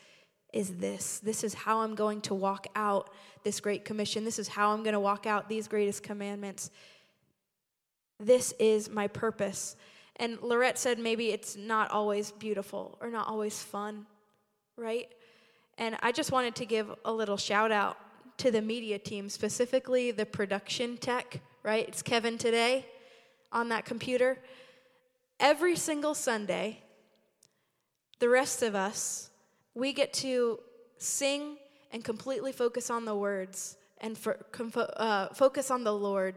is 0.52 0.76
this. 0.76 1.20
This 1.20 1.44
is 1.44 1.55
how 1.55 1.81
I'm 1.81 1.94
going 1.94 2.20
to 2.22 2.35
walk 2.35 2.66
out 2.74 3.11
this 3.44 3.61
great 3.61 3.85
commission. 3.85 4.24
This 4.24 4.38
is 4.38 4.48
how 4.48 4.72
I'm 4.72 4.83
going 4.83 4.94
to 4.94 5.00
walk 5.00 5.26
out 5.26 5.48
these 5.48 5.68
greatest 5.68 6.02
commandments. 6.02 6.70
This 8.18 8.52
is 8.59 8.88
my 8.88 9.07
purpose. 9.07 9.76
And 10.16 10.40
Lorette 10.40 10.79
said 10.79 10.98
maybe 10.98 11.31
it's 11.31 11.57
not 11.57 11.90
always 11.90 12.31
beautiful 12.31 12.96
or 13.00 13.11
not 13.11 13.29
always 13.29 13.62
fun, 13.62 14.07
right? 14.76 15.09
And 15.79 15.96
I 16.02 16.12
just 16.12 16.33
wanted 16.33 16.55
to 16.57 16.66
give 16.66 16.90
a 17.05 17.12
little 17.12 17.37
shout 17.37 17.70
out 17.70 17.98
to 18.38 18.50
the 18.50 18.62
media 18.62 18.98
team, 18.98 19.29
specifically 19.29 20.11
the 20.11 20.26
production 20.26 20.96
tech, 20.96 21.40
right? 21.62 21.87
It's 21.87 22.02
Kevin 22.02 22.38
today 22.38 22.87
on 23.52 23.68
that 23.68 23.85
computer. 23.85 24.38
Every 25.38 25.76
single 25.76 26.14
Sunday, 26.14 26.81
the 28.18 28.29
rest 28.29 28.62
of 28.62 28.74
us, 28.74 29.31
we 29.74 29.92
get 29.92 30.12
to 30.14 30.61
sing 30.96 31.57
and 31.92 32.02
completely 32.02 32.52
focus 32.52 32.90
on 32.90 33.05
the 33.05 33.14
words 33.14 33.76
and 33.98 34.16
for, 34.16 34.38
uh, 34.96 35.29
focus 35.29 35.70
on 35.70 35.85
the 35.85 35.92
Lord 35.92 36.37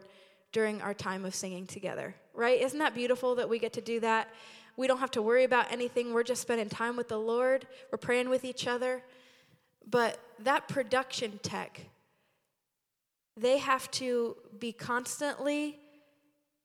during 0.51 0.81
our 0.81 0.93
time 0.93 1.25
of 1.25 1.35
singing 1.35 1.65
together, 1.65 2.15
right? 2.33 2.61
Isn't 2.61 2.79
that 2.79 2.95
beautiful 2.95 3.35
that 3.35 3.49
we 3.49 3.59
get 3.59 3.73
to 3.73 3.81
do 3.81 3.99
that? 3.99 4.29
We 4.77 4.87
don't 4.87 4.99
have 4.99 5.11
to 5.11 5.21
worry 5.21 5.43
about 5.43 5.71
anything. 5.71 6.13
We're 6.13 6.23
just 6.23 6.41
spending 6.41 6.69
time 6.69 6.95
with 6.95 7.09
the 7.09 7.19
Lord, 7.19 7.67
we're 7.91 7.97
praying 7.97 8.29
with 8.29 8.45
each 8.45 8.67
other. 8.67 9.03
But 9.89 10.19
that 10.39 10.67
production 10.67 11.39
tech, 11.41 11.81
they 13.35 13.57
have 13.57 13.89
to 13.91 14.35
be 14.59 14.71
constantly 14.71 15.79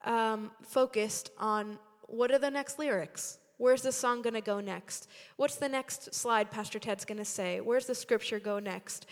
um, 0.05 0.51
focused 0.63 1.31
on 1.39 1.79
what 2.07 2.31
are 2.31 2.39
the 2.39 2.51
next 2.51 2.79
lyrics? 2.79 3.39
Where's 3.57 3.83
the 3.83 3.93
song 3.93 4.23
going 4.23 4.35
to 4.35 4.41
go 4.41 4.61
next? 4.61 5.09
What's 5.37 5.57
the 5.57 5.69
next 5.69 6.15
slide 6.15 6.51
Pastor 6.51 6.79
Ted's 6.79 7.05
going 7.05 7.19
to 7.19 7.25
say? 7.25 7.61
Where's 7.61 7.87
the 7.87 7.95
scripture 7.95 8.41
go 8.41 8.59
next? 8.59 9.07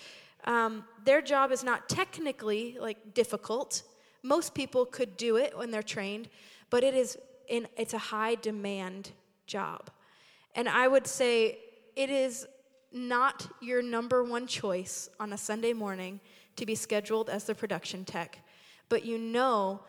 Um, 0.45 0.85
their 1.05 1.23
job 1.23 1.53
is 1.53 1.63
not 1.63 1.89
technically 1.89 2.77
like 2.81 3.15
difficult. 3.15 3.83
Most 4.23 4.55
people 4.55 4.87
could 4.87 5.17
do 5.17 5.37
it 5.37 5.57
when 5.57 5.71
they're 5.71 5.83
trained, 5.83 6.29
but 6.71 6.85
it 6.85 6.95
is 6.95 7.19
in, 7.49 7.67
it's 7.77 7.95
a 7.95 7.99
high 7.99 8.37
demand 8.37 9.11
job. 9.47 9.91
And 10.55 10.69
I 10.69 10.89
would 10.89 11.07
say 11.07 11.59
it 11.97 12.11
is 12.11 12.47
not 12.93 13.49
your 13.61 13.83
number 13.83 14.23
one 14.23 14.47
choice 14.47 15.09
on 15.19 15.33
a 15.33 15.39
Sunday 15.39 15.73
morning 15.73 16.21
to 16.57 16.67
be 16.67 16.75
scheduled 16.75 17.31
as 17.31 17.45
the 17.45 17.55
production 17.55 18.05
tech. 18.05 18.39
But 18.89 19.05
you 19.05 19.19
know, 19.19 19.81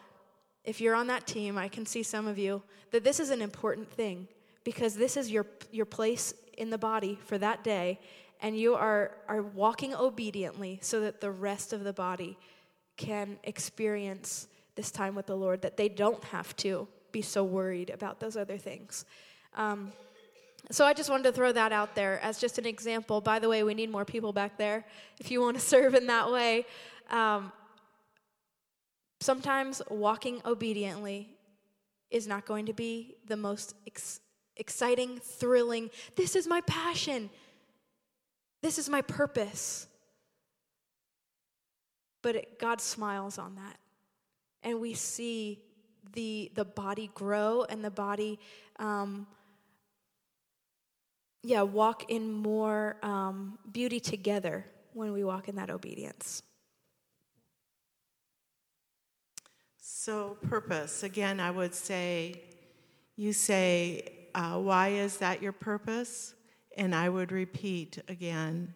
if 0.63 0.80
you're 0.80 0.96
on 0.96 1.08
that 1.08 1.28
team, 1.28 1.58
I 1.58 1.67
can 1.67 1.86
see 1.86 2.04
some 2.04 2.28
of 2.28 2.38
you, 2.38 2.63
that 2.91 3.04
this 3.04 3.19
is 3.19 3.30
an 3.30 3.41
important 3.41 3.91
thing 3.91 4.28
because 4.63 4.96
this 4.96 5.17
is 5.17 5.30
your, 5.30 5.46
your 5.72 5.86
place 5.86 6.34
in 6.58 6.69
the 6.69 6.78
body 6.78 7.19
for 7.26 7.38
that 7.38 7.63
day, 7.63 8.00
and 8.41 8.58
you 8.58 8.76
are, 8.76 9.17
are 9.28 9.41
walking 9.41 9.93
obediently 9.93 10.80
so 10.82 11.02
that 11.02 11.19
the 11.19 11.32
rest 11.32 11.74
of 11.74 11.84
the 11.84 11.93
body 11.93 12.38
can 12.97 13.38
experience 13.43 14.47
this 14.75 14.91
time 14.91 15.15
with 15.15 15.27
the 15.27 15.36
Lord, 15.36 15.62
that 15.62 15.77
they 15.77 15.89
don't 15.89 16.23
have 16.25 16.56
to 16.58 16.88
be 17.12 17.21
so 17.21 17.43
worried 17.43 17.89
about 17.89 18.19
those 18.19 18.36
other 18.36 18.58
things. 18.58 19.06
Um, 19.56 19.93
so 20.71 20.86
I 20.86 20.93
just 20.93 21.10
wanted 21.10 21.23
to 21.23 21.32
throw 21.32 21.51
that 21.51 21.71
out 21.71 21.93
there 21.93 22.19
as 22.21 22.39
just 22.39 22.58
an 22.58 22.65
example. 22.65 23.21
By 23.21 23.39
the 23.39 23.49
way, 23.49 23.63
we 23.63 23.73
need 23.73 23.91
more 23.91 24.06
people 24.06 24.34
back 24.34 24.58
there 24.58 24.86
if 25.19 25.29
you 25.29 25.41
want 25.41 25.58
to 25.58 25.63
serve 25.75 25.93
in 25.93 26.08
that 26.08 26.32
way. 26.32 26.65
Um, 27.10 27.51
sometimes 29.19 29.82
walking 29.89 30.41
obediently 30.45 31.29
is 32.10 32.27
not 32.27 32.45
going 32.45 32.65
to 32.67 32.73
be 32.73 33.15
the 33.27 33.38
most 33.38 33.75
ex- 33.88 34.21
exciting, 34.58 35.19
thrilling. 35.19 35.89
This 36.15 36.36
is 36.36 36.47
my 36.47 36.62
passion. 36.62 37.29
This 38.62 38.77
is 38.77 38.88
my 38.88 39.01
purpose. 39.01 39.88
But 42.23 42.36
it, 42.38 42.59
God 42.59 42.81
smiles 42.81 43.38
on 43.38 43.53
that. 43.55 43.77
And 44.63 44.81
we 44.81 44.95
see 44.95 45.59
the, 46.13 46.51
the 46.55 46.65
body 46.65 47.12
grow 47.13 47.65
and 47.69 47.86
the 47.86 47.91
body, 47.91 48.39
um, 48.79 49.27
yeah, 51.43 51.62
walk 51.62 52.09
in 52.09 52.31
more 52.31 52.97
um, 53.03 53.59
beauty 53.71 53.99
together 53.99 54.65
when 54.93 55.13
we 55.13 55.23
walk 55.23 55.49
in 55.49 55.55
that 55.57 55.69
obedience. 55.69 56.41
So, 59.77 60.38
purpose. 60.47 61.03
Again, 61.03 61.39
I 61.39 61.51
would 61.51 61.75
say, 61.75 62.41
you 63.15 63.33
say, 63.33 64.27
uh, 64.36 64.57
why 64.59 64.89
is 64.89 65.17
that 65.17 65.41
your 65.41 65.51
purpose? 65.51 66.36
And 66.77 66.95
I 66.95 67.09
would 67.09 67.31
repeat 67.31 67.99
again, 68.07 68.73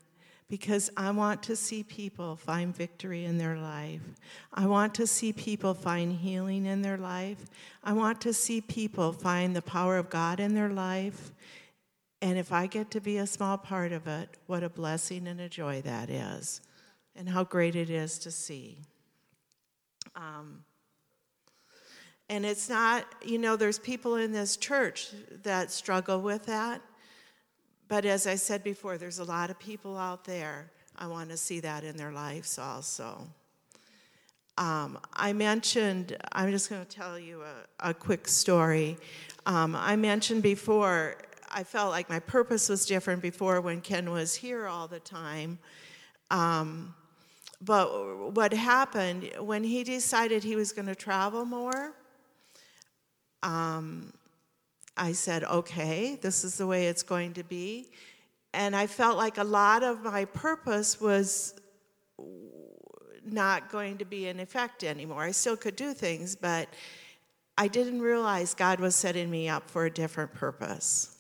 because 0.49 0.89
I 0.95 1.11
want 1.11 1.43
to 1.43 1.55
see 1.55 1.83
people 1.83 2.35
find 2.37 2.75
victory 2.75 3.25
in 3.25 3.37
their 3.37 3.57
life. 3.57 4.01
I 4.53 4.65
want 4.65 4.95
to 4.95 5.07
see 5.07 5.33
people 5.33 5.73
find 5.73 6.13
healing 6.13 6.65
in 6.65 6.81
their 6.81 6.97
life. 6.97 7.45
I 7.83 7.93
want 7.93 8.21
to 8.21 8.33
see 8.33 8.61
people 8.61 9.11
find 9.11 9.55
the 9.55 9.61
power 9.61 9.97
of 9.97 10.09
God 10.09 10.39
in 10.39 10.55
their 10.55 10.69
life. 10.69 11.31
And 12.21 12.37
if 12.37 12.51
I 12.51 12.67
get 12.67 12.91
to 12.91 13.01
be 13.01 13.17
a 13.17 13.27
small 13.27 13.57
part 13.57 13.91
of 13.91 14.07
it, 14.07 14.29
what 14.47 14.63
a 14.63 14.69
blessing 14.69 15.27
and 15.27 15.41
a 15.41 15.49
joy 15.49 15.81
that 15.81 16.09
is, 16.09 16.61
and 17.15 17.27
how 17.27 17.43
great 17.43 17.75
it 17.75 17.89
is 17.89 18.17
to 18.19 18.31
see. 18.31 18.79
Um, 20.15 20.63
and 22.29 22.45
it's 22.45 22.69
not, 22.69 23.05
you 23.23 23.37
know, 23.37 23.55
there's 23.55 23.79
people 23.79 24.15
in 24.15 24.31
this 24.31 24.57
church 24.57 25.09
that 25.43 25.71
struggle 25.71 26.21
with 26.21 26.45
that. 26.45 26.81
But 27.87 28.05
as 28.05 28.27
I 28.27 28.35
said 28.35 28.63
before, 28.63 28.97
there's 28.97 29.19
a 29.19 29.23
lot 29.23 29.49
of 29.49 29.57
people 29.59 29.97
out 29.97 30.25
there. 30.25 30.71
I 30.97 31.07
want 31.07 31.29
to 31.29 31.37
see 31.37 31.59
that 31.61 31.83
in 31.83 31.95
their 31.95 32.11
lives 32.11 32.59
also. 32.59 33.27
Um, 34.57 34.97
I 35.13 35.33
mentioned, 35.33 36.17
I'm 36.31 36.51
just 36.51 36.69
going 36.69 36.83
to 36.83 36.89
tell 36.89 37.19
you 37.19 37.43
a, 37.43 37.89
a 37.91 37.93
quick 37.93 38.27
story. 38.27 38.97
Um, 39.45 39.75
I 39.75 39.95
mentioned 39.95 40.41
before, 40.41 41.17
I 41.51 41.63
felt 41.63 41.91
like 41.91 42.09
my 42.09 42.19
purpose 42.19 42.67
was 42.67 42.85
different 42.85 43.21
before 43.21 43.61
when 43.61 43.81
Ken 43.81 44.09
was 44.09 44.35
here 44.35 44.67
all 44.67 44.87
the 44.87 44.99
time. 44.99 45.59
Um, 46.31 46.95
but 47.61 48.33
what 48.33 48.51
happened 48.51 49.31
when 49.39 49.63
he 49.63 49.83
decided 49.83 50.43
he 50.43 50.55
was 50.55 50.71
going 50.71 50.87
to 50.87 50.95
travel 50.95 51.45
more, 51.45 51.93
um, 53.43 54.11
I 54.97 55.11
said, 55.11 55.43
okay, 55.43 56.17
this 56.21 56.43
is 56.43 56.57
the 56.57 56.67
way 56.67 56.87
it's 56.87 57.03
going 57.03 57.33
to 57.33 57.43
be. 57.43 57.89
And 58.53 58.75
I 58.75 58.87
felt 58.87 59.17
like 59.17 59.37
a 59.37 59.43
lot 59.43 59.83
of 59.83 60.03
my 60.03 60.25
purpose 60.25 60.99
was 60.99 61.53
not 63.23 63.69
going 63.69 63.97
to 63.97 64.05
be 64.05 64.27
in 64.27 64.39
effect 64.39 64.83
anymore. 64.83 65.23
I 65.23 65.31
still 65.31 65.57
could 65.57 65.75
do 65.75 65.93
things, 65.93 66.35
but 66.35 66.69
I 67.57 67.67
didn't 67.67 68.01
realize 68.01 68.53
God 68.53 68.79
was 68.79 68.95
setting 68.95 69.29
me 69.29 69.49
up 69.49 69.69
for 69.69 69.85
a 69.85 69.91
different 69.91 70.33
purpose. 70.33 71.17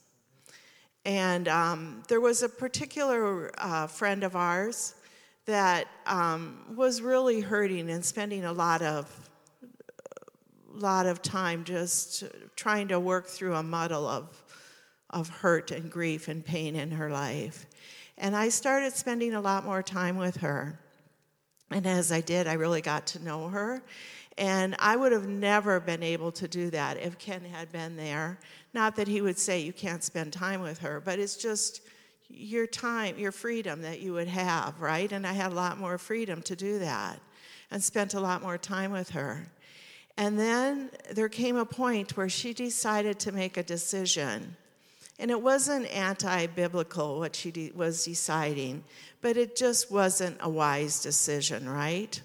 And 1.05 1.47
um, 1.47 2.03
there 2.07 2.21
was 2.21 2.43
a 2.43 2.49
particular 2.49 3.51
uh, 3.57 3.87
friend 3.87 4.23
of 4.23 4.35
ours 4.35 4.95
that 5.45 5.87
um, 6.05 6.75
was 6.75 7.01
really 7.01 7.39
hurting 7.39 7.89
and 7.89 8.03
spending 8.03 8.45
a 8.45 8.51
lot 8.53 8.81
of 8.81 9.26
lot 10.77 11.05
of 11.05 11.21
time 11.21 11.63
just 11.63 12.23
trying 12.55 12.87
to 12.89 12.99
work 12.99 13.27
through 13.27 13.55
a 13.55 13.63
muddle 13.63 14.07
of 14.07 14.43
of 15.09 15.29
hurt 15.29 15.71
and 15.71 15.91
grief 15.91 16.27
and 16.27 16.45
pain 16.45 16.75
in 16.75 16.91
her 16.91 17.09
life. 17.09 17.65
And 18.17 18.35
I 18.35 18.49
started 18.49 18.93
spending 18.93 19.33
a 19.33 19.41
lot 19.41 19.63
more 19.63 19.83
time 19.83 20.17
with 20.17 20.37
her. 20.37 20.79
And 21.71 21.85
as 21.85 22.11
I 22.11 22.21
did, 22.21 22.47
I 22.47 22.53
really 22.53 22.81
got 22.81 23.07
to 23.07 23.23
know 23.23 23.47
her. 23.49 23.83
And 24.37 24.75
I 24.79 24.95
would 24.95 25.11
have 25.11 25.27
never 25.27 25.79
been 25.79 26.03
able 26.03 26.31
to 26.33 26.47
do 26.47 26.69
that 26.69 26.97
if 26.97 27.17
Ken 27.17 27.43
had 27.43 27.71
been 27.71 27.95
there. 27.95 28.39
Not 28.73 28.95
that 28.95 29.07
he 29.07 29.21
would 29.21 29.37
say 29.37 29.59
you 29.59 29.73
can't 29.73 30.03
spend 30.03 30.33
time 30.33 30.61
with 30.61 30.79
her, 30.79 30.99
but 30.99 31.19
it's 31.19 31.37
just 31.37 31.81
your 32.29 32.67
time, 32.67 33.17
your 33.17 33.31
freedom 33.31 33.81
that 33.81 33.99
you 33.99 34.13
would 34.13 34.27
have, 34.27 34.79
right? 34.79 35.11
And 35.11 35.25
I 35.25 35.33
had 35.33 35.51
a 35.51 35.55
lot 35.55 35.79
more 35.79 35.97
freedom 35.97 36.41
to 36.43 36.55
do 36.55 36.79
that 36.79 37.19
and 37.71 37.83
spent 37.83 38.13
a 38.13 38.19
lot 38.19 38.41
more 38.41 38.57
time 38.57 38.91
with 38.91 39.09
her. 39.11 39.47
And 40.17 40.39
then 40.39 40.89
there 41.11 41.29
came 41.29 41.55
a 41.55 41.65
point 41.65 42.17
where 42.17 42.29
she 42.29 42.53
decided 42.53 43.19
to 43.19 43.31
make 43.31 43.55
a 43.55 43.63
decision. 43.63 44.55
And 45.19 45.31
it 45.31 45.41
wasn't 45.41 45.87
anti 45.87 46.47
biblical 46.47 47.19
what 47.19 47.35
she 47.35 47.51
de- 47.51 47.71
was 47.75 48.03
deciding, 48.03 48.83
but 49.21 49.37
it 49.37 49.55
just 49.55 49.91
wasn't 49.91 50.37
a 50.39 50.49
wise 50.49 51.01
decision, 51.01 51.69
right? 51.69 52.19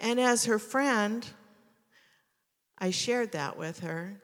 And 0.00 0.20
as 0.20 0.44
her 0.44 0.58
friend, 0.58 1.26
I 2.78 2.90
shared 2.90 3.32
that 3.32 3.56
with 3.56 3.80
her 3.80 4.20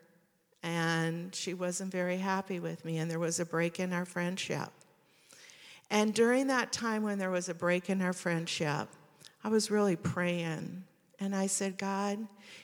and 0.63 1.33
she 1.33 1.53
wasn't 1.53 1.91
very 1.91 2.17
happy 2.17 2.59
with 2.59 2.85
me, 2.85 2.97
and 2.97 3.09
there 3.09 3.19
was 3.19 3.39
a 3.39 3.45
break 3.45 3.79
in 3.79 3.93
our 3.93 4.05
friendship. 4.05 4.69
And 5.89 6.13
during 6.13 6.47
that 6.47 6.71
time 6.71 7.03
when 7.03 7.17
there 7.17 7.31
was 7.31 7.49
a 7.49 7.53
break 7.53 7.89
in 7.89 8.01
our 8.01 8.13
friendship, 8.13 8.87
I 9.43 9.49
was 9.49 9.71
really 9.71 9.95
praying, 9.95 10.83
and 11.21 11.35
I 11.35 11.45
said, 11.45 11.77
God, 11.77 12.17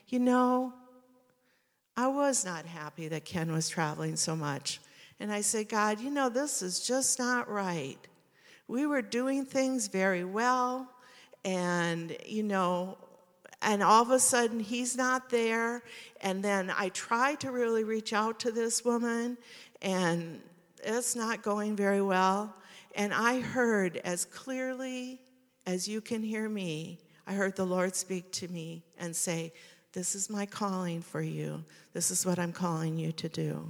you 0.07 0.17
know, 0.17 0.73
I 1.95 2.07
was 2.07 2.43
not 2.43 2.65
happy 2.65 3.07
that 3.07 3.23
Ken 3.23 3.51
was 3.51 3.69
traveling 3.69 4.15
so 4.15 4.35
much. 4.35 4.81
And 5.19 5.31
I 5.31 5.41
said, 5.41 5.69
God, 5.69 5.99
you 5.99 6.09
know, 6.09 6.27
this 6.27 6.63
is 6.63 6.79
just 6.79 7.19
not 7.19 7.49
right. 7.49 7.99
We 8.67 8.87
were 8.87 9.03
doing 9.03 9.45
things 9.45 9.87
very 9.87 10.25
well, 10.25 10.89
and, 11.45 12.17
you 12.25 12.43
know, 12.43 12.97
and 13.61 13.83
all 13.83 14.01
of 14.01 14.09
a 14.09 14.19
sudden 14.19 14.59
he's 14.59 14.95
not 14.95 15.31
there 15.31 15.81
and 16.21 16.43
then 16.43 16.71
i 16.77 16.89
tried 16.89 17.39
to 17.39 17.51
really 17.51 17.83
reach 17.83 18.13
out 18.13 18.39
to 18.39 18.51
this 18.51 18.85
woman 18.85 19.35
and 19.81 20.39
it's 20.83 21.15
not 21.15 21.41
going 21.41 21.75
very 21.75 22.01
well 22.01 22.55
and 22.93 23.11
i 23.15 23.39
heard 23.39 23.97
as 23.97 24.25
clearly 24.25 25.19
as 25.65 25.87
you 25.87 26.01
can 26.01 26.21
hear 26.21 26.47
me 26.47 26.99
i 27.28 27.34
heard 27.34 27.55
the 27.55 27.65
lord 27.65 27.95
speak 27.95 28.32
to 28.32 28.47
me 28.47 28.84
and 28.97 29.15
say 29.15 29.53
this 29.93 30.15
is 30.15 30.30
my 30.30 30.45
calling 30.45 31.01
for 31.01 31.21
you 31.21 31.63
this 31.93 32.09
is 32.09 32.25
what 32.25 32.39
i'm 32.39 32.53
calling 32.53 32.97
you 32.97 33.11
to 33.11 33.30
do 33.30 33.69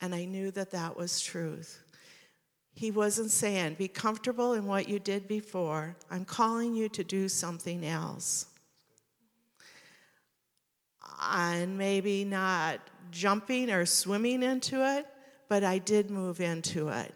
and 0.00 0.14
i 0.14 0.24
knew 0.24 0.50
that 0.50 0.72
that 0.72 0.96
was 0.96 1.20
truth 1.20 1.82
he 2.74 2.90
wasn't 2.90 3.30
saying, 3.30 3.74
be 3.74 3.88
comfortable 3.88 4.54
in 4.54 4.66
what 4.66 4.88
you 4.88 4.98
did 4.98 5.28
before. 5.28 5.94
I'm 6.10 6.24
calling 6.24 6.74
you 6.74 6.88
to 6.90 7.04
do 7.04 7.28
something 7.28 7.84
else. 7.84 8.46
And 11.20 11.76
maybe 11.76 12.24
not 12.24 12.80
jumping 13.10 13.70
or 13.70 13.84
swimming 13.84 14.42
into 14.42 14.84
it, 14.96 15.06
but 15.48 15.62
I 15.62 15.78
did 15.78 16.10
move 16.10 16.40
into 16.40 16.88
it. 16.88 17.14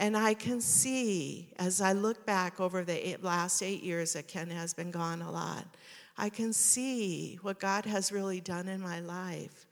And 0.00 0.16
I 0.16 0.32
can 0.32 0.60
see 0.60 1.48
as 1.58 1.80
I 1.80 1.92
look 1.92 2.24
back 2.24 2.60
over 2.60 2.84
the 2.84 3.08
eight, 3.08 3.24
last 3.24 3.64
eight 3.64 3.82
years 3.82 4.12
that 4.12 4.28
Ken 4.28 4.48
has 4.48 4.72
been 4.72 4.92
gone 4.92 5.22
a 5.22 5.30
lot, 5.30 5.66
I 6.16 6.28
can 6.28 6.52
see 6.52 7.36
what 7.42 7.58
God 7.58 7.84
has 7.84 8.12
really 8.12 8.40
done 8.40 8.68
in 8.68 8.80
my 8.80 9.00
life 9.00 9.66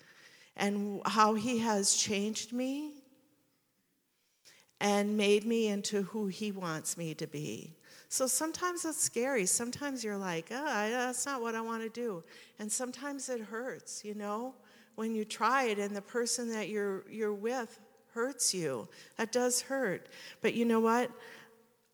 and 0.57 1.01
how 1.07 1.35
He 1.35 1.59
has 1.59 1.95
changed 1.95 2.53
me 2.53 2.95
and 4.81 5.17
made 5.17 5.47
me 5.47 5.69
into 5.69 6.03
who 6.03 6.27
He 6.27 6.51
wants 6.51 6.99
me 6.99 7.15
to 7.15 7.29
be. 7.29 7.77
So 8.09 8.27
sometimes 8.27 8.85
it's 8.85 9.01
scary. 9.01 9.47
Sometimes 9.47 10.03
you're 10.03 10.17
like, 10.17 10.49
oh, 10.51 10.91
that's 10.91 11.25
not 11.25 11.41
what 11.41 11.55
I 11.55 11.61
want 11.61 11.85
to 11.85 11.89
do. 11.89 12.25
And 12.59 12.71
sometimes 12.71 13.29
it 13.29 13.41
hurts, 13.41 14.05
you 14.05 14.15
know, 14.15 14.57
when 14.97 15.15
you 15.15 15.25
try 15.25 15.67
it 15.67 15.79
and 15.79 15.95
the 15.95 16.03
person 16.03 16.51
that 16.51 16.69
you're, 16.69 17.05
you're 17.09 17.35
with 17.35 17.79
hurts 18.17 18.55
you. 18.55 18.89
That 19.19 19.31
does 19.31 19.61
hurt. 19.61 20.09
But 20.41 20.55
you 20.55 20.65
know 20.65 20.81
what? 20.81 21.11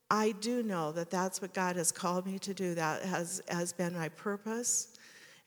I 0.08 0.32
do 0.40 0.62
know 0.62 0.92
that 0.92 1.10
that's 1.10 1.42
what 1.42 1.52
God 1.52 1.74
has 1.74 1.90
called 1.90 2.26
me 2.26 2.38
to 2.38 2.54
do. 2.54 2.76
That 2.76 3.02
has, 3.02 3.42
has 3.48 3.72
been 3.72 3.92
my 3.94 4.08
purpose. 4.08 4.96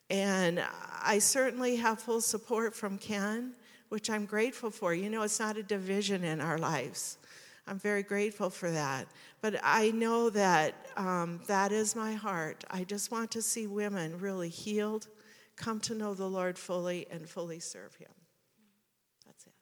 And 0.09 0.61
I 1.01 1.19
certainly 1.19 1.77
have 1.77 1.99
full 1.99 2.19
support 2.19 2.75
from 2.75 2.97
Ken, 2.97 3.53
which 3.87 4.09
I'm 4.09 4.25
grateful 4.25 4.69
for. 4.69 4.93
You 4.93 5.09
know, 5.09 5.21
it's 5.23 5.39
not 5.39 5.55
a 5.55 5.63
division 5.63 6.25
in 6.25 6.41
our 6.41 6.57
lives. 6.57 7.19
I'm 7.67 7.79
very 7.79 8.03
grateful 8.03 8.49
for 8.49 8.69
that. 8.69 9.07
But 9.41 9.59
I 9.63 9.91
know 9.91 10.29
that 10.31 10.73
um, 10.97 11.39
that 11.47 11.71
is 11.71 11.95
my 11.95 12.13
heart. 12.13 12.65
I 12.69 12.83
just 12.83 13.11
want 13.11 13.31
to 13.31 13.41
see 13.41 13.65
women 13.65 14.19
really 14.19 14.49
healed, 14.49 15.07
come 15.55 15.79
to 15.81 15.95
know 15.95 16.13
the 16.13 16.27
Lord 16.27 16.57
fully, 16.57 17.07
and 17.09 17.29
fully 17.29 17.59
serve 17.59 17.95
Him. 17.95 18.09
That's 19.25 19.45
it. 19.47 19.53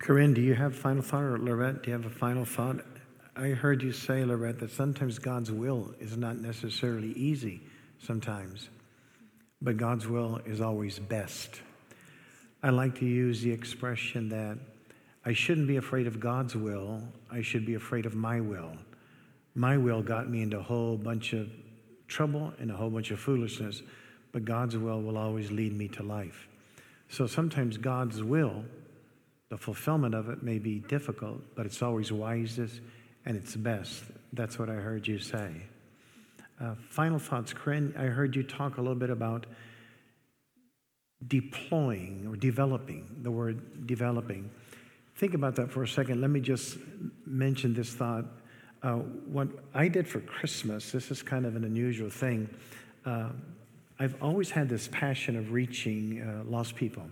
Corinne, 0.00 0.32
do 0.32 0.40
you 0.40 0.54
have 0.54 0.72
a 0.72 0.76
final 0.76 1.02
thought, 1.02 1.22
or 1.22 1.38
Lorette, 1.38 1.82
do 1.82 1.90
you 1.90 1.92
have 1.92 2.06
a 2.06 2.10
final 2.10 2.46
thought? 2.46 2.80
I 3.36 3.48
heard 3.48 3.82
you 3.82 3.92
say, 3.92 4.24
Lorette, 4.24 4.58
that 4.60 4.70
sometimes 4.70 5.18
God's 5.18 5.52
will 5.52 5.94
is 6.00 6.16
not 6.16 6.38
necessarily 6.38 7.10
easy, 7.12 7.60
sometimes, 7.98 8.70
but 9.60 9.76
God's 9.76 10.08
will 10.08 10.40
is 10.46 10.62
always 10.62 10.98
best. 10.98 11.60
I 12.62 12.70
like 12.70 12.98
to 13.00 13.04
use 13.04 13.42
the 13.42 13.52
expression 13.52 14.30
that 14.30 14.58
I 15.26 15.34
shouldn't 15.34 15.68
be 15.68 15.76
afraid 15.76 16.06
of 16.06 16.18
God's 16.18 16.56
will. 16.56 17.02
I 17.30 17.42
should 17.42 17.66
be 17.66 17.74
afraid 17.74 18.06
of 18.06 18.14
my 18.14 18.40
will. 18.40 18.72
My 19.54 19.76
will 19.76 20.02
got 20.02 20.30
me 20.30 20.40
into 20.40 20.60
a 20.60 20.62
whole 20.62 20.96
bunch 20.96 21.34
of 21.34 21.50
trouble 22.08 22.54
and 22.58 22.70
a 22.70 22.74
whole 22.74 22.88
bunch 22.88 23.10
of 23.10 23.20
foolishness, 23.20 23.82
but 24.32 24.46
God's 24.46 24.78
will 24.78 25.02
will 25.02 25.18
always 25.18 25.50
lead 25.50 25.76
me 25.76 25.88
to 25.88 26.02
life. 26.02 26.48
So 27.10 27.26
sometimes 27.26 27.76
God's 27.76 28.22
will, 28.22 28.64
the 29.50 29.58
fulfillment 29.58 30.14
of 30.14 30.30
it 30.30 30.42
may 30.42 30.58
be 30.58 30.78
difficult, 30.78 31.40
but 31.54 31.66
it's 31.66 31.82
always 31.82 32.10
wisest 32.10 32.80
and 33.26 33.36
it's 33.36 33.54
best. 33.56 34.04
That's 34.32 34.58
what 34.58 34.70
I 34.70 34.74
heard 34.74 35.06
you 35.06 35.18
say. 35.18 35.50
Uh, 36.60 36.74
final 36.88 37.18
thoughts, 37.18 37.52
Corinne. 37.52 37.94
I 37.98 38.04
heard 38.04 38.36
you 38.36 38.42
talk 38.42 38.78
a 38.78 38.80
little 38.80 38.94
bit 38.94 39.10
about 39.10 39.46
deploying 41.26 42.26
or 42.28 42.36
developing, 42.36 43.08
the 43.22 43.30
word 43.30 43.86
developing. 43.86 44.50
Think 45.16 45.34
about 45.34 45.56
that 45.56 45.70
for 45.70 45.82
a 45.82 45.88
second. 45.88 46.20
Let 46.20 46.30
me 46.30 46.40
just 46.40 46.78
mention 47.26 47.74
this 47.74 47.92
thought. 47.92 48.24
Uh, 48.82 48.94
what 48.94 49.48
I 49.74 49.88
did 49.88 50.06
for 50.08 50.20
Christmas, 50.20 50.92
this 50.92 51.10
is 51.10 51.22
kind 51.22 51.44
of 51.44 51.56
an 51.56 51.64
unusual 51.64 52.08
thing. 52.08 52.48
Uh, 53.04 53.30
I've 53.98 54.14
always 54.22 54.50
had 54.50 54.68
this 54.68 54.88
passion 54.88 55.36
of 55.36 55.52
reaching 55.52 56.22
uh, 56.22 56.48
lost 56.48 56.76
people. 56.76 57.04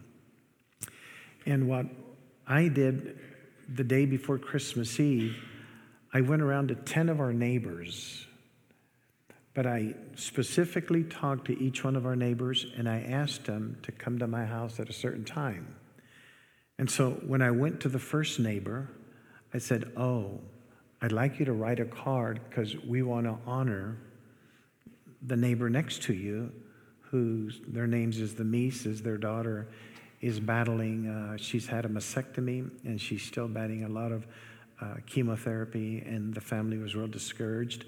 And 1.44 1.68
what 1.68 1.86
I 2.48 2.68
did 2.68 3.18
the 3.68 3.84
day 3.84 4.06
before 4.06 4.38
Christmas 4.38 4.98
Eve, 4.98 5.36
I 6.14 6.22
went 6.22 6.40
around 6.40 6.68
to 6.68 6.74
10 6.74 7.10
of 7.10 7.20
our 7.20 7.34
neighbors, 7.34 8.26
but 9.52 9.66
I 9.66 9.94
specifically 10.14 11.04
talked 11.04 11.48
to 11.48 11.62
each 11.62 11.84
one 11.84 11.94
of 11.94 12.06
our 12.06 12.16
neighbors 12.16 12.64
and 12.76 12.88
I 12.88 13.00
asked 13.00 13.44
them 13.44 13.76
to 13.82 13.92
come 13.92 14.18
to 14.20 14.26
my 14.26 14.46
house 14.46 14.80
at 14.80 14.88
a 14.88 14.94
certain 14.94 15.24
time. 15.24 15.76
And 16.78 16.90
so 16.90 17.10
when 17.26 17.42
I 17.42 17.50
went 17.50 17.80
to 17.80 17.90
the 17.90 17.98
first 17.98 18.40
neighbor, 18.40 18.88
I 19.52 19.58
said, 19.58 19.92
Oh, 19.96 20.40
I'd 21.02 21.12
like 21.12 21.38
you 21.38 21.44
to 21.44 21.52
write 21.52 21.80
a 21.80 21.84
card 21.84 22.40
because 22.48 22.76
we 22.76 23.02
want 23.02 23.26
to 23.26 23.36
honor 23.46 23.98
the 25.20 25.36
neighbor 25.36 25.68
next 25.68 26.02
to 26.04 26.14
you, 26.14 26.50
whose 27.00 27.60
their 27.66 27.86
names 27.86 28.20
is 28.20 28.34
the 28.34 28.44
Mises. 28.44 29.02
Their 29.02 29.18
daughter 29.18 29.68
is 30.20 30.40
battling, 30.40 31.06
uh, 31.08 31.36
she's 31.36 31.66
had 31.66 31.84
a 31.84 31.88
mastectomy 31.88 32.70
and 32.84 33.00
she's 33.00 33.22
still 33.22 33.48
battling 33.48 33.84
a 33.84 33.88
lot 33.88 34.12
of 34.12 34.26
uh, 34.80 34.94
chemotherapy, 35.06 36.02
and 36.06 36.32
the 36.34 36.40
family 36.40 36.78
was 36.78 36.94
real 36.94 37.08
discouraged. 37.08 37.84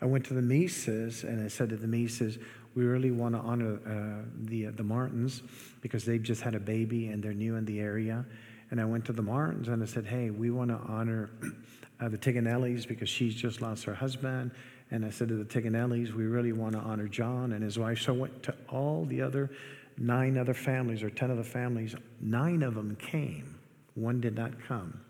I 0.00 0.06
went 0.06 0.26
to 0.26 0.34
the 0.34 0.42
Mises 0.42 1.24
and 1.24 1.42
I 1.42 1.48
said 1.48 1.70
to 1.70 1.76
the 1.76 1.86
Mises, 1.86 2.38
we 2.74 2.84
really 2.84 3.10
want 3.10 3.34
to 3.34 3.40
honor 3.40 3.78
uh, 3.86 4.28
the, 4.42 4.66
uh, 4.66 4.70
the 4.74 4.82
Martins 4.82 5.42
because 5.80 6.04
they've 6.04 6.22
just 6.22 6.42
had 6.42 6.54
a 6.54 6.60
baby 6.60 7.08
and 7.08 7.22
they're 7.22 7.32
new 7.32 7.56
in 7.56 7.64
the 7.64 7.80
area. 7.80 8.24
And 8.70 8.80
I 8.80 8.84
went 8.84 9.04
to 9.06 9.12
the 9.12 9.22
Martins 9.22 9.68
and 9.68 9.82
I 9.82 9.86
said, 9.86 10.06
hey, 10.06 10.30
we 10.30 10.50
want 10.50 10.70
to 10.70 10.76
honor 10.88 11.30
uh, 12.00 12.08
the 12.08 12.18
Tiganellis 12.18 12.86
because 12.86 13.08
she's 13.08 13.34
just 13.34 13.62
lost 13.62 13.84
her 13.84 13.94
husband. 13.94 14.50
And 14.90 15.04
I 15.04 15.10
said 15.10 15.28
to 15.28 15.36
the 15.36 15.44
Tiganellis, 15.44 16.12
we 16.12 16.24
really 16.24 16.52
want 16.52 16.72
to 16.72 16.80
honor 16.80 17.08
John 17.08 17.52
and 17.52 17.62
his 17.62 17.78
wife. 17.78 18.00
So 18.00 18.14
I 18.14 18.16
went 18.18 18.42
to 18.42 18.54
all 18.68 19.04
the 19.06 19.22
other 19.22 19.50
nine 19.98 20.36
other 20.36 20.54
families 20.54 21.02
or 21.02 21.10
10 21.10 21.30
other 21.30 21.44
families, 21.44 21.94
nine 22.20 22.62
of 22.62 22.74
them 22.74 22.96
came. 22.96 23.58
One 23.94 24.20
did 24.20 24.34
not 24.34 24.52
come. 24.66 25.00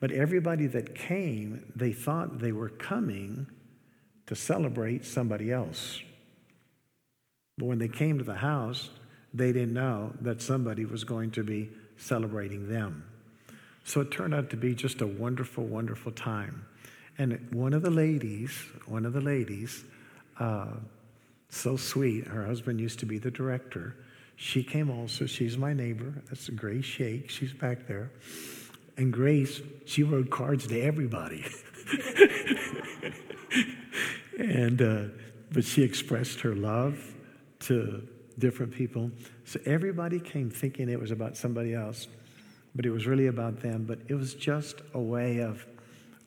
But 0.00 0.10
everybody 0.10 0.66
that 0.66 0.94
came, 0.94 1.72
they 1.74 1.92
thought 1.92 2.38
they 2.38 2.52
were 2.52 2.68
coming 2.68 3.46
to 4.26 4.34
celebrate 4.34 5.04
somebody 5.04 5.52
else. 5.52 6.00
But 7.58 7.66
when 7.66 7.78
they 7.78 7.88
came 7.88 8.18
to 8.18 8.24
the 8.24 8.34
house, 8.34 8.90
they 9.32 9.52
didn't 9.52 9.74
know 9.74 10.12
that 10.20 10.42
somebody 10.42 10.84
was 10.84 11.04
going 11.04 11.30
to 11.32 11.42
be 11.42 11.70
celebrating 11.96 12.68
them. 12.68 13.04
So 13.84 14.00
it 14.00 14.10
turned 14.10 14.34
out 14.34 14.50
to 14.50 14.56
be 14.56 14.74
just 14.74 15.00
a 15.02 15.06
wonderful, 15.06 15.64
wonderful 15.64 16.12
time. 16.12 16.66
And 17.18 17.48
one 17.52 17.74
of 17.74 17.82
the 17.82 17.90
ladies, 17.90 18.50
one 18.86 19.06
of 19.06 19.12
the 19.12 19.20
ladies, 19.20 19.84
uh, 20.40 20.66
so 21.48 21.76
sweet, 21.76 22.26
her 22.26 22.44
husband 22.44 22.80
used 22.80 22.98
to 23.00 23.06
be 23.06 23.18
the 23.18 23.30
director. 23.30 23.96
She 24.36 24.62
came 24.62 24.90
also, 24.90 25.26
she's 25.26 25.56
my 25.56 25.72
neighbor. 25.72 26.22
That's 26.28 26.48
Grace 26.48 26.84
Shake. 26.84 27.30
She's 27.30 27.52
back 27.52 27.86
there. 27.86 28.10
And 28.96 29.12
Grace, 29.12 29.60
she 29.86 30.02
wrote 30.02 30.30
cards 30.30 30.66
to 30.68 30.80
everybody. 30.80 31.44
and, 34.38 34.82
uh, 34.82 35.04
but 35.52 35.64
she 35.64 35.82
expressed 35.82 36.40
her 36.40 36.54
love 36.54 36.98
to 37.60 38.06
different 38.38 38.72
people. 38.72 39.10
So 39.44 39.60
everybody 39.64 40.18
came 40.18 40.50
thinking 40.50 40.88
it 40.88 40.98
was 40.98 41.10
about 41.10 41.36
somebody 41.36 41.74
else, 41.74 42.08
but 42.74 42.86
it 42.86 42.90
was 42.90 43.06
really 43.06 43.28
about 43.28 43.60
them. 43.60 43.84
But 43.84 44.00
it 44.08 44.14
was 44.14 44.34
just 44.34 44.82
a 44.94 45.00
way 45.00 45.38
of 45.38 45.64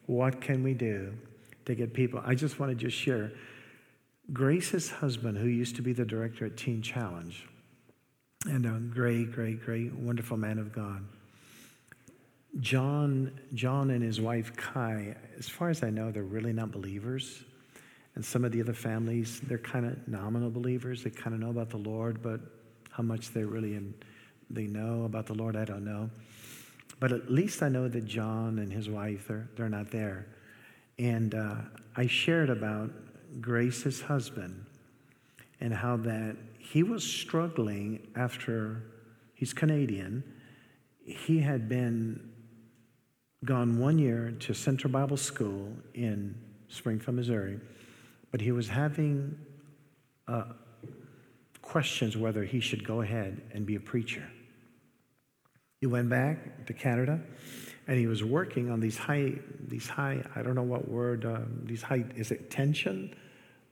what 0.06 0.40
can 0.40 0.62
we 0.62 0.72
do 0.72 1.12
to 1.66 1.74
get 1.74 1.92
people. 1.92 2.22
I 2.24 2.34
just 2.34 2.58
want 2.58 2.70
to 2.70 2.76
just 2.76 2.96
share 2.96 3.32
Grace's 4.32 4.90
husband, 4.90 5.38
who 5.38 5.46
used 5.46 5.76
to 5.76 5.82
be 5.82 5.92
the 5.92 6.04
director 6.04 6.44
at 6.44 6.56
Teen 6.56 6.82
Challenge, 6.82 7.46
and 8.44 8.66
a 8.66 8.78
great, 8.78 9.32
great, 9.32 9.64
great, 9.64 9.94
wonderful 9.94 10.36
man 10.36 10.58
of 10.58 10.72
God. 10.72 11.04
John, 12.60 13.38
John 13.54 13.90
and 13.90 14.02
his 14.02 14.20
wife 14.20 14.54
Kai, 14.56 15.14
as 15.38 15.48
far 15.48 15.70
as 15.70 15.82
I 15.82 15.90
know, 15.90 16.10
they're 16.10 16.22
really 16.22 16.52
not 16.52 16.72
believers. 16.72 17.42
And 18.14 18.24
some 18.24 18.44
of 18.44 18.52
the 18.52 18.60
other 18.60 18.74
families, 18.74 19.40
they're 19.40 19.58
kind 19.58 19.86
of 19.86 20.08
nominal 20.08 20.50
believers. 20.50 21.04
They 21.04 21.10
kind 21.10 21.34
of 21.34 21.40
know 21.40 21.50
about 21.50 21.70
the 21.70 21.76
Lord, 21.76 22.20
but 22.22 22.40
how 22.90 23.02
much 23.02 23.30
they 23.30 23.44
really 23.44 23.74
in, 23.74 23.94
they 24.50 24.66
know 24.66 25.04
about 25.04 25.26
the 25.26 25.34
Lord, 25.34 25.56
I 25.56 25.64
don't 25.64 25.84
know. 25.84 26.10
But 27.00 27.12
at 27.12 27.30
least 27.30 27.62
I 27.62 27.68
know 27.68 27.86
that 27.86 28.06
John 28.06 28.58
and 28.58 28.72
his 28.72 28.90
wife, 28.90 29.28
they're, 29.28 29.48
they're 29.56 29.68
not 29.68 29.90
there. 29.90 30.26
And 30.98 31.34
uh, 31.34 31.54
I 31.96 32.08
shared 32.08 32.50
about 32.50 32.90
Grace's 33.40 34.02
husband 34.02 34.64
and 35.60 35.72
how 35.72 35.96
that 35.98 36.36
he 36.58 36.82
was 36.82 37.02
struggling 37.02 38.06
after 38.14 38.82
he's 39.34 39.52
Canadian. 39.52 40.22
He 41.04 41.40
had 41.40 41.68
been 41.68 42.30
gone 43.44 43.78
one 43.78 43.98
year 43.98 44.34
to 44.40 44.54
Central 44.54 44.92
Bible 44.92 45.16
School 45.16 45.72
in 45.94 46.34
Springfield, 46.68 47.16
Missouri 47.16 47.60
but 48.30 48.40
he 48.40 48.52
was 48.52 48.68
having 48.68 49.38
uh, 50.26 50.44
questions 51.62 52.16
whether 52.16 52.44
he 52.44 52.60
should 52.60 52.84
go 52.84 53.00
ahead 53.00 53.40
and 53.52 53.64
be 53.66 53.74
a 53.76 53.80
preacher. 53.80 54.28
He 55.80 55.86
went 55.86 56.08
back 56.08 56.66
to 56.66 56.72
Canada 56.72 57.20
and 57.88 57.98
he 57.98 58.06
was 58.06 58.22
working 58.22 58.70
on 58.70 58.80
these 58.80 58.98
high, 58.98 59.32
these 59.66 59.88
high, 59.88 60.22
I 60.36 60.42
don't 60.42 60.54
know 60.54 60.62
what 60.62 60.86
word, 60.88 61.24
um, 61.24 61.62
these 61.64 61.80
high, 61.80 62.04
is 62.16 62.30
it 62.30 62.50
tension? 62.50 63.16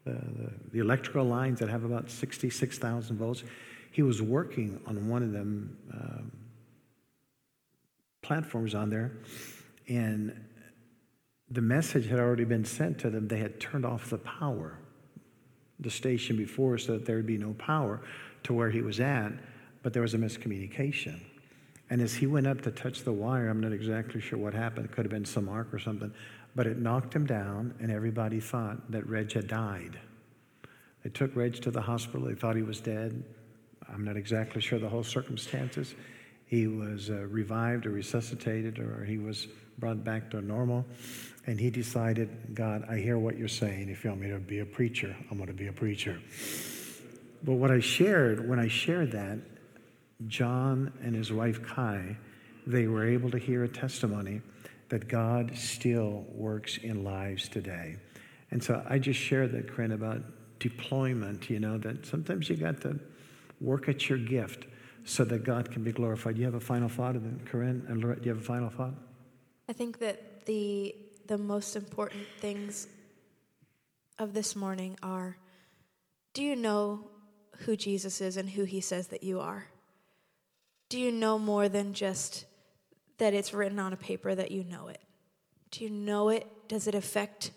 The, 0.05 0.13
the, 0.13 0.53
the 0.73 0.79
electrical 0.79 1.25
lines 1.25 1.59
that 1.61 1.69
have 1.69 1.85
about 1.85 2.11
66,000 2.11 3.17
volts. 3.19 3.45
He 3.93 4.03
was 4.03 4.23
working 4.23 4.81
on 4.87 5.09
one 5.09 5.23
of 5.23 5.33
them 5.33 5.77
um, 5.93 6.33
platforms 8.23 8.75
on 8.75 8.89
there, 8.89 9.13
and 9.89 10.45
the 11.51 11.61
message 11.61 12.07
had 12.07 12.19
already 12.19 12.45
been 12.45 12.65
sent 12.65 12.99
to 13.01 13.11
them. 13.11 13.29
They 13.29 13.39
had 13.39 13.61
turned 13.61 13.85
off 13.85 14.09
the 14.09 14.19
power, 14.19 14.79
the 15.79 15.91
station 15.91 16.37
before, 16.37 16.79
so 16.79 16.93
that 16.93 17.05
there 17.05 17.17
would 17.17 17.27
be 17.27 17.39
no 17.39 17.53
power 17.55 18.01
to 18.45 18.55
where 18.55 18.71
he 18.71 18.81
was 18.81 18.99
at, 18.99 19.33
but 19.83 19.93
there 19.93 20.03
was 20.03 20.15
a 20.15 20.19
miscommunication. 20.19 21.21
And 21.89 22.01
as 22.03 22.15
he 22.15 22.27
went 22.27 22.47
up 22.47 22.63
to 22.63 22.71
touch 22.71 23.05
the 23.05 23.13
wire, 23.13 23.49
I'm 23.49 23.61
not 23.61 23.73
exactly 23.73 24.21
sure 24.21 24.39
what 24.39 24.55
happened. 24.55 24.87
It 24.87 24.93
could 24.93 25.05
have 25.05 25.13
been 25.13 25.25
some 25.25 25.49
arc 25.49 25.73
or 25.73 25.79
something, 25.79 26.13
but 26.55 26.67
it 26.67 26.79
knocked 26.79 27.15
him 27.15 27.27
down, 27.27 27.75
and 27.81 27.93
everybody 27.93 28.41
thought 28.41 28.91
that 28.91 29.07
Reg 29.07 29.33
had 29.33 29.47
died. 29.47 29.99
They 31.05 31.11
took 31.11 31.37
Reg 31.37 31.55
to 31.63 31.71
the 31.71 31.81
hospital. 31.81 32.27
They 32.27 32.35
thought 32.35 32.57
he 32.57 32.63
was 32.63 32.81
dead. 32.81 33.23
I'm 33.89 34.05
not 34.05 34.17
exactly 34.17 34.61
sure 34.61 34.81
the 34.81 34.89
whole 34.89 35.05
circumstances. 35.05 35.95
He 36.47 36.67
was 36.67 37.11
uh, 37.11 37.27
revived 37.27 37.87
or 37.87 37.91
resuscitated, 37.91 38.81
or 38.81 39.05
he 39.05 39.19
was 39.19 39.47
brought 39.79 40.03
back 40.03 40.31
to 40.31 40.41
normal. 40.41 40.85
And 41.47 41.61
he 41.61 41.71
decided, 41.71 42.55
God, 42.55 42.85
I 42.89 42.99
hear 42.99 43.19
what 43.19 43.39
you're 43.39 43.47
saying. 43.47 43.89
If 43.89 44.03
you 44.03 44.11
want 44.11 44.23
me 44.23 44.31
to 44.31 44.41
be 44.41 44.59
a 44.59 44.67
preacher, 44.67 45.15
I'm 45.31 45.37
going 45.37 45.47
to 45.49 45.55
be 45.55 45.69
a 45.69 45.73
preacher. 45.73 46.21
But 47.45 47.55
what 47.55 47.71
I 47.71 47.79
shared, 47.79 48.49
when 48.49 48.59
I 48.59 48.67
shared 48.67 49.13
that, 49.13 49.39
John 50.27 50.93
and 51.03 51.15
his 51.15 51.33
wife 51.33 51.63
Kai, 51.63 52.17
they 52.67 52.87
were 52.87 53.07
able 53.07 53.31
to 53.31 53.39
hear 53.39 53.65
a 53.65 53.69
testimony 53.69 54.41
that 54.89 55.09
God 55.09 55.53
still 55.57 56.25
works 56.31 56.79
in 56.79 57.05
lives 57.05 57.49
today. 57.49 57.97
And 58.51 58.63
so 58.63 58.85
I 58.89 58.99
just 58.99 59.21
shared 59.21 59.53
that, 59.53 59.69
Corinne, 59.69 59.93
about 59.93 60.23
deployment, 60.59 61.51
you 61.51 61.61
know, 61.61 61.79
that 61.79 62.07
sometimes 62.07 62.49
you 62.49 62.57
got 62.57 62.81
to 62.83 62.99
work 63.61 63.89
at 63.89 64.09
your 64.09 64.19
gift 64.19 64.67
so 65.05 65.25
that 65.25 65.45
God 65.45 65.71
can 65.71 65.85
be 65.85 65.93
glorified. 65.93 66.37
You 66.37 66.45
have 66.45 66.55
a 66.55 66.61
final 66.61 66.89
thought, 66.89 67.17
Corinne 67.45 67.85
and 67.89 68.03
Lorette? 68.03 68.23
Do 68.23 68.29
you 68.29 68.35
have 68.35 68.43
a 68.43 68.47
final 68.47 68.71
thought? 68.71 68.95
I 69.69 69.73
think 69.73 69.99
that 69.99 70.47
the 70.47 70.95
the 71.27 71.39
most 71.39 71.75
important 71.75 72.25
things 72.39 72.87
of 74.19 74.33
this 74.33 74.55
morning 74.55 74.97
are 75.03 75.37
do 76.35 76.43
you 76.43 76.55
know 76.55 77.09
who 77.59 77.77
Jesus 77.77 78.21
is 78.21 78.37
and 78.37 78.51
who 78.51 78.65
he 78.65 78.81
says 78.81 79.09
that 79.09 79.25
you 79.25 79.41
are? 79.41 79.67
Do 80.89 80.99
you 81.01 81.11
know 81.11 81.39
more 81.39 81.69
than 81.69 81.93
just 81.93 82.45
that 83.19 83.35
it's 83.35 83.53
written 83.53 83.79
on 83.79 83.93
a 83.93 83.97
paper 83.97 84.35
that 84.35 84.51
you 84.51 84.65
know 84.65 84.89
it? 84.89 85.01
Do 85.71 85.85
you 85.85 85.91
know 85.91 86.29
it? 86.29 86.47
Does 86.69 86.87
it 86.87 86.95
affect 86.95 87.51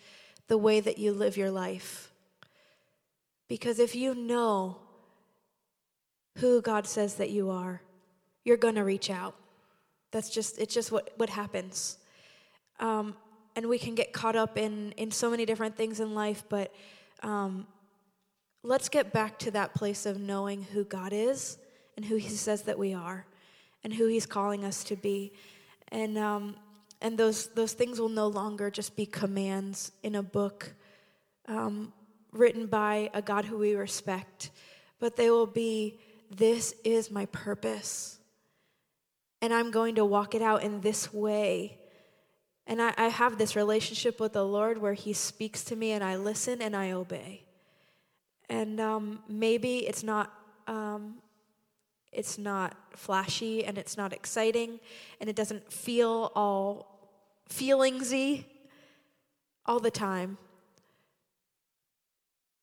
the 0.47 0.57
way 0.57 0.79
that 0.79 0.97
you 0.97 1.11
live 1.11 1.37
your 1.37 1.51
life? 1.51 2.11
Because 3.47 3.79
if 3.79 3.95
you 3.95 4.15
know 4.15 4.77
who 6.37 6.61
God 6.61 6.87
says 6.87 7.15
that 7.15 7.29
you 7.29 7.49
are, 7.49 7.81
you're 8.43 8.57
going 8.57 8.75
to 8.75 8.83
reach 8.83 9.09
out. 9.09 9.35
That's 10.11 10.29
just, 10.29 10.57
it's 10.59 10.73
just 10.73 10.91
what, 10.91 11.11
what 11.17 11.29
happens. 11.29 11.97
Um, 12.79 13.15
and 13.55 13.67
we 13.67 13.77
can 13.77 13.93
get 13.93 14.13
caught 14.13 14.35
up 14.35 14.57
in, 14.57 14.91
in 14.93 15.11
so 15.11 15.29
many 15.29 15.45
different 15.45 15.75
things 15.75 15.99
in 15.99 16.15
life, 16.15 16.43
but 16.49 16.73
um, 17.21 17.67
let's 18.63 18.89
get 18.89 19.11
back 19.11 19.37
to 19.39 19.51
that 19.51 19.75
place 19.75 20.05
of 20.05 20.19
knowing 20.19 20.63
who 20.63 20.83
God 20.83 21.11
is 21.13 21.57
and 21.99 22.05
who 22.05 22.15
He 22.15 22.29
says 22.29 22.61
that 22.61 22.79
we 22.79 22.93
are 22.93 23.25
and 23.83 23.91
who 23.91 24.07
He's 24.07 24.25
calling 24.25 24.63
us 24.63 24.85
to 24.85 24.95
be. 24.95 25.33
And, 25.89 26.17
um, 26.17 26.55
and 27.01 27.17
those, 27.17 27.47
those 27.47 27.73
things 27.73 27.99
will 27.99 28.07
no 28.07 28.27
longer 28.27 28.71
just 28.71 28.95
be 28.95 29.05
commands 29.05 29.91
in 30.01 30.15
a 30.15 30.23
book 30.23 30.71
um, 31.49 31.91
written 32.31 32.67
by 32.67 33.09
a 33.13 33.21
God 33.21 33.43
who 33.43 33.57
we 33.57 33.75
respect, 33.75 34.51
but 34.97 35.17
they 35.17 35.29
will 35.29 35.45
be 35.45 35.99
this 36.31 36.73
is 36.85 37.11
my 37.11 37.25
purpose. 37.25 38.17
And 39.41 39.53
I'm 39.53 39.69
going 39.69 39.95
to 39.95 40.05
walk 40.05 40.35
it 40.35 40.41
out 40.41 40.63
in 40.63 40.79
this 40.79 41.13
way 41.13 41.79
and 42.65 42.81
I, 42.81 42.93
I 42.97 43.07
have 43.09 43.37
this 43.37 43.57
relationship 43.57 44.21
with 44.21 44.31
the 44.31 44.45
Lord 44.45 44.77
where 44.77 44.93
He 44.93 45.11
speaks 45.11 45.65
to 45.65 45.75
me 45.75 45.91
and 45.91 46.01
I 46.01 46.15
listen 46.15 46.61
and 46.61 46.77
I 46.77 46.91
obey. 46.91 47.43
And 48.47 48.79
um, 48.79 49.19
maybe 49.27 49.79
it's 49.79 50.01
not. 50.01 50.31
Um, 50.65 51.15
it's 52.11 52.37
not 52.37 52.75
flashy 52.91 53.63
and 53.63 53.77
it's 53.77 53.97
not 53.97 54.13
exciting 54.13 54.79
and 55.19 55.29
it 55.29 55.35
doesn't 55.35 55.71
feel 55.71 56.31
all 56.35 56.99
feelingsy 57.49 58.45
all 59.65 59.79
the 59.79 59.91
time. 59.91 60.37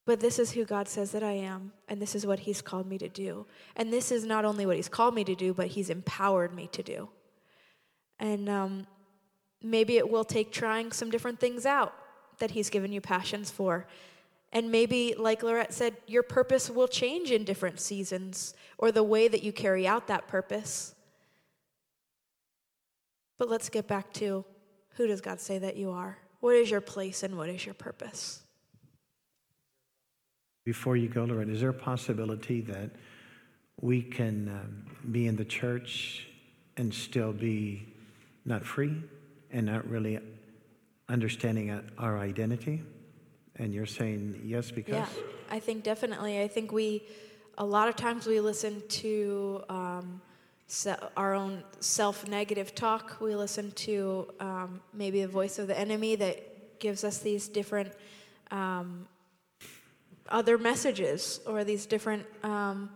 But 0.05 0.21
this 0.21 0.39
is 0.39 0.53
who 0.53 0.65
God 0.65 0.87
says 0.87 1.11
that 1.13 1.25
I 1.25 1.33
am, 1.33 1.73
and 1.89 2.01
this 2.01 2.15
is 2.15 2.25
what 2.25 2.39
He's 2.41 2.63
called 2.63 2.87
me 2.87 2.97
to 2.99 3.09
do. 3.09 3.45
And 3.75 3.93
this 3.93 4.13
is 4.13 4.25
not 4.25 4.45
only 4.45 4.65
what 4.65 4.77
He's 4.77 4.89
called 4.89 5.15
me 5.15 5.25
to 5.25 5.35
do, 5.35 5.53
but 5.53 5.67
He's 5.67 5.91
empowered 5.91 6.55
me 6.55 6.69
to 6.69 6.83
do. 6.85 7.09
And 8.21 8.49
um, 8.49 8.87
Maybe 9.63 9.97
it 9.97 10.11
will 10.11 10.25
take 10.25 10.53
trying 10.53 10.93
some 10.93 11.11
different 11.11 11.41
things 11.41 11.67
out 11.67 11.95
that 12.39 12.53
He's 12.53 12.71
given 12.71 12.93
you 12.93 13.01
passions 13.01 13.51
for. 13.51 13.87
And 14.57 14.73
maybe, 14.73 15.15
like 15.19 15.43
Lorette 15.43 15.75
said, 15.75 15.99
your 16.07 16.23
purpose 16.23 16.71
will 16.71 16.89
change 16.89 17.31
in 17.31 17.45
different 17.45 17.79
seasons 17.79 18.55
or 18.79 18.91
the 18.91 19.03
way 19.03 19.29
that 19.29 19.43
you 19.43 19.53
carry 19.53 19.87
out 19.87 20.07
that 20.07 20.29
purpose. 20.29 20.95
But 23.39 23.51
let's 23.51 23.69
get 23.69 23.87
back 23.87 24.15
to 24.15 24.47
who 24.95 25.07
does 25.07 25.21
God 25.21 25.43
say 25.43 25.59
that 25.59 25.77
you 25.77 25.91
are? 25.91 26.17
What 26.41 26.57
is 26.57 26.71
your 26.71 26.81
place 26.81 27.23
and 27.23 27.37
what 27.37 27.51
is 27.51 27.67
your 27.67 27.75
purpose? 27.75 28.45
Before 30.65 30.97
you 30.97 31.11
go, 31.11 31.25
Lorette, 31.25 31.51
is 31.51 31.61
there 31.61 31.69
a 31.69 31.75
possibility 31.75 32.63
that 32.63 32.93
we 33.83 34.01
can 34.01 34.49
um, 34.49 35.13
be 35.13 35.27
in 35.27 35.37
the 35.37 35.45
church 35.45 36.29
and 36.79 36.95
still 36.95 37.35
be 37.35 37.93
not 38.47 38.65
free 38.65 39.03
and 39.51 39.67
not 39.67 39.87
really 39.87 40.19
understanding 41.11 41.79
our 41.99 42.19
identity. 42.19 42.83
And 43.59 43.73
you're 43.73 43.87
saying 43.87 44.43
yes 44.45 44.71
because? 44.71 44.95
Yeah, 44.95 45.07
I 45.51 45.61
think 45.61 45.83
definitely. 45.83 46.41
I 46.41 46.49
think 46.49 46.73
we, 46.73 47.05
a 47.57 47.65
lot 47.65 47.89
of 47.89 47.97
times 47.97 48.27
we 48.27 48.41
listen 48.41 48.83
to 48.89 49.63
um, 49.69 50.21
se- 50.67 50.97
our 51.17 51.35
own 51.35 51.63
self 51.81 52.29
negative 52.29 52.75
talk. 52.75 53.17
We 53.21 53.35
listen 53.35 53.73
to 53.73 54.29
um, 54.41 54.81
maybe 54.93 55.23
the 55.23 55.29
voice 55.29 55.59
of 55.59 55.69
the 55.69 55.79
enemy 55.79 56.17
that 56.17 56.79
gives 56.79 57.05
us 57.05 57.19
these 57.19 57.49
different 57.49 57.93
um, 58.51 59.07
other 60.29 60.59
messages 60.59 61.41
or 61.47 61.65
these 61.65 61.87
different 61.87 62.27
um, 62.43 62.91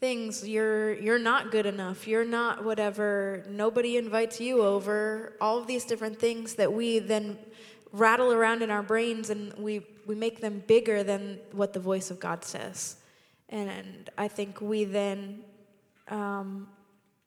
things 0.00 0.48
you're 0.48 0.94
you're 0.94 1.18
not 1.18 1.50
good 1.50 1.66
enough 1.66 2.06
you're 2.06 2.24
not 2.24 2.64
whatever 2.64 3.44
nobody 3.48 3.96
invites 3.96 4.40
you 4.40 4.62
over 4.62 5.32
all 5.40 5.58
of 5.58 5.66
these 5.66 5.84
different 5.84 6.16
things 6.18 6.54
that 6.54 6.72
we 6.72 7.00
then 7.00 7.36
rattle 7.90 8.32
around 8.32 8.62
in 8.62 8.70
our 8.70 8.82
brains 8.82 9.28
and 9.28 9.52
we 9.54 9.84
we 10.08 10.16
make 10.16 10.40
them 10.40 10.64
bigger 10.66 11.04
than 11.04 11.38
what 11.52 11.72
the 11.72 11.80
voice 11.80 12.10
of 12.10 12.18
god 12.18 12.44
says 12.44 12.96
and, 13.48 13.70
and 13.70 14.10
i 14.18 14.26
think 14.26 14.60
we 14.60 14.82
then 14.82 15.40
um, 16.08 16.66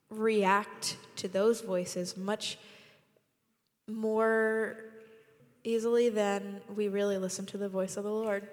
react 0.09 0.97
to 1.15 1.29
those 1.29 1.61
voices 1.61 2.17
much 2.17 2.57
more 3.88 4.75
easily 5.63 6.09
than 6.09 6.59
we 6.75 6.89
really 6.89 7.17
listen 7.17 7.45
to 7.45 7.57
the 7.57 7.69
voice 7.69 7.95
of 7.95 8.03
the 8.03 8.11
lord 8.11 8.45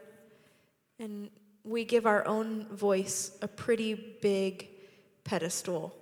and 1.01 1.31
we 1.65 1.85
give 1.85 2.07
our 2.07 2.27
own 2.27 2.67
voice 2.69 3.37
a 3.43 3.49
pretty 3.49 3.95
big 4.23 4.69
pedestal 5.25 5.95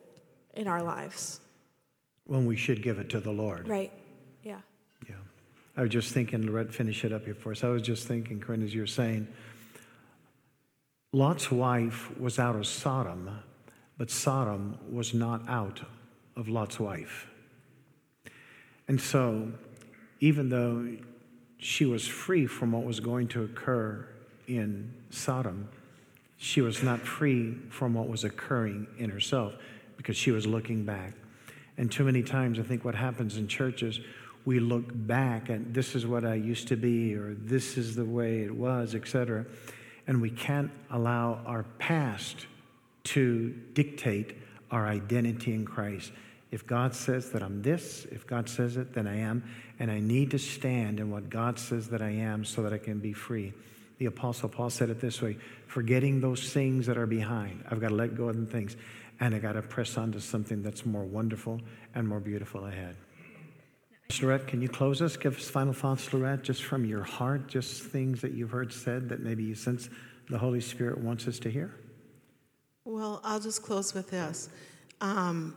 in 0.55 0.69
our 0.69 0.83
lives. 0.83 1.41
When 2.25 2.47
we 2.47 2.57
should 2.57 2.83
give 2.83 2.99
it 2.99 3.09
to 3.11 3.21
the 3.21 3.33
Lord. 3.33 3.69
Right. 3.69 3.93
Yeah. 4.43 4.61
I 5.77 5.83
was 5.83 5.91
just 5.91 6.13
thinking, 6.13 6.47
Lorette, 6.47 6.73
finish 6.73 7.05
it 7.05 7.13
up 7.13 7.25
here 7.25 7.35
for 7.35 7.53
us. 7.53 7.63
I 7.63 7.69
was 7.69 7.83
just 7.83 8.09
thinking, 8.09 8.41
Corinne, 8.41 8.63
as 8.63 8.75
you're 8.75 8.87
saying, 8.87 9.29
Lot's 11.13 11.51
wife 11.51 12.17
was 12.19 12.39
out 12.39 12.57
of 12.57 12.67
Sodom, 12.67 13.31
but 13.99 14.11
Sodom 14.11 14.79
was 14.91 15.15
not 15.15 15.47
out 15.49 15.83
of 16.37 16.49
Lot's 16.49 16.81
wife. 16.81 17.29
And 18.89 19.01
so, 19.01 19.53
even 20.21 20.49
though 20.49 20.97
she 21.59 21.85
was 21.85 22.07
free 22.07 22.47
from 22.47 22.73
what 22.73 22.85
was 22.85 23.01
going 23.01 23.29
to 23.29 23.43
occur 23.43 24.07
in 24.47 24.93
Sodom, 25.11 25.69
she 26.37 26.61
was 26.61 26.83
not 26.83 27.01
free 27.01 27.57
from 27.71 27.95
what 27.95 28.09
was 28.09 28.25
occurring 28.25 28.87
in 28.99 29.11
herself 29.11 29.55
because 29.97 30.17
she 30.17 30.31
was 30.31 30.47
looking 30.47 30.85
back. 30.85 31.15
And 31.79 31.91
too 31.91 32.05
many 32.05 32.23
times, 32.23 32.59
I 32.59 32.63
think 32.63 32.85
what 32.85 32.95
happens 32.95 33.37
in 33.37 33.49
churches, 33.49 34.01
we 34.47 34.61
look 34.61 34.85
back 34.89 35.51
and 35.51 35.75
this 35.75 35.95
is 35.95 36.07
what 36.07 36.25
I 36.25 36.35
used 36.35 36.69
to 36.69 36.77
be, 36.77 37.15
or 37.15 37.35
this 37.35 37.77
is 37.77 37.97
the 37.97 38.05
way 38.05 38.43
it 38.43 38.55
was, 38.55 38.95
etc. 38.95 39.45
And 40.07 40.23
we 40.23 40.31
can't 40.31 40.71
allow 40.91 41.41
our 41.45 41.65
past 41.79 42.47
to 43.05 43.51
dictate 43.75 44.37
our 44.71 44.87
identity 44.87 45.53
in 45.53 45.65
Christ. 45.65 46.13
If 46.53 46.65
God 46.65 46.95
says 46.95 47.31
that 47.31 47.43
I'm 47.43 47.61
this, 47.61 48.07
if 48.13 48.25
God 48.25 48.49
says 48.49 48.77
it, 48.77 48.95
then 48.95 49.09
I 49.09 49.19
am. 49.19 49.43
And 49.81 49.91
I 49.91 49.99
need 49.99 50.31
to 50.31 50.39
stand 50.39 51.01
in 51.01 51.11
what 51.11 51.29
God 51.29 51.59
says 51.59 51.89
that 51.89 52.01
I 52.01 52.11
am 52.11 52.45
so 52.45 52.63
that 52.63 52.73
I 52.73 52.79
can 52.79 53.01
be 53.01 53.13
free. 53.13 53.53
The 53.99 54.07
Apostle 54.07 54.49
Paul 54.49 54.71
said 54.71 54.91
it 54.91 55.01
this 55.01 55.21
way 55.21 55.39
forgetting 55.67 56.21
those 56.21 56.53
things 56.53 56.87
that 56.87 56.97
are 56.97 57.07
behind. 57.07 57.65
I've 57.69 57.81
got 57.81 57.89
to 57.89 57.95
let 57.95 58.17
go 58.17 58.29
of 58.29 58.37
them 58.37 58.47
things, 58.47 58.77
and 59.19 59.35
I 59.35 59.39
got 59.39 59.53
to 59.53 59.63
press 59.63 59.99
on 59.99 60.13
to 60.13 60.21
something 60.21 60.63
that's 60.63 60.87
more 60.87 61.05
wonderful 61.05 61.61
and 61.95 62.07
more 62.07 62.21
beautiful 62.21 62.67
ahead. 62.67 62.97
Lorette, 64.23 64.47
can 64.47 64.63
you 64.63 64.69
close 64.69 65.03
us? 65.03 65.17
Give 65.17 65.37
us 65.37 65.49
final 65.49 65.73
thoughts, 65.73 66.13
Lorette, 66.13 66.43
just 66.43 66.63
from 66.63 66.85
your 66.85 67.03
heart, 67.03 67.49
just 67.49 67.83
things 67.83 68.21
that 68.23 68.33
you've 68.33 68.51
heard 68.51 68.73
said 68.73 69.09
that 69.09 69.21
maybe 69.21 69.43
you 69.43 69.55
sense 69.55 69.89
the 70.31 70.39
Holy 70.39 70.61
Spirit 70.61 70.99
wants 70.99 71.29
us 71.29 71.39
to 71.41 71.51
hear? 71.51 71.75
Well, 72.85 73.21
I'll 73.25 73.41
just 73.41 73.63
close 73.63 73.95
with 73.95 74.11
this. 74.11 74.49
Um, 75.01 75.57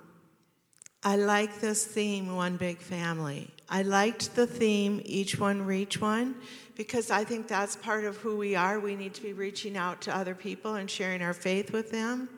I 1.03 1.15
like 1.15 1.61
this 1.61 1.85
theme, 1.85 2.35
One 2.35 2.57
Big 2.57 2.79
Family. 2.79 3.49
I 3.69 3.83
liked 3.83 4.35
the 4.35 4.47
theme, 4.47 5.01
Each 5.05 5.39
One 5.39 5.61
Reach 5.61 6.01
One, 6.01 6.35
because 6.75 7.11
I 7.11 7.23
think 7.23 7.47
that's 7.47 7.75
part 7.75 8.03
of 8.03 8.17
who 8.17 8.35
we 8.35 8.55
are. 8.55 8.79
We 8.79 8.95
need 8.95 9.13
to 9.13 9.21
be 9.21 9.33
reaching 9.33 9.77
out 9.77 10.01
to 10.01 10.15
other 10.15 10.35
people 10.35 10.75
and 10.75 10.89
sharing 10.89 11.21
our 11.21 11.33
faith 11.33 11.71
with 11.71 11.91
them. 11.91 12.29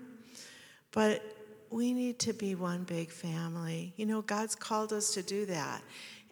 But 0.91 1.30
we 1.71 1.93
need 1.93 2.19
to 2.19 2.33
be 2.33 2.53
one 2.53 2.83
big 2.83 3.09
family. 3.09 3.93
You 3.95 4.05
know, 4.05 4.21
God's 4.21 4.55
called 4.55 4.91
us 4.91 5.13
to 5.13 5.23
do 5.23 5.45
that. 5.45 5.81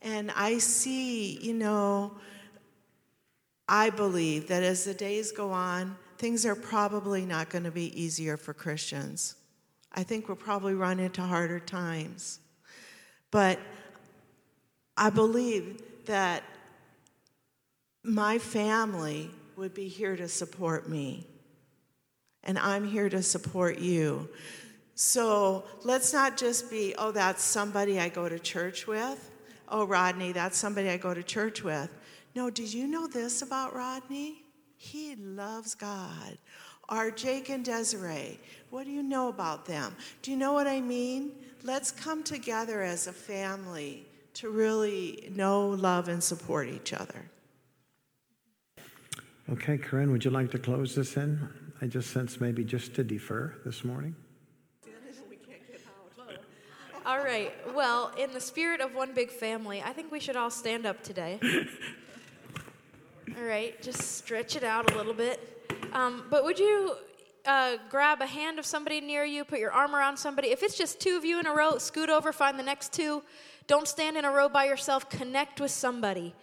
And 0.02 0.32
I 0.32 0.58
see, 0.58 1.40
you 1.40 1.54
know, 1.54 2.18
I 3.68 3.90
believe 3.90 4.48
that 4.50 4.64
as 4.64 4.84
the 4.84 4.94
days 4.94 5.32
go 5.32 5.52
on, 5.52 5.96
things 6.18 6.46
are 6.46 6.56
probably 6.56 7.26
not 7.26 7.50
going 7.50 7.64
to 7.64 7.72
be 7.72 8.00
easier 8.00 8.36
for 8.36 8.54
Christians. 8.54 9.36
I 9.94 10.04
think 10.04 10.28
we'll 10.28 10.38
probably 10.38 10.74
run 10.74 11.00
into 11.00 11.22
harder 11.22 11.60
times. 11.60 12.40
But 13.32 13.60
I 14.98 15.10
believe 15.10 15.82
that 16.06 16.44
my 18.04 18.38
family 18.38 19.32
would 19.56 19.74
be 19.74 19.88
here 19.88 20.16
to 20.16 20.28
support 20.28 20.90
me. 20.90 21.26
And 22.44 22.58
I'm 22.58 22.86
here 22.86 23.10
to 23.10 23.22
support 23.22 23.80
you. 23.80 24.30
So 25.02 25.64
let's 25.86 26.12
not 26.12 26.36
just 26.36 26.70
be, 26.70 26.94
oh, 26.98 27.12
that's 27.12 27.42
somebody 27.42 28.02
I 28.02 28.10
go 28.10 28.28
to 28.28 28.38
church 28.38 28.86
with. 28.86 29.32
Oh, 29.70 29.86
Rodney, 29.86 30.34
that's 30.34 30.58
somebody 30.58 30.90
I 30.90 30.98
go 30.98 31.14
to 31.14 31.24
church 31.24 31.64
with. 31.64 31.90
No, 32.36 32.50
did 32.50 32.74
you 32.74 32.86
know 32.86 33.08
this 33.08 33.42
about 33.42 33.74
Rodney? 33.74 34.44
He 34.76 35.16
loves 35.16 35.74
God. 35.74 36.38
Are 36.90 37.12
Jake 37.12 37.48
and 37.48 37.64
Desiree, 37.64 38.42
what 38.72 38.84
do 38.84 38.92
you 38.92 39.02
know 39.02 39.30
about 39.30 39.66
them? 39.66 39.96
Do 40.22 40.32
you 40.32 40.38
know 40.38 40.52
what 40.52 40.68
I 40.68 40.82
mean? 40.82 41.32
Let's 41.64 41.92
come 41.92 42.22
together 42.22 42.82
as 42.82 43.08
a 43.08 43.14
family 43.14 44.06
to 44.34 44.50
really 44.50 45.32
know, 45.34 45.70
love, 45.70 46.10
and 46.10 46.22
support 46.22 46.68
each 46.68 46.92
other. 46.92 47.24
Okay, 49.50 49.78
Corinne, 49.78 50.12
would 50.12 50.26
you 50.26 50.32
like 50.32 50.52
to 50.52 50.60
close 50.60 50.94
this 50.94 51.16
in? 51.16 51.48
I 51.82 51.88
just 51.88 52.12
sense 52.12 52.42
maybe 52.42 52.66
just 52.66 52.96
to 52.96 53.04
defer 53.06 53.56
this 53.64 53.86
morning. 53.86 54.14
All 57.10 57.18
right. 57.18 57.52
Well, 57.74 58.12
in 58.20 58.34
the 58.34 58.40
spirit 58.40 58.82
of 58.82 58.94
one 58.94 59.16
big 59.16 59.32
family, 59.32 59.82
I 59.82 59.94
think 59.94 60.12
we 60.12 60.20
should 60.20 60.36
all 60.36 60.52
stand 60.52 60.86
up 60.86 61.02
today. 61.02 61.40
all 63.36 63.44
right, 63.44 63.82
just 63.82 64.18
stretch 64.18 64.56
it 64.56 64.64
out 64.64 64.94
a 64.94 64.96
little 64.96 65.16
bit. 65.16 65.40
Um, 65.92 66.26
but 66.30 66.44
would 66.44 66.60
you 66.60 66.94
uh, 67.48 67.78
grab 67.90 68.22
a 68.22 68.28
hand 68.28 68.60
of 68.60 68.66
somebody 68.68 69.02
near 69.02 69.24
you, 69.24 69.44
put 69.44 69.58
your 69.58 69.72
arm 69.72 69.96
around 69.96 70.18
somebody? 70.18 70.50
If 70.50 70.62
it's 70.62 70.78
just 70.78 71.00
two 71.00 71.18
of 71.18 71.26
you 71.26 71.40
in 71.40 71.48
a 71.48 71.52
row, 71.52 71.80
scoot 71.80 72.12
over, 72.12 72.32
find 72.32 72.60
the 72.60 72.64
next 72.64 72.94
two. 72.94 73.24
Don't 73.66 73.88
stand 73.88 74.16
in 74.16 74.24
a 74.24 74.32
row 74.32 74.48
by 74.48 74.66
yourself. 74.66 75.10
Connect 75.10 75.60
with 75.60 75.72
somebody. 75.72 76.36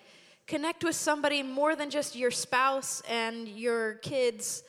Connect 0.49 0.83
with 0.83 0.97
somebody 0.97 1.45
more 1.45 1.77
than 1.77 1.91
just 1.91 2.17
your 2.17 2.33
spouse 2.33 3.03
and 3.09 3.47
your 3.47 3.95
kids. 4.03 4.65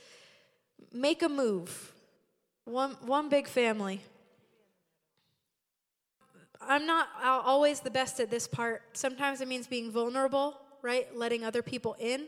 Make 0.93 1.23
a 1.23 1.29
move. 1.29 1.91
One, 2.65 2.91
one 3.01 3.29
big 3.29 3.47
family. 3.47 4.03
I'm 6.67 6.85
not 6.85 7.07
always 7.23 7.79
the 7.79 7.89
best 7.89 8.19
at 8.19 8.29
this 8.29 8.47
part. 8.47 8.81
Sometimes 8.93 9.41
it 9.41 9.47
means 9.47 9.67
being 9.67 9.89
vulnerable, 9.89 10.59
right? 10.81 11.07
Letting 11.15 11.43
other 11.43 11.61
people 11.61 11.95
in. 11.99 12.27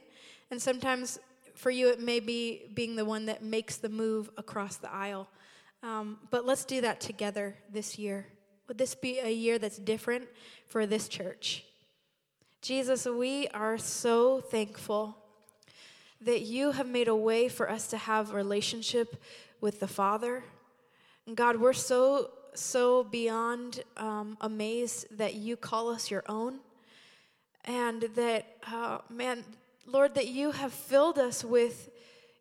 And 0.50 0.62
sometimes 0.62 1.20
for 1.56 1.72
you, 1.72 1.90
it 1.90 2.00
may 2.00 2.20
be 2.20 2.70
being 2.74 2.96
the 2.96 3.06
one 3.06 3.26
that 3.26 3.44
makes 3.44 3.78
the 3.78 3.90
move 3.90 4.30
across 4.38 4.78
the 4.78 4.92
aisle. 4.92 5.28
Um, 5.84 6.20
but 6.32 6.46
let's 6.46 6.66
do 6.66 6.82
that 6.82 7.02
together 7.02 7.56
this 7.72 8.00
year. 8.00 8.28
Would 8.68 8.78
this 8.78 8.96
be 8.96 9.20
a 9.20 9.32
year 9.32 9.60
that's 9.60 9.78
different 9.78 10.28
for 10.68 10.86
this 10.86 11.08
church? 11.08 11.66
Jesus, 12.62 13.06
we 13.06 13.48
are 13.50 13.78
so 13.78 14.42
thankful 14.42 15.18
that 16.22 16.42
you 16.42 16.72
have 16.72 16.88
made 16.88 17.08
a 17.08 17.16
way 17.16 17.48
for 17.48 17.70
us 17.70 17.88
to 17.88 17.98
have 17.98 18.32
a 18.32 18.36
relationship 18.36 19.22
with 19.62 19.80
the 19.80 19.88
Father. 19.88 20.44
And 21.26 21.36
God, 21.36 21.58
we're 21.58 21.74
so, 21.74 22.32
so 22.54 23.04
beyond 23.04 23.84
um, 23.98 24.38
amazed 24.42 25.18
that 25.18 25.36
you 25.36 25.56
call 25.58 25.90
us 25.90 26.10
your 26.10 26.24
own. 26.28 26.60
And 27.66 28.04
that, 28.16 28.58
uh, 28.72 29.00
man, 29.10 29.44
Lord, 29.86 30.16
that 30.16 30.28
you 30.28 30.52
have 30.52 30.74
filled 30.74 31.20
us 31.20 31.44
with 31.44 31.90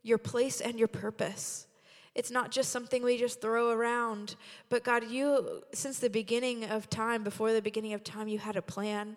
your 0.03 0.19
place 0.19 0.61
and 0.61 0.79
your 0.79 0.89
purpose. 0.89 1.67
It's 2.15 2.31
not 2.31 2.51
just 2.51 2.71
something 2.71 3.03
we 3.03 3.19
just 3.19 3.41
throw 3.41 3.71
around, 3.71 4.37
but 4.69 4.85
God, 4.85 5.09
you, 5.09 5.63
since 5.73 5.99
the 5.99 6.11
beginning 6.11 6.65
of 6.65 6.89
time, 6.91 7.23
before 7.23 7.53
the 7.53 7.63
beginning 7.63 7.93
of 7.93 8.03
time, 8.03 8.29
you 8.29 8.39
had 8.39 8.57
a 8.57 8.63
plan 8.63 9.17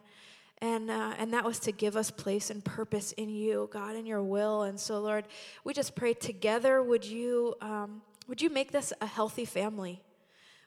and 0.64 0.92
uh, 0.92 1.14
and 1.18 1.34
that 1.34 1.44
was 1.44 1.58
to 1.58 1.72
give 1.72 1.96
us 1.96 2.12
place 2.12 2.52
and 2.52 2.64
purpose 2.64 3.14
in 3.14 3.30
you 3.30 3.68
god 3.74 3.96
in 3.96 4.06
your 4.06 4.22
will 4.22 4.62
and 4.62 4.80
so 4.80 5.00
lord 5.02 5.26
we 5.64 5.74
just 5.74 5.96
pray 5.96 6.14
together 6.14 6.84
would 6.84 7.04
you 7.04 7.56
um, 7.62 8.04
Would 8.28 8.42
you 8.42 8.50
make 8.50 8.72
this 8.72 8.94
a 9.02 9.06
healthy 9.06 9.44
family? 9.44 10.02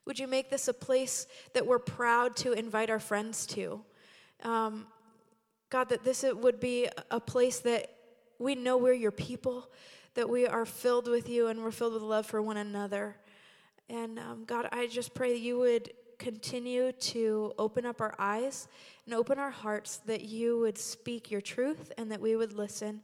Would 0.06 0.18
you 0.18 0.26
make 0.26 0.50
this 0.50 0.68
a 0.68 0.74
place 0.74 1.26
that 1.54 1.66
we're 1.66 1.78
proud 1.78 2.36
to 2.36 2.52
invite 2.52 2.90
our 2.90 2.98
friends 2.98 3.46
to? 3.46 3.82
Um, 4.42 4.86
God, 5.70 5.88
that 5.88 6.04
this 6.04 6.24
would 6.30 6.60
be 6.60 6.88
a 7.10 7.18
place 7.18 7.60
that 7.60 7.90
we 8.38 8.54
know 8.54 8.76
we're 8.76 8.92
your 8.92 9.10
people, 9.10 9.70
that 10.14 10.28
we 10.28 10.46
are 10.46 10.66
filled 10.66 11.08
with 11.08 11.28
you 11.28 11.48
and 11.48 11.62
we're 11.62 11.70
filled 11.70 11.94
with 11.94 12.02
love 12.02 12.26
for 12.26 12.42
one 12.42 12.58
another. 12.58 13.16
And 13.88 14.18
um, 14.18 14.44
God, 14.44 14.68
I 14.72 14.86
just 14.86 15.14
pray 15.14 15.32
that 15.32 15.40
you 15.40 15.58
would 15.58 15.90
continue 16.18 16.92
to 16.92 17.52
open 17.58 17.84
up 17.84 18.00
our 18.00 18.14
eyes 18.18 18.68
and 19.06 19.14
open 19.14 19.38
our 19.38 19.50
hearts, 19.50 19.98
that 20.06 20.22
you 20.22 20.58
would 20.60 20.78
speak 20.78 21.30
your 21.30 21.40
truth 21.40 21.92
and 21.98 22.10
that 22.12 22.20
we 22.20 22.36
would 22.36 22.52
listen. 22.52 23.00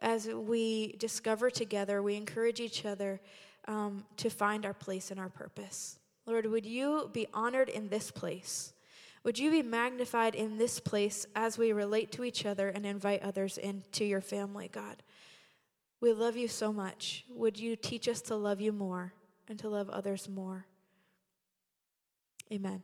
As 0.00 0.28
we 0.28 0.92
discover 0.98 1.50
together, 1.50 2.02
we 2.02 2.16
encourage 2.16 2.60
each 2.60 2.84
other 2.84 3.20
um, 3.68 4.04
to 4.16 4.30
find 4.30 4.64
our 4.64 4.74
place 4.74 5.10
and 5.10 5.18
our 5.18 5.28
purpose. 5.28 5.98
Lord, 6.26 6.46
would 6.46 6.66
you 6.66 7.08
be 7.12 7.28
honored 7.32 7.68
in 7.68 7.88
this 7.88 8.10
place? 8.10 8.72
Would 9.22 9.38
you 9.38 9.50
be 9.50 9.62
magnified 9.62 10.34
in 10.34 10.58
this 10.58 10.78
place 10.80 11.26
as 11.34 11.58
we 11.58 11.72
relate 11.72 12.12
to 12.12 12.24
each 12.24 12.44
other 12.46 12.68
and 12.68 12.84
invite 12.84 13.22
others 13.22 13.58
into 13.58 14.04
your 14.04 14.20
family, 14.20 14.68
God? 14.68 15.02
We 16.00 16.12
love 16.12 16.36
you 16.36 16.48
so 16.48 16.72
much. 16.72 17.24
Would 17.30 17.58
you 17.58 17.74
teach 17.74 18.08
us 18.08 18.20
to 18.22 18.36
love 18.36 18.60
you 18.60 18.72
more 18.72 19.14
and 19.48 19.58
to 19.60 19.68
love 19.68 19.88
others 19.88 20.28
more? 20.28 20.66
Amen. 22.52 22.82